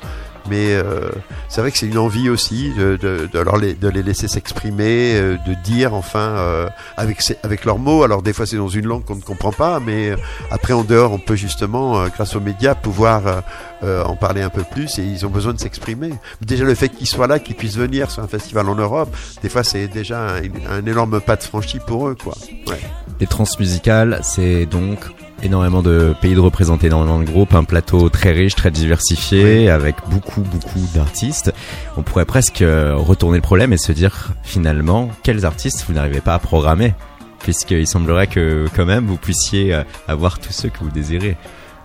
Mais 0.48 0.74
euh, 0.74 1.10
c'est 1.48 1.60
vrai 1.60 1.70
que 1.70 1.78
c'est 1.78 1.86
une 1.86 1.98
envie 1.98 2.28
aussi 2.28 2.70
de, 2.76 2.96
de, 2.96 3.28
de, 3.32 3.58
les, 3.60 3.74
de 3.74 3.88
les 3.88 4.02
laisser 4.02 4.28
s'exprimer, 4.28 5.14
euh, 5.14 5.36
de 5.46 5.54
dire 5.64 5.94
enfin 5.94 6.18
euh, 6.36 6.68
avec, 6.96 7.22
avec 7.42 7.64
leurs 7.64 7.78
mots. 7.78 8.02
Alors 8.02 8.22
des 8.22 8.32
fois 8.32 8.46
c'est 8.46 8.56
dans 8.56 8.68
une 8.68 8.86
langue 8.86 9.04
qu'on 9.04 9.16
ne 9.16 9.22
comprend 9.22 9.52
pas, 9.52 9.80
mais 9.80 10.14
après 10.50 10.72
en 10.72 10.84
dehors 10.84 11.12
on 11.12 11.18
peut 11.18 11.36
justement, 11.36 12.06
grâce 12.08 12.36
aux 12.36 12.40
médias, 12.40 12.74
pouvoir 12.74 13.42
en 13.82 14.16
parler 14.16 14.40
un 14.40 14.48
peu 14.50 14.64
plus 14.64 14.98
et 14.98 15.02
ils 15.02 15.26
ont 15.26 15.30
besoin 15.30 15.52
de 15.52 15.60
s'exprimer. 15.60 16.10
Déjà 16.40 16.64
le 16.64 16.74
fait 16.74 16.88
qu'ils 16.88 17.06
soient 17.06 17.26
là, 17.26 17.38
qu'ils 17.38 17.54
puissent 17.54 17.76
venir 17.76 18.10
sur 18.10 18.22
un 18.22 18.28
festival 18.28 18.68
en 18.68 18.74
Europe, 18.74 19.14
des 19.42 19.48
fois 19.48 19.62
c'est 19.62 19.88
déjà 19.88 20.36
un, 20.36 20.42
un 20.70 20.86
énorme 20.86 21.20
pas 21.20 21.36
de 21.36 21.42
franchi 21.42 21.78
pour 21.86 22.08
eux. 22.08 22.16
quoi. 22.22 22.34
Ouais. 22.66 22.80
Les 23.20 23.26
transmusicales, 23.26 24.20
c'est 24.22 24.66
donc 24.66 24.98
énormément 25.44 25.82
de 25.82 26.14
pays 26.20 26.34
de 26.34 26.40
représenter, 26.40 26.86
énormément 26.86 27.18
de 27.18 27.24
groupes, 27.24 27.54
un 27.54 27.64
plateau 27.64 28.08
très 28.08 28.32
riche, 28.32 28.54
très 28.54 28.70
diversifié, 28.70 29.68
avec 29.68 29.96
beaucoup, 30.10 30.40
beaucoup 30.40 30.80
d'artistes. 30.94 31.52
On 31.96 32.02
pourrait 32.02 32.24
presque 32.24 32.62
euh, 32.62 32.94
retourner 32.96 33.38
le 33.38 33.42
problème 33.42 33.72
et 33.72 33.76
se 33.76 33.92
dire 33.92 34.30
finalement, 34.42 35.10
quels 35.22 35.44
artistes 35.44 35.84
vous 35.86 35.94
n'arrivez 35.94 36.20
pas 36.20 36.34
à 36.34 36.38
programmer? 36.38 36.94
Puisqu'il 37.40 37.86
semblerait 37.86 38.26
que 38.26 38.66
quand 38.74 38.86
même 38.86 39.06
vous 39.06 39.18
puissiez 39.18 39.74
euh, 39.74 39.82
avoir 40.08 40.38
tous 40.38 40.52
ceux 40.52 40.70
que 40.70 40.78
vous 40.78 40.90
désirez 40.90 41.36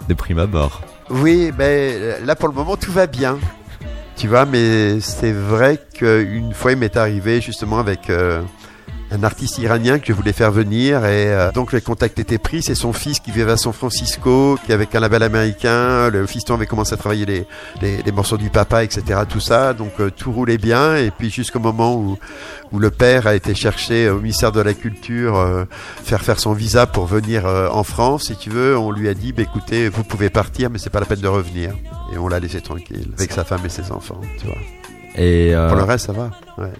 de 0.07 0.13
prime 0.13 0.39
abord. 0.39 0.81
Oui, 1.09 1.51
ben 1.57 2.23
là 2.25 2.35
pour 2.35 2.47
le 2.47 2.55
moment 2.55 2.77
tout 2.77 2.91
va 2.91 3.07
bien. 3.07 3.37
Tu 4.15 4.27
vois, 4.27 4.45
mais 4.45 4.99
c'est 4.99 5.31
vrai 5.31 5.79
qu'une 5.93 6.53
fois 6.53 6.71
il 6.73 6.77
m'est 6.77 6.97
arrivé 6.97 7.41
justement 7.41 7.79
avec 7.79 8.09
euh, 8.09 8.41
un 9.11 9.23
artiste 9.23 9.57
iranien 9.57 9.99
que 9.99 10.07
je 10.07 10.13
voulais 10.13 10.33
faire 10.33 10.51
venir 10.51 11.05
et 11.05 11.27
euh, 11.33 11.51
donc 11.51 11.71
le 11.71 11.79
contact 11.81 12.19
était 12.19 12.37
pris. 12.37 12.61
C'est 12.61 12.75
son 12.75 12.93
fils 12.93 13.19
qui 13.19 13.31
vivait 13.31 13.51
à 13.51 13.57
San 13.57 13.73
Francisco, 13.73 14.57
qui 14.65 14.73
avec 14.73 14.93
un 14.95 14.99
label 14.99 15.23
américain. 15.23 16.09
Le 16.09 16.25
fiston 16.25 16.55
avait 16.55 16.67
commencé 16.67 16.93
à 16.93 16.97
travailler 16.97 17.25
les, 17.25 17.45
les, 17.81 18.01
les 18.03 18.11
morceaux 18.11 18.37
du 18.37 18.49
papa, 18.49 18.83
etc. 18.83 19.21
Tout 19.27 19.39
ça, 19.39 19.73
donc 19.73 19.93
euh, 19.99 20.09
tout 20.09 20.31
roulait 20.31 20.57
bien. 20.57 20.95
Et 20.95 21.11
puis 21.11 21.29
jusqu'au 21.29 21.59
moment 21.59 21.95
où, 21.95 22.17
où 22.71 22.79
le 22.79 22.91
père 22.91 23.27
a 23.27 23.35
été 23.35 23.55
chercher 23.55 24.09
au 24.09 24.19
ministère 24.19 24.51
de 24.51 24.61
la 24.61 24.73
Culture 24.73 25.37
euh, 25.37 25.65
faire 26.03 26.21
faire 26.21 26.39
son 26.39 26.53
visa 26.53 26.85
pour 26.85 27.05
venir 27.05 27.45
euh, 27.45 27.69
en 27.69 27.83
France, 27.83 28.25
si 28.25 28.35
tu 28.35 28.49
veux, 28.49 28.77
on 28.77 28.91
lui 28.91 29.09
a 29.09 29.13
dit, 29.13 29.33
bah, 29.33 29.43
écoutez, 29.43 29.89
vous 29.89 30.03
pouvez 30.03 30.29
partir, 30.29 30.69
mais 30.69 30.77
c'est 30.77 30.89
pas 30.89 30.99
la 30.99 31.05
peine 31.05 31.21
de 31.21 31.27
revenir. 31.27 31.73
Et 32.13 32.17
on 32.17 32.27
l'a 32.27 32.39
laissé 32.39 32.61
tranquille 32.61 33.11
avec 33.17 33.31
sa 33.31 33.43
femme 33.43 33.61
et 33.65 33.69
ses 33.69 33.91
enfants. 33.91 34.19
Tu 34.39 34.45
vois. 34.47 34.55
Et 35.15 35.55
euh, 35.55 35.67
Pour 35.67 35.77
le 35.77 35.83
reste, 35.83 36.07
ça 36.07 36.13
va. 36.13 36.31
Ouais. 36.57 36.71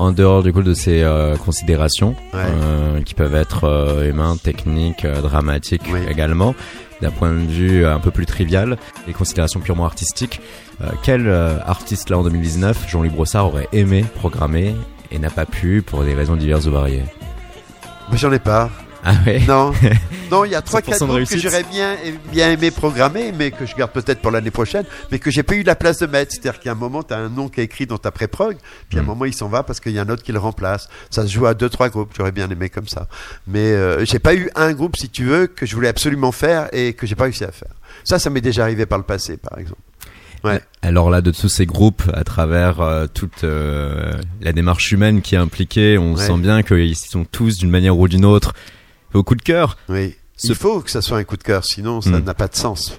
En 0.00 0.12
dehors 0.12 0.42
du 0.42 0.52
coup 0.52 0.62
de 0.62 0.72
ces 0.74 1.02
euh, 1.02 1.36
considérations 1.36 2.16
Ouais. 2.32 2.40
euh, 2.46 3.02
qui 3.02 3.14
peuvent 3.14 3.34
être 3.34 3.64
euh, 3.64 4.08
humains, 4.08 4.36
techniques, 4.42 5.04
euh, 5.04 5.20
dramatiques 5.20 5.82
Oui. 5.92 6.00
également, 6.08 6.54
d'un 7.02 7.10
point 7.10 7.32
de 7.32 7.38
vue 7.50 7.84
un 7.86 7.98
peu 8.00 8.10
plus 8.10 8.26
trivial, 8.26 8.76
les 9.06 9.12
considérations 9.12 9.60
purement 9.60 9.84
artistiques, 9.84 10.40
quel 11.02 11.28
artiste 11.30 12.08
là 12.10 12.16
en 12.18 12.22
2019 12.24 12.86
Jean-Louis 12.88 13.10
Brossard 13.10 13.46
aurait 13.48 13.68
aimé 13.72 14.04
programmer 14.14 14.74
et 15.10 15.18
n'a 15.18 15.28
pas 15.30 15.44
pu 15.46 15.82
pour 15.82 16.04
des 16.04 16.14
raisons 16.14 16.36
diverses 16.36 16.66
ou 16.66 16.70
variées? 16.72 17.04
Mais 18.10 18.16
j'en 18.18 18.32
ai 18.32 18.38
pas. 18.38 18.70
Ah 19.04 19.14
ouais 19.26 19.40
Non, 19.48 19.72
non, 20.30 20.44
il 20.44 20.50
y 20.52 20.54
a 20.54 20.62
trois 20.62 20.80
100% 20.80 20.84
quatre 20.84 21.00
de 21.00 21.06
groupes 21.06 21.28
que 21.28 21.38
j'aurais 21.38 21.62
bien 21.64 21.96
bien 22.30 22.50
aimé 22.50 22.70
programmer, 22.70 23.32
mais 23.36 23.50
que 23.50 23.64
je 23.66 23.74
garde 23.74 23.92
peut-être 23.92 24.20
pour 24.20 24.30
l'année 24.30 24.50
prochaine, 24.50 24.84
mais 25.10 25.18
que 25.18 25.30
j'ai 25.30 25.42
pas 25.42 25.54
eu 25.54 25.62
la 25.62 25.74
place 25.74 25.98
de 25.98 26.06
mettre. 26.06 26.32
C'est-à-dire 26.32 26.60
qu'à 26.60 26.72
un 26.72 26.74
moment, 26.74 27.02
tu 27.02 27.14
as 27.14 27.18
un 27.18 27.28
nom 27.28 27.48
qui 27.48 27.60
est 27.60 27.64
écrit 27.64 27.86
dans 27.86 27.98
ta 27.98 28.10
pré-prog, 28.10 28.56
puis 28.88 28.98
à 28.98 29.00
un 29.00 29.04
Mm. 29.04 29.06
moment, 29.06 29.24
il 29.24 29.34
s'en 29.34 29.48
va 29.48 29.62
parce 29.62 29.80
qu'il 29.80 29.92
y 29.92 29.98
a 29.98 30.02
un 30.02 30.08
autre 30.08 30.22
qui 30.22 30.32
le 30.32 30.38
remplace. 30.38 30.88
Ça 31.10 31.22
se 31.26 31.32
joue 31.32 31.46
à 31.46 31.54
deux 31.54 31.68
trois 31.68 31.88
groupes. 31.88 32.10
J'aurais 32.16 32.32
bien 32.32 32.48
aimé 32.50 32.68
comme 32.68 32.88
ça, 32.88 33.08
mais 33.46 33.58
euh, 33.72 34.04
j'ai 34.04 34.18
pas 34.18 34.34
eu 34.34 34.50
un 34.54 34.72
groupe, 34.72 34.96
si 34.96 35.08
tu 35.08 35.24
veux, 35.24 35.46
que 35.46 35.64
je 35.66 35.74
voulais 35.74 35.88
absolument 35.88 36.32
faire 36.32 36.68
et 36.72 36.92
que 36.92 37.06
j'ai 37.06 37.14
pas 37.14 37.24
réussi 37.24 37.44
à 37.44 37.52
faire. 37.52 37.70
Ça, 38.04 38.18
ça 38.18 38.28
m'est 38.30 38.40
déjà 38.40 38.62
arrivé 38.64 38.86
par 38.86 38.98
le 38.98 39.04
passé, 39.04 39.36
par 39.36 39.58
exemple. 39.58 39.80
Ouais. 40.42 40.60
Alors 40.80 41.10
là, 41.10 41.20
de 41.20 41.32
tous 41.32 41.50
ces 41.50 41.66
groupes, 41.66 42.02
à 42.14 42.24
travers 42.24 42.80
euh, 42.80 43.06
toute 43.12 43.44
euh, 43.44 44.12
la 44.40 44.52
démarche 44.52 44.90
humaine 44.90 45.20
qui 45.20 45.34
est 45.34 45.38
impliquée, 45.38 45.98
on 45.98 46.14
Ouais. 46.14 46.26
sent 46.26 46.38
bien 46.38 46.62
qu'ils 46.62 46.96
sont 46.96 47.24
tous, 47.26 47.58
d'une 47.58 47.68
manière 47.70 47.98
ou 47.98 48.08
d'une 48.08 48.24
autre, 48.24 48.54
au 49.14 49.22
coup 49.22 49.34
de 49.34 49.42
cœur. 49.42 49.76
Oui. 49.88 50.16
Il 50.44 50.54
faut 50.54 50.80
que 50.80 50.90
ça 50.90 51.02
soit 51.02 51.18
un 51.18 51.24
coup 51.24 51.36
de 51.36 51.42
cœur, 51.42 51.64
sinon 51.64 52.00
ça 52.00 52.10
Mm. 52.18 52.24
n'a 52.24 52.34
pas 52.34 52.48
de 52.48 52.56
sens. 52.56 52.98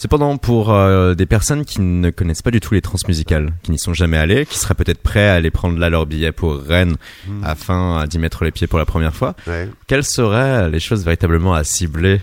Cependant, 0.00 0.36
pour 0.38 0.72
euh, 0.72 1.14
des 1.14 1.26
personnes 1.26 1.64
qui 1.64 1.80
ne 1.80 2.10
connaissent 2.10 2.40
pas 2.42 2.52
du 2.52 2.60
tout 2.60 2.72
les 2.72 2.80
transmusicales, 2.80 3.52
qui 3.64 3.72
n'y 3.72 3.78
sont 3.80 3.92
jamais 3.94 4.16
allées, 4.16 4.46
qui 4.46 4.56
seraient 4.56 4.74
peut-être 4.74 5.02
prêts 5.02 5.28
à 5.28 5.34
aller 5.34 5.50
prendre 5.50 5.76
là 5.78 5.90
leur 5.90 6.06
billet 6.06 6.30
pour 6.32 6.56
Rennes 6.62 6.96
Mm. 7.26 7.44
afin 7.44 8.02
euh, 8.02 8.06
d'y 8.06 8.18
mettre 8.18 8.44
les 8.44 8.52
pieds 8.52 8.66
pour 8.68 8.78
la 8.78 8.86
première 8.86 9.14
fois, 9.14 9.34
Ouais. 9.48 9.68
quelles 9.88 10.04
seraient 10.04 10.70
les 10.70 10.78
choses 10.80 11.04
véritablement 11.04 11.52
à 11.52 11.64
cibler? 11.64 12.20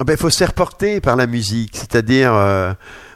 Ah 0.00 0.04
ben, 0.04 0.14
il 0.14 0.18
faut 0.18 0.30
se 0.30 0.38
faire 0.38 0.52
porter 0.52 1.00
par 1.00 1.14
la 1.14 1.28
musique, 1.28 1.76
c'est-à-dire, 1.76 2.32
euh, 2.34 2.74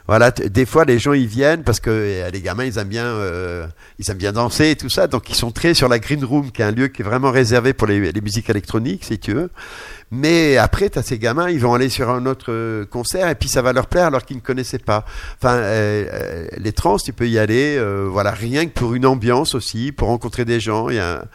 voilà, 0.09 0.31
des 0.31 0.65
fois 0.65 0.85
les 0.85 0.97
gens 0.97 1.13
ils 1.13 1.27
viennent 1.27 1.63
parce 1.63 1.79
que 1.79 1.89
euh, 1.91 2.29
les 2.31 2.41
gamins 2.41 2.65
ils 2.65 2.79
aiment 2.79 2.87
bien, 2.87 3.05
euh, 3.05 3.67
ils 3.99 4.09
aiment 4.09 4.17
bien 4.17 4.31
danser 4.31 4.71
et 4.71 4.75
tout 4.75 4.89
ça, 4.89 5.05
donc 5.05 5.29
ils 5.29 5.35
sont 5.35 5.51
très 5.51 5.75
sur 5.75 5.87
la 5.87 5.99
green 5.99 6.25
room, 6.25 6.51
qui 6.51 6.63
est 6.63 6.65
un 6.65 6.71
lieu 6.71 6.87
qui 6.87 7.03
est 7.03 7.05
vraiment 7.05 7.29
réservé 7.29 7.73
pour 7.73 7.85
les, 7.85 8.11
musiques 8.19 8.49
électroniques, 8.49 9.05
si 9.05 9.19
tu 9.19 9.33
veux. 9.33 9.51
Mais 10.11 10.57
après, 10.57 10.89
tu 10.89 10.97
as 10.97 11.03
ces 11.03 11.19
gamins, 11.19 11.49
ils 11.49 11.59
vont 11.59 11.75
aller 11.75 11.89
sur 11.89 12.09
un 12.09 12.25
autre 12.25 12.51
euh, 12.51 12.85
concert 12.85 13.29
et 13.29 13.35
puis 13.35 13.47
ça 13.47 13.61
va 13.61 13.71
leur 13.73 13.85
plaire 13.85 14.05
alors 14.05 14.25
qu'ils 14.25 14.37
ne 14.37 14.41
connaissaient 14.41 14.79
pas. 14.79 15.05
Enfin, 15.37 15.57
euh, 15.57 16.05
euh, 16.11 16.47
les 16.57 16.71
trans, 16.71 16.97
tu 16.97 17.13
peux 17.13 17.27
y 17.27 17.37
aller, 17.37 17.77
euh, 17.77 18.07
voilà, 18.09 18.31
rien 18.31 18.65
que 18.65 18.71
pour 18.71 18.95
une 18.95 19.05
ambiance 19.05 19.53
aussi, 19.53 19.91
pour 19.91 20.07
rencontrer 20.07 20.45
des 20.45 20.59
gens. 20.59 20.89
Il 20.89 20.95
y 20.95 20.99
a 20.99 21.25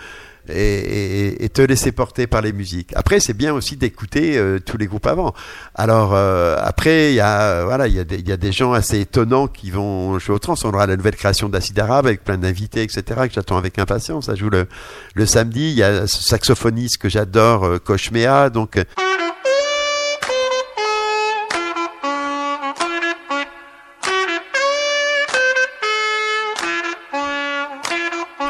et, 0.49 0.55
et- 0.55 1.45
et 1.45 1.49
te 1.49 1.62
laisser 1.62 1.92
porter 1.92 2.26
par 2.26 2.42
les 2.42 2.53
musiques. 2.53 2.90
Après, 2.95 3.20
c'est 3.20 3.34
bien 3.34 3.53
aussi 3.55 3.76
d'écouter 3.76 4.36
euh, 4.38 4.59
tous 4.59 4.76
les 4.76 4.86
groupes 4.86 5.07
avant. 5.07 5.34
Alors 5.74 6.12
euh, 6.14 6.57
après, 6.61 7.12
il 7.12 7.16
y 7.16 7.20
a 7.20 7.40
euh, 7.40 7.64
voilà, 7.64 7.86
il 7.88 7.95
y, 7.95 8.28
y 8.28 8.32
a 8.32 8.36
des 8.36 8.53
gens 8.53 8.72
assez 8.72 9.01
étonnants 9.01 9.47
qui 9.49 9.70
vont 9.70 10.18
jouer 10.18 10.34
au 10.34 10.38
trans. 10.38 10.55
On 10.64 10.68
aura 10.68 10.86
la 10.86 10.97
nouvelle 10.97 11.16
création 11.16 11.49
d'Acide 11.49 11.78
Arabe 11.78 12.07
avec 12.07 12.24
plein 12.24 12.38
d'invités, 12.38 12.82
etc. 12.82 13.03
que 13.28 13.32
j'attends 13.34 13.57
avec 13.57 13.78
impatience. 13.78 14.26
Ça 14.26 14.34
joue 14.34 14.51
le, 14.51 14.66
le 15.14 15.26
samedi. 15.26 15.70
Il 15.70 15.76
y 15.76 15.82
a 15.82 16.07
saxophoniste 16.07 16.99
que 16.99 17.09
j'adore, 17.09 17.64
euh, 17.64 17.78
Koshmea. 17.78 18.51
Donc 18.51 18.78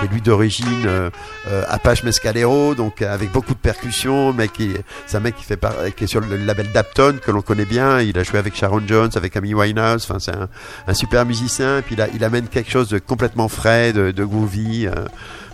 est 0.05 0.09
lui 0.13 0.21
d'origine 0.21 0.85
euh, 0.87 1.11
euh, 1.49 1.65
Apache 1.69 2.03
Mescalero, 2.05 2.75
donc 2.75 3.03
avec 3.03 3.33
beaucoup 3.33 3.55
de 3.55 3.59
percussions, 3.59 4.33
mais 4.33 4.49
qui 4.49 4.71
c'est 5.07 5.17
un 5.17 5.21
mec 5.21 5.37
qui 5.37 5.45
fait 5.45 5.57
par- 5.57 5.75
qui 5.97 6.05
est 6.05 6.07
sur 6.07 6.21
le 6.21 6.37
label 6.37 6.71
Dapton 6.73 7.17
que 7.25 7.31
l'on 7.31 7.43
connaît 7.43 7.65
bien. 7.65 8.01
Il 8.01 8.19
a 8.19 8.23
joué 8.23 8.39
avec 8.39 8.55
Sharon 8.55 8.83
Jones, 8.87 9.11
avec 9.15 9.37
Amy 9.37 9.55
Winehouse. 9.55 10.07
Enfin, 10.09 10.19
c'est 10.19 10.35
un, 10.37 10.49
un 10.87 10.95
super 10.95 11.25
musicien. 11.27 11.79
Et 11.79 11.83
puis 11.83 11.97
là, 11.97 12.07
il 12.15 12.23
amène 12.25 12.49
quelque 12.49 12.71
chose 12.71 12.89
de 12.89 12.99
complètement 12.99 13.49
frais, 13.49 13.93
de, 13.93 14.11
de 14.11 14.25
groovy. 14.25 14.87
euh, 14.87 14.93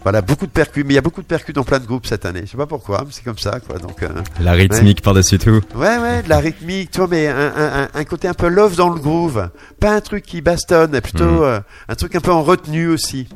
voilà, 0.02 0.22
beaucoup 0.22 0.46
de 0.46 0.50
percus, 0.50 0.82
mais 0.86 0.94
il 0.94 0.96
y 0.96 0.98
a 0.98 1.02
beaucoup 1.02 1.20
de 1.20 1.26
percus 1.26 1.54
dans 1.54 1.62
plein 1.62 1.78
de 1.78 1.84
groupes 1.84 2.06
cette 2.06 2.24
année. 2.24 2.40
Je 2.46 2.52
sais 2.52 2.56
pas 2.56 2.64
pourquoi, 2.64 3.02
mais 3.04 3.10
c'est 3.10 3.22
comme 3.22 3.36
ça, 3.36 3.60
quoi. 3.60 3.78
Donc, 3.78 4.02
euh, 4.02 4.08
La 4.40 4.52
rythmique 4.52 5.02
par-dessus 5.02 5.38
tout. 5.38 5.60
Ouais, 5.74 5.98
ouais, 5.98 6.22
de 6.22 6.28
la 6.30 6.38
rythmique, 6.38 6.90
tu 6.90 7.00
vois, 7.00 7.08
mais 7.08 7.28
un, 7.28 7.86
un, 7.92 8.04
côté 8.04 8.26
un 8.26 8.32
peu 8.32 8.48
love 8.48 8.76
dans 8.76 8.88
le 8.88 8.98
groove. 8.98 9.50
Pas 9.78 9.92
un 9.92 10.00
truc 10.00 10.24
qui 10.24 10.40
bastonne, 10.40 10.92
mais 10.92 11.02
plutôt 11.02 11.44
euh, 11.44 11.60
un 11.90 11.94
truc 11.96 12.14
un 12.16 12.20
peu 12.20 12.32
en 12.32 12.42
retenue 12.42 12.88
aussi. 12.88 13.28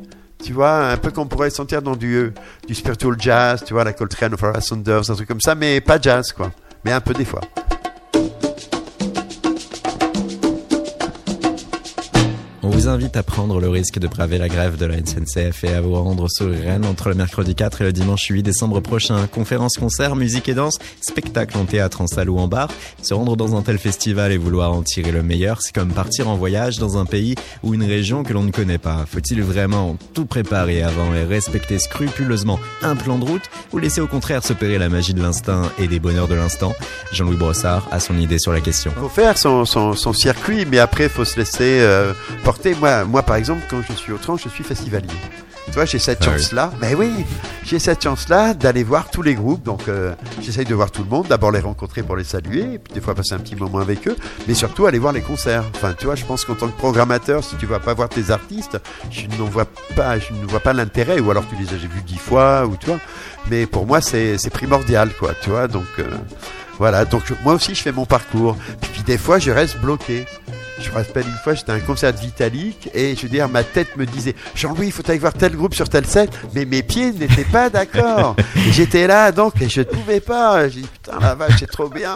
Tu 0.43 0.53
vois, 0.53 0.89
un 0.89 0.97
peu 0.97 1.11
qu'on 1.11 1.27
pourrait 1.27 1.49
sentir 1.49 1.81
dans 1.81 1.95
du, 1.95 2.15
euh, 2.15 2.33
du 2.67 2.75
spiritual 2.75 3.15
jazz, 3.17 3.63
tu 3.65 3.73
vois, 3.73 3.83
la 3.83 3.93
Coltrane 3.93 4.33
of 4.33 4.39
Farrah 4.39 4.61
Saunders, 4.61 5.09
un 5.09 5.15
truc 5.15 5.27
comme 5.27 5.41
ça, 5.41 5.55
mais 5.55 5.81
pas 5.81 5.99
jazz, 5.99 6.31
quoi. 6.31 6.51
Mais 6.83 6.91
un 6.91 7.01
peu 7.01 7.13
des 7.13 7.25
fois. 7.25 7.41
On 12.65 12.69
vous 12.69 12.87
invite 12.87 13.15
à 13.15 13.21
prendre 13.21 13.59
le 13.59 13.69
risque 13.69 13.99
de 13.99 14.07
braver 14.07 14.39
la 14.39 14.47
grève 14.47 14.75
de 14.75 14.87
la 14.87 14.95
SNCF 14.97 15.65
et 15.65 15.73
à 15.75 15.81
vous 15.81 15.93
rendre 15.93 16.27
sur 16.27 16.49
Rennes 16.49 16.85
entre 16.85 17.09
le 17.09 17.15
mercredi 17.15 17.53
4 17.53 17.81
et 17.81 17.83
le 17.83 17.93
dimanche 17.93 18.25
8 18.27 18.41
décembre 18.41 18.79
prochain. 18.79 19.27
Conférences, 19.27 19.75
concerts, 19.75 20.15
musique 20.15 20.49
et 20.49 20.55
danse, 20.55 20.79
spectacles 20.99 21.59
en 21.59 21.65
théâtre, 21.65 22.01
en 22.01 22.07
salle 22.07 22.27
ou 22.27 22.39
en 22.39 22.47
bar. 22.47 22.69
Se 23.03 23.13
rendre 23.13 23.37
dans 23.37 23.55
un 23.55 23.61
tel 23.61 23.77
festival 23.77 24.31
et 24.31 24.37
vouloir 24.37 24.73
en 24.73 24.81
tirer 24.81 25.11
le 25.11 25.21
meilleur, 25.21 25.61
c'est 25.61 25.75
comme 25.75 25.93
partir 25.93 26.27
en 26.27 26.37
voyage 26.37 26.79
dans 26.79 26.97
un 26.97 27.05
pays 27.05 27.35
ou 27.61 27.75
une 27.75 27.83
région 27.83 28.23
que 28.23 28.33
l'on 28.33 28.41
ne 28.41 28.49
connaît 28.49 28.79
pas. 28.79 29.05
Faut-il 29.05 29.43
vraiment 29.43 29.95
tout 30.15 30.25
préparer 30.25 30.81
avant 30.81 31.13
et 31.13 31.23
respecter 31.23 31.77
scrupuleusement 31.77 32.59
un 32.81 32.95
plan 32.95 33.19
de 33.19 33.25
route 33.25 33.47
ou 33.73 33.77
laisser 33.77 34.01
au 34.01 34.07
contraire 34.07 34.43
s'opérer 34.43 34.79
la 34.79 34.89
magie 34.89 35.13
de 35.13 35.21
l'instinct 35.21 35.69
et 35.77 35.87
des 35.87 35.99
bonheurs 35.99 36.27
de 36.27 36.35
l'instant? 36.35 36.73
Jean-Louis 37.11 37.37
Brossard 37.37 37.87
a 37.91 37.99
son 37.99 38.17
idée 38.17 38.39
sur 38.39 38.51
la 38.51 38.59
question. 38.59 38.89
faut 38.97 39.07
faire 39.07 39.37
son, 39.37 39.65
son, 39.65 39.93
son 39.93 40.13
circuit, 40.13 40.65
mais 40.65 40.79
après, 40.79 41.09
faut 41.09 41.25
se 41.25 41.37
laisser 41.37 41.79
euh, 41.81 42.11
porter. 42.43 42.54
Moi, 42.79 43.05
moi, 43.05 43.23
par 43.23 43.35
exemple, 43.35 43.61
quand 43.69 43.81
je 43.87 43.93
suis 43.93 44.11
au 44.11 44.17
trans, 44.17 44.37
je 44.37 44.49
suis 44.49 44.63
festivalier. 44.63 45.07
Tu 45.67 45.71
vois, 45.71 45.85
j'ai 45.85 45.97
cette 45.99 46.19
Ah 46.21 46.29
oui. 46.31 46.37
chance-là. 46.39 46.71
Mais 46.79 46.93
oui, 46.93 47.11
j'ai 47.63 47.79
cette 47.79 48.03
chance-là 48.03 48.53
d'aller 48.53 48.83
voir 48.83 49.09
tous 49.09 49.21
les 49.23 49.33
groupes. 49.33 49.63
Donc, 49.63 49.87
euh, 49.87 50.13
j'essaye 50.41 50.65
de 50.65 50.75
voir 50.75 50.91
tout 50.91 51.03
le 51.03 51.09
monde. 51.09 51.25
D'abord 51.27 51.51
les 51.51 51.59
rencontrer 51.59 52.03
pour 52.03 52.15
les 52.15 52.23
saluer, 52.23 52.73
et 52.73 52.79
puis 52.79 52.93
des 52.93 53.01
fois 53.01 53.15
passer 53.15 53.33
un 53.33 53.39
petit 53.39 53.55
moment 53.55 53.79
avec 53.79 54.07
eux, 54.07 54.15
mais 54.47 54.53
surtout 54.53 54.85
aller 54.85 54.99
voir 54.99 55.11
les 55.11 55.21
concerts. 55.21 55.63
Enfin, 55.75 55.93
tu 55.97 56.05
vois, 56.05 56.15
je 56.15 56.23
pense 56.23 56.45
qu'en 56.45 56.53
tant 56.53 56.67
que 56.67 56.77
programmateur, 56.77 57.43
si 57.43 57.55
tu 57.55 57.65
vas 57.65 57.79
pas 57.79 57.93
voir 57.95 58.09
tes 58.09 58.29
artistes, 58.29 58.77
je 59.09 59.25
n'en 59.39 59.45
vois 59.45 59.65
pas, 59.95 60.19
je 60.19 60.33
ne 60.33 60.45
vois 60.45 60.59
pas 60.59 60.73
l'intérêt. 60.73 61.19
Ou 61.19 61.31
alors 61.31 61.45
tu 61.47 61.55
les 61.55 61.67
as 61.73 61.77
vus 61.77 61.89
dix 62.05 62.19
fois, 62.19 62.65
ou 62.67 62.77
tu 62.77 62.85
vois. 62.87 62.99
Mais 63.49 63.65
pour 63.65 63.87
moi, 63.87 64.01
c'est 64.01 64.37
primordial, 64.51 65.11
quoi. 65.19 65.31
Tu 65.41 65.49
vois, 65.49 65.67
donc. 65.67 65.85
euh, 65.99 66.03
voilà, 66.77 67.05
donc 67.05 67.23
moi 67.45 67.53
aussi 67.53 67.73
je 67.73 67.81
fais 67.81 67.93
mon 67.93 68.05
parcours. 68.05 68.57
Puis, 68.81 68.89
puis 68.91 69.03
des 69.03 69.17
fois 69.17 69.39
je 69.39 69.49
reste 69.49 69.77
bloqué. 69.79 70.25
Je 70.85 70.91
me 70.91 70.95
rappelle 70.95 71.27
une 71.27 71.37
fois, 71.43 71.55
j'étais 71.55 71.71
à 71.71 71.75
un 71.75 71.79
concert 71.79 72.13
de 72.13 72.19
Vitalik 72.19 72.89
et 72.93 73.15
je 73.15 73.23
veux 73.23 73.29
dire, 73.29 73.49
ma 73.49 73.63
tête 73.63 73.97
me 73.97 74.05
disait 74.05 74.35
Jean-Louis, 74.53 74.87
il 74.87 74.91
faut 74.91 75.03
aller 75.09 75.17
voir 75.17 75.33
tel 75.33 75.55
groupe 75.55 75.73
sur 75.73 75.89
telle 75.89 76.05
scène, 76.05 76.29
mais 76.53 76.65
mes 76.65 76.83
pieds 76.83 77.11
n'étaient 77.11 77.43
pas 77.43 77.69
d'accord. 77.71 78.35
Et 78.55 78.71
J'étais 78.71 79.07
là 79.07 79.31
donc 79.31 79.59
et 79.61 79.67
je 79.67 79.79
ne 79.79 79.85
pouvais 79.85 80.19
pas. 80.19 80.69
J'ai 80.69 80.81
dit 80.81 80.87
putain 80.87 81.19
la 81.19 81.33
vache, 81.33 81.53
c'est 81.59 81.71
trop 81.71 81.89
bien. 81.89 82.15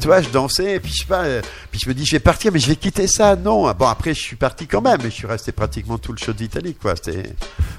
Tu 0.00 0.06
vois, 0.06 0.20
je 0.20 0.28
dansais 0.28 0.74
et 0.74 0.80
puis 0.80 0.92
je 0.92 0.98
sais 0.98 1.06
pas, 1.06 1.22
euh, 1.22 1.40
puis 1.70 1.80
je 1.82 1.88
me 1.88 1.94
dis 1.94 2.04
je 2.04 2.12
vais 2.12 2.20
partir, 2.20 2.52
mais 2.52 2.58
je 2.58 2.68
vais 2.68 2.76
quitter 2.76 3.06
ça. 3.06 3.36
Non, 3.36 3.72
bon 3.72 3.86
après 3.86 4.12
je 4.12 4.20
suis 4.20 4.36
parti 4.36 4.66
quand 4.66 4.82
même, 4.82 4.98
mais 5.02 5.10
je 5.10 5.14
suis 5.14 5.26
resté 5.26 5.52
pratiquement 5.52 5.96
tout 5.96 6.12
le 6.12 6.18
show 6.18 6.32
de 6.34 6.38
Vitalik 6.38 6.78
quoi. 6.78 6.94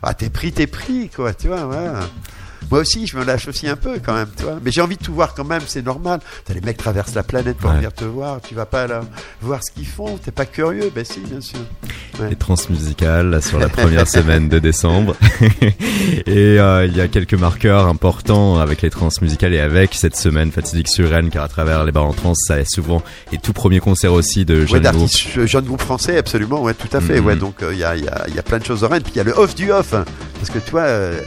Ah 0.01 0.15
t'es 0.15 0.29
pris, 0.29 0.51
t'es 0.51 0.67
pris 0.67 1.09
quoi, 1.09 1.33
tu 1.35 1.49
vois. 1.49 1.65
Voilà. 1.65 1.99
Moi 2.69 2.79
aussi, 2.81 3.07
je 3.07 3.17
me 3.17 3.23
lâche 3.23 3.47
aussi 3.47 3.67
un 3.67 3.75
peu 3.75 3.99
quand 4.03 4.13
même, 4.13 4.27
tu 4.35 4.43
vois. 4.43 4.57
Mais 4.63 4.71
j'ai 4.71 4.81
envie 4.81 4.97
de 4.97 5.03
tout 5.03 5.13
voir 5.13 5.33
quand 5.33 5.43
même, 5.45 5.61
c'est 5.65 5.83
normal. 5.85 6.19
T'as 6.45 6.53
les 6.53 6.61
mecs 6.61 6.77
traversent 6.77 7.15
la 7.15 7.23
planète 7.23 7.57
pour 7.57 7.69
Ouais. 7.71 7.77
venir 7.77 7.93
te 7.93 8.03
voir. 8.05 8.39
Tu 8.41 8.53
vas 8.55 8.65
pas 8.65 8.85
là 8.87 9.01
voir 9.41 9.63
ce 9.63 9.71
qu'ils 9.71 9.87
font. 9.87 10.17
T'es 10.17 10.31
pas 10.31 10.45
curieux 10.45 10.91
Ben 10.93 11.03
si, 11.05 11.19
bien 11.21 11.41
sûr. 11.41 11.59
les 12.29 12.35
transmusicales 12.35 13.29
là, 13.29 13.41
sur 13.41 13.59
la 13.59 13.69
première 13.69 14.07
semaine 14.17 14.49
de 14.49 14.59
décembre. 14.59 15.15
et 16.25 16.59
euh, 16.59 16.85
il 16.85 16.95
y 16.95 17.01
a 17.01 17.07
quelques 17.07 17.33
marqueurs 17.33 17.87
importants 17.87 18.59
avec 18.59 18.81
les 18.81 18.89
transmusicales 18.89 19.53
et 19.53 19.59
avec 19.59 19.93
cette 19.93 20.15
semaine 20.15 20.51
fatidique 20.51 20.87
sur 20.89 21.09
Rennes, 21.09 21.29
car 21.29 21.43
à 21.43 21.47
travers 21.47 21.83
les 21.85 21.91
bars 21.91 22.05
en 22.05 22.13
trans, 22.13 22.33
ça 22.35 22.59
est 22.59 22.69
souvent 22.69 23.01
les 23.31 23.37
tout 23.37 23.53
premiers 23.53 23.79
concerts 23.79 24.13
aussi 24.13 24.45
de 24.45 24.61
Ouais, 24.61 24.67
jeunes 24.67 24.81
groupes. 24.83 24.99
d'artistes 24.99 25.37
euh, 25.37 25.47
jeunes 25.47 25.65
groupes 25.65 25.81
français, 25.81 26.17
absolument, 26.17 26.61
ouais, 26.61 26.73
tout 26.73 26.95
à 26.95 27.01
fait. 27.01 27.19
Mhm. 27.19 27.25
Ouais, 27.25 27.35
donc 27.35 27.55
il 27.71 27.77
y, 27.77 27.83
a, 27.83 27.95
y, 27.95 28.07
a, 28.07 28.27
y 28.29 28.39
a 28.39 28.43
plein 28.43 28.59
de 28.59 28.65
choses 28.65 28.83
en 28.83 28.89
Rennes. 28.89 29.03
Puis 29.03 29.13
il 29.15 29.17
y 29.17 29.21
a 29.21 29.23
le 29.23 29.33
off 29.33 29.55
du 29.55 29.71
off. 29.71 29.93
hein. 29.93 30.05
parce 30.39 30.49
que 30.49 30.59
toi, 30.59 30.81
euh, 30.81 31.19
euh, 31.19 31.21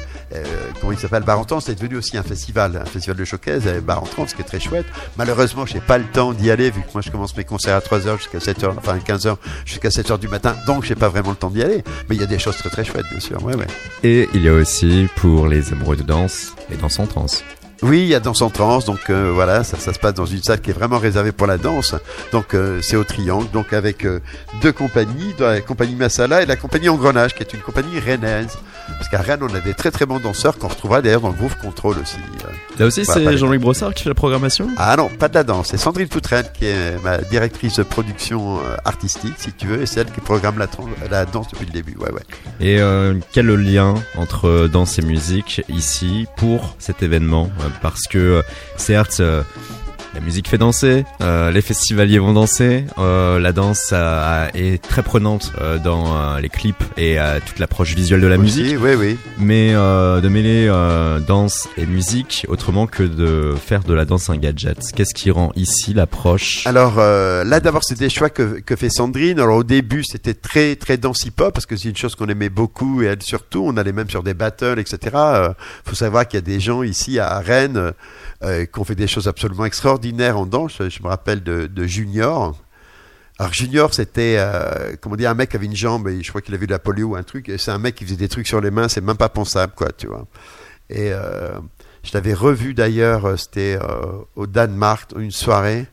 comment 0.80 0.92
il 0.92 0.98
s'appelle 0.98 1.22
Bar 1.22 1.38
en 1.38 1.44
Trance, 1.44 1.64
c'est 1.66 1.74
devenu 1.74 1.96
aussi 1.96 2.16
un 2.16 2.22
festival, 2.22 2.76
un 2.76 2.84
festival 2.84 3.16
de 3.16 3.24
showcase, 3.24 3.62
euh, 3.66 3.80
Bar 3.80 4.02
en 4.02 4.06
Trance, 4.06 4.30
ce 4.30 4.34
qui 4.34 4.42
est 4.42 4.44
très 4.44 4.60
chouette. 4.60 4.86
Malheureusement, 5.16 5.66
j'ai 5.66 5.80
pas 5.80 5.98
le 5.98 6.04
temps 6.04 6.32
d'y 6.32 6.50
aller, 6.50 6.70
vu 6.70 6.82
que 6.82 6.92
moi 6.94 7.02
je 7.02 7.10
commence 7.10 7.36
mes 7.36 7.44
concerts 7.44 7.76
à 7.76 7.80
3h 7.80 8.18
jusqu'à 8.18 8.38
7h, 8.38 8.74
enfin 8.76 8.96
15h 8.98 9.36
jusqu'à 9.64 9.88
7h 9.88 10.18
du 10.18 10.28
matin, 10.28 10.56
donc 10.66 10.84
j'ai 10.84 10.94
pas 10.94 11.08
vraiment 11.08 11.30
le 11.30 11.36
temps 11.36 11.50
d'y 11.50 11.62
aller. 11.62 11.84
Mais 12.08 12.16
il 12.16 12.20
y 12.20 12.24
a 12.24 12.26
des 12.26 12.38
choses 12.38 12.56
très 12.56 12.70
très 12.70 12.84
chouettes, 12.84 13.06
bien 13.10 13.20
sûr. 13.20 13.42
Ouais, 13.44 13.56
ouais. 13.56 13.66
Et 14.02 14.28
il 14.34 14.42
y 14.42 14.48
a 14.48 14.52
aussi 14.52 15.08
pour 15.16 15.46
les 15.46 15.72
amoureux 15.72 15.96
de 15.96 16.02
danse 16.02 16.54
et 16.70 16.76
danse 16.76 16.98
en 16.98 17.06
trance. 17.06 17.44
Oui, 17.82 18.02
il 18.02 18.06
y 18.06 18.14
a 18.14 18.20
Danse 18.20 18.42
en 18.42 18.50
Trance, 18.50 18.84
donc 18.84 19.10
euh, 19.10 19.32
voilà, 19.34 19.64
ça, 19.64 19.76
ça 19.76 19.92
se 19.92 19.98
passe 19.98 20.14
dans 20.14 20.24
une 20.24 20.40
salle 20.40 20.60
qui 20.60 20.70
est 20.70 20.72
vraiment 20.72 20.98
réservée 20.98 21.32
pour 21.32 21.48
la 21.48 21.58
danse. 21.58 21.96
Donc 22.30 22.54
euh, 22.54 22.78
c'est 22.80 22.94
au 22.94 23.02
Triangle, 23.02 23.50
donc 23.52 23.72
avec 23.72 24.06
euh, 24.06 24.20
deux 24.62 24.70
compagnies, 24.70 25.34
la 25.40 25.60
compagnie 25.60 25.96
Massala 25.96 26.42
et 26.42 26.46
la 26.46 26.54
compagnie 26.54 26.88
Engrenage, 26.88 27.34
qui 27.34 27.42
est 27.42 27.52
une 27.52 27.60
compagnie 27.60 27.98
rennaise. 27.98 28.56
Parce 28.88 29.08
qu'à 29.08 29.20
Rennes, 29.20 29.40
on 29.42 29.54
a 29.54 29.60
des 29.60 29.74
très 29.74 29.90
très 29.90 30.06
bons 30.06 30.20
danseurs 30.20 30.58
qu'on 30.58 30.68
retrouvera 30.68 31.02
d'ailleurs 31.02 31.20
dans 31.20 31.28
le 31.28 31.34
Groove 31.34 31.56
Control 31.58 31.96
aussi. 31.98 32.16
euh. 32.16 32.48
Là 32.78 32.86
aussi, 32.86 33.02
Voilà, 33.02 33.30
c'est 33.30 33.36
Jean-Luc 33.38 33.60
Brossard 33.60 33.94
qui 33.94 34.02
fait 34.04 34.08
la 34.10 34.14
programmation 34.14 34.68
Ah 34.76 34.94
non, 34.96 35.08
pas 35.08 35.28
de 35.28 35.34
la 35.34 35.44
danse, 35.44 35.68
c'est 35.68 35.76
Sandrine 35.76 36.08
Poutrenne 36.08 36.46
qui 36.52 36.66
est 36.66 37.02
ma 37.02 37.18
directrice 37.18 37.76
de 37.76 37.82
production 37.82 38.58
euh, 38.58 38.76
artistique, 38.84 39.34
si 39.36 39.52
tu 39.52 39.66
veux, 39.66 39.82
et 39.82 39.86
c'est 39.86 40.00
elle 40.00 40.10
qui 40.10 40.20
programme 40.20 40.58
la, 41.10 41.24
danse 41.26 41.48
depuis 41.50 41.66
le 41.66 41.72
début. 41.72 41.96
Ouais, 41.98 42.10
ouais. 42.10 42.22
Et 42.60 42.80
euh, 42.80 43.14
quel 43.32 43.44
est 43.46 43.48
le 43.48 43.56
lien 43.56 43.94
entre 44.16 44.68
danse 44.72 44.98
et 44.98 45.02
musique 45.02 45.62
ici 45.68 46.26
pour 46.36 46.76
cet 46.78 47.02
événement? 47.02 47.50
Euh, 47.60 47.68
Parce 47.80 48.02
que 48.08 48.18
euh, 48.18 48.42
certes, 48.76 49.18
euh, 49.20 49.42
la 50.14 50.20
musique 50.20 50.48
fait 50.48 50.58
danser, 50.58 51.04
euh, 51.22 51.50
les 51.50 51.62
festivaliers 51.62 52.18
vont 52.18 52.34
danser, 52.34 52.84
euh, 52.98 53.38
la 53.38 53.52
danse 53.52 53.90
euh, 53.92 54.46
est 54.54 54.82
très 54.82 55.02
prenante 55.02 55.52
dans 55.82 56.36
les 56.38 56.48
clips 56.48 56.82
et 56.96 57.16
toute 57.46 57.58
l'approche 57.58 57.94
visuelle 57.94 58.20
de 58.20 58.26
la 58.26 58.36
Aussi, 58.36 58.62
musique, 58.62 58.78
Oui, 58.80 58.94
oui. 58.94 59.16
mais 59.38 59.72
de 59.72 60.28
mêler 60.28 60.68
danse 61.26 61.68
et 61.76 61.86
musique 61.86 62.44
autrement 62.48 62.86
que 62.86 63.02
de 63.02 63.54
faire 63.54 63.82
de 63.84 63.94
la 63.94 64.04
danse 64.04 64.28
un 64.30 64.36
gadget. 64.36 64.78
Qu'est-ce 64.94 65.14
qui 65.14 65.30
rend 65.30 65.52
ici 65.56 65.94
l'approche? 65.94 66.66
Alors 66.66 66.96
là 66.96 67.60
d'abord 67.60 67.84
c'est 67.84 67.98
des 67.98 68.10
choix 68.10 68.30
que, 68.30 68.60
que 68.60 68.76
fait 68.76 68.90
Sandrine. 68.90 69.40
Alors 69.40 69.58
au 69.58 69.64
début 69.64 70.04
c'était 70.04 70.34
très 70.34 70.76
très 70.76 70.96
danse 70.98 71.24
hip-hop 71.24 71.54
parce 71.54 71.66
que 71.66 71.76
c'est 71.76 71.88
une 71.88 71.96
chose 71.96 72.14
qu'on 72.14 72.28
aimait 72.28 72.50
beaucoup 72.50 73.02
et 73.02 73.06
elle 73.06 73.22
surtout. 73.22 73.64
On 73.66 73.76
allait 73.76 73.92
même 73.92 74.10
sur 74.10 74.22
des 74.22 74.34
battles 74.34 74.78
etc. 74.78 75.16
Faut 75.84 75.94
savoir 75.94 76.26
qu'il 76.28 76.38
y 76.38 76.42
a 76.42 76.46
des 76.46 76.60
gens 76.60 76.82
ici 76.82 77.18
à 77.18 77.38
Rennes 77.38 77.92
qui 78.42 78.80
ont 78.80 78.84
fait 78.84 78.94
des 78.94 79.06
choses 79.06 79.28
absolument 79.28 79.64
extraordinaires 79.64 80.01
en 80.34 80.46
danse. 80.46 80.78
Je, 80.78 81.02
me 81.02 81.08
rappelle 81.08 81.42
de, 81.42 81.84
Junior. 81.84 82.56
Alors 83.38 83.52
Junior 83.52 83.92
c'était 83.92 84.36
euh, 84.38 84.94
comment 85.00 85.16
dire 85.16 85.30
un 85.30 85.34
mec 85.34 85.50
qui 85.50 85.56
avait 85.56 85.66
une 85.66 85.74
jambe 85.74 86.06
et 86.06 86.22
je 86.22 86.28
crois 86.28 86.42
qu'il 86.42 86.54
avait 86.54 86.66
de 86.66 86.70
la 86.70 86.78
polio 86.78 87.08
ou 87.08 87.16
un 87.16 87.22
truc. 87.22 87.50
C'est 87.58 87.70
un 87.70 87.78
mec 87.78 87.94
qui 87.94 88.04
faisait 88.04 88.16
des 88.16 88.28
trucs 88.28 88.46
sur 88.46 88.60
les 88.60 88.70
mains. 88.70 88.88
C'est 88.88 89.00
même 89.00 89.16
pas 89.16 89.30
pensable 89.30 89.72
quoi 89.74 89.88
tu 89.96 90.06
vois. 90.06 90.26
Et 90.90 91.10
euh, 91.12 91.50
je 92.02 92.10
l'avais 92.14 92.34
revu 92.34 92.74
d'ailleurs. 92.74 93.24
euh, 93.26 93.36
C'était 93.36 93.78
au 94.36 94.46
Danemark 94.46 95.12
une 95.16 95.30
soirée. 95.30 95.86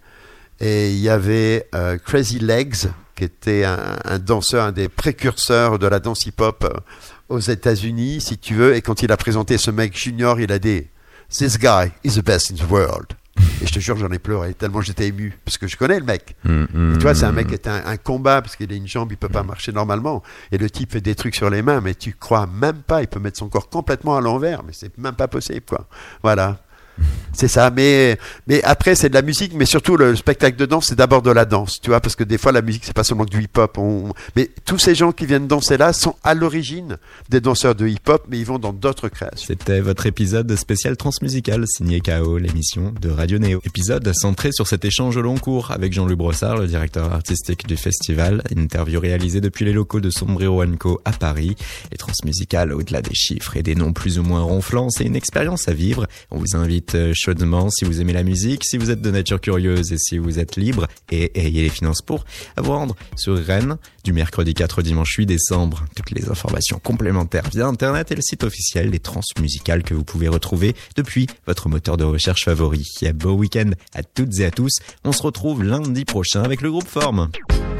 Et 0.59 0.91
il 0.91 0.99
y 0.99 1.07
avait 1.09 1.69
Crazy 2.05 2.39
Legs, 2.39 2.89
qui 3.15 3.23
était 3.23 3.63
un, 3.63 3.97
un 4.03 4.19
danseur, 4.19 4.65
un 4.65 4.71
des 4.73 4.89
précurseurs 4.89 5.79
de 5.79 5.87
la 5.87 5.99
danse 5.99 6.25
hip-hop 6.25 6.67
aux 7.29 7.39
États-Unis, 7.39 8.19
si 8.19 8.37
tu 8.37 8.55
veux. 8.55 8.75
Et 8.75 8.81
quand 8.81 9.01
il 9.01 9.11
a 9.13 9.17
présenté 9.17 9.57
ce 9.57 9.71
mec 9.71 9.97
junior, 9.97 10.39
il 10.41 10.51
a 10.51 10.59
dit 10.59 10.87
This 11.29 11.57
guy 11.57 11.91
is 12.03 12.15
the 12.15 12.25
best 12.25 12.51
in 12.51 12.55
the 12.55 12.69
world. 12.69 13.13
Et 13.61 13.67
je 13.67 13.73
te 13.73 13.79
jure, 13.79 13.97
j'en 13.97 14.09
ai 14.09 14.19
pleuré 14.19 14.53
tellement 14.53 14.81
j'étais 14.81 15.07
ému, 15.07 15.37
parce 15.45 15.57
que 15.57 15.67
je 15.67 15.77
connais 15.77 15.99
le 15.99 16.05
mec. 16.05 16.35
Hum, 16.47 16.67
hum, 16.73 16.93
Et 16.93 16.97
tu 16.97 17.03
vois, 17.03 17.15
c'est 17.15 17.25
un 17.25 17.29
hum. 17.29 17.35
mec 17.35 17.47
qui 17.47 17.53
est 17.53 17.67
un, 17.67 17.85
un 17.85 17.97
combat 17.97 18.41
parce 18.41 18.55
qu'il 18.55 18.71
a 18.71 18.75
une 18.75 18.87
jambe, 18.87 19.11
il 19.11 19.17
peut 19.17 19.29
pas 19.29 19.43
marcher 19.43 19.71
normalement. 19.71 20.23
Et 20.51 20.57
le 20.57 20.69
type 20.69 20.91
fait 20.91 21.01
des 21.01 21.15
trucs 21.15 21.35
sur 21.35 21.49
les 21.49 21.61
mains, 21.61 21.81
mais 21.81 21.95
tu 21.95 22.13
crois 22.13 22.47
même 22.47 22.81
pas, 22.81 23.01
il 23.01 23.07
peut 23.07 23.19
mettre 23.19 23.37
son 23.37 23.49
corps 23.49 23.69
complètement 23.69 24.17
à 24.17 24.21
l'envers, 24.21 24.63
mais 24.63 24.73
c'est 24.73 24.97
même 24.97 25.15
pas 25.15 25.27
possible, 25.27 25.65
quoi. 25.67 25.87
Voilà. 26.23 26.59
C'est 27.33 27.47
ça, 27.47 27.71
mais, 27.71 28.17
mais 28.47 28.61
après 28.63 28.95
c'est 28.95 29.09
de 29.09 29.13
la 29.13 29.21
musique, 29.21 29.53
mais 29.53 29.65
surtout 29.65 29.95
le 29.95 30.15
spectacle 30.15 30.57
de 30.57 30.65
danse, 30.65 30.87
c'est 30.87 30.95
d'abord 30.95 31.21
de 31.21 31.31
la 31.31 31.45
danse, 31.45 31.79
tu 31.81 31.89
vois, 31.89 32.01
parce 32.01 32.15
que 32.15 32.23
des 32.23 32.37
fois 32.37 32.51
la 32.51 32.61
musique 32.61 32.83
c'est 32.85 32.95
pas 32.95 33.03
seulement 33.03 33.25
du 33.25 33.41
hip-hop. 33.41 33.77
Mais 34.35 34.49
tous 34.65 34.77
ces 34.77 34.95
gens 34.95 35.11
qui 35.11 35.25
viennent 35.25 35.47
danser 35.47 35.77
là 35.77 35.93
sont 35.93 36.15
à 36.23 36.33
l'origine 36.33 36.97
des 37.29 37.39
danseurs 37.39 37.75
de 37.75 37.87
hip-hop, 37.87 38.25
mais 38.29 38.39
ils 38.39 38.45
vont 38.45 38.59
dans 38.59 38.73
d'autres 38.73 39.09
créations. 39.09 39.47
C'était 39.47 39.79
votre 39.79 40.05
épisode 40.05 40.53
spécial 40.55 40.97
transmusical 40.97 41.65
signé 41.67 42.01
KO, 42.01 42.37
l'émission 42.37 42.93
de 42.99 43.09
Radio 43.09 43.39
Néo. 43.39 43.61
Épisode 43.63 44.11
centré 44.13 44.51
sur 44.51 44.67
cet 44.67 44.83
échange 44.85 45.15
au 45.17 45.21
long 45.21 45.37
cours 45.37 45.71
avec 45.71 45.93
Jean-Luc 45.93 46.17
Brossard, 46.17 46.57
le 46.57 46.67
directeur 46.67 47.13
artistique 47.13 47.67
du 47.67 47.77
festival. 47.77 48.43
Interview 48.55 48.99
réalisée 48.99 49.41
depuis 49.41 49.65
les 49.65 49.73
locaux 49.73 49.99
de 49.99 50.09
Sombrero 50.09 50.63
Co 50.77 50.99
à 51.05 51.11
Paris. 51.11 51.55
Les 51.91 51.97
transmusicales, 51.97 52.73
au-delà 52.73 53.01
des 53.01 53.13
chiffres 53.13 53.55
et 53.55 53.63
des 53.63 53.75
noms 53.75 53.93
plus 53.93 54.19
ou 54.19 54.23
moins 54.23 54.41
ronflants, 54.41 54.89
c'est 54.89 55.05
une 55.05 55.15
expérience 55.15 55.67
à 55.67 55.73
vivre. 55.73 56.07
On 56.31 56.37
vous 56.37 56.55
invite 56.55 56.88
euh, 56.95 57.13
chaudement, 57.15 57.69
si 57.69 57.85
vous 57.85 58.01
aimez 58.01 58.13
la 58.13 58.23
musique, 58.23 58.63
si 58.63 58.77
vous 58.77 58.91
êtes 58.91 59.01
de 59.01 59.11
nature 59.11 59.39
curieuse 59.41 59.91
et 59.91 59.97
si 59.97 60.17
vous 60.17 60.39
êtes 60.39 60.55
libre 60.55 60.87
et 61.11 61.31
ayez 61.39 61.61
les 61.61 61.69
finances 61.69 62.01
pour, 62.01 62.25
à 62.57 62.61
vous 62.61 62.71
rendre 62.71 62.95
sur 63.15 63.37
Rennes 63.37 63.77
du 64.03 64.13
mercredi 64.13 64.53
4 64.53 64.79
au 64.79 64.81
dimanche 64.81 65.15
8 65.15 65.25
décembre. 65.25 65.85
Toutes 65.95 66.11
les 66.11 66.29
informations 66.29 66.79
complémentaires 66.79 67.49
via 67.51 67.67
Internet 67.67 68.11
et 68.11 68.15
le 68.15 68.21
site 68.21 68.43
officiel 68.43 68.91
des 68.91 68.99
transmusicales 68.99 69.83
que 69.83 69.93
vous 69.93 70.03
pouvez 70.03 70.27
retrouver 70.27 70.75
depuis 70.95 71.27
votre 71.45 71.69
moteur 71.69 71.97
de 71.97 72.03
recherche 72.03 72.45
favori. 72.45 72.85
Et 73.01 73.13
beau 73.13 73.33
week-end 73.33 73.71
à 73.93 74.03
toutes 74.03 74.39
et 74.39 74.45
à 74.45 74.51
tous. 74.51 74.71
On 75.03 75.11
se 75.11 75.21
retrouve 75.21 75.63
lundi 75.63 76.05
prochain 76.05 76.43
avec 76.43 76.61
le 76.61 76.71
groupe 76.71 76.87
Forme. 76.87 77.29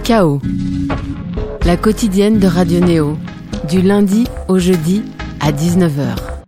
Chaos. 0.03 0.41
La 1.65 1.77
quotidienne 1.77 2.39
de 2.39 2.47
Radio 2.47 2.79
Néo. 2.79 3.17
Du 3.67 3.81
lundi 3.81 4.25
au 4.47 4.59
jeudi 4.59 5.03
à 5.39 5.51
19h. 5.51 6.38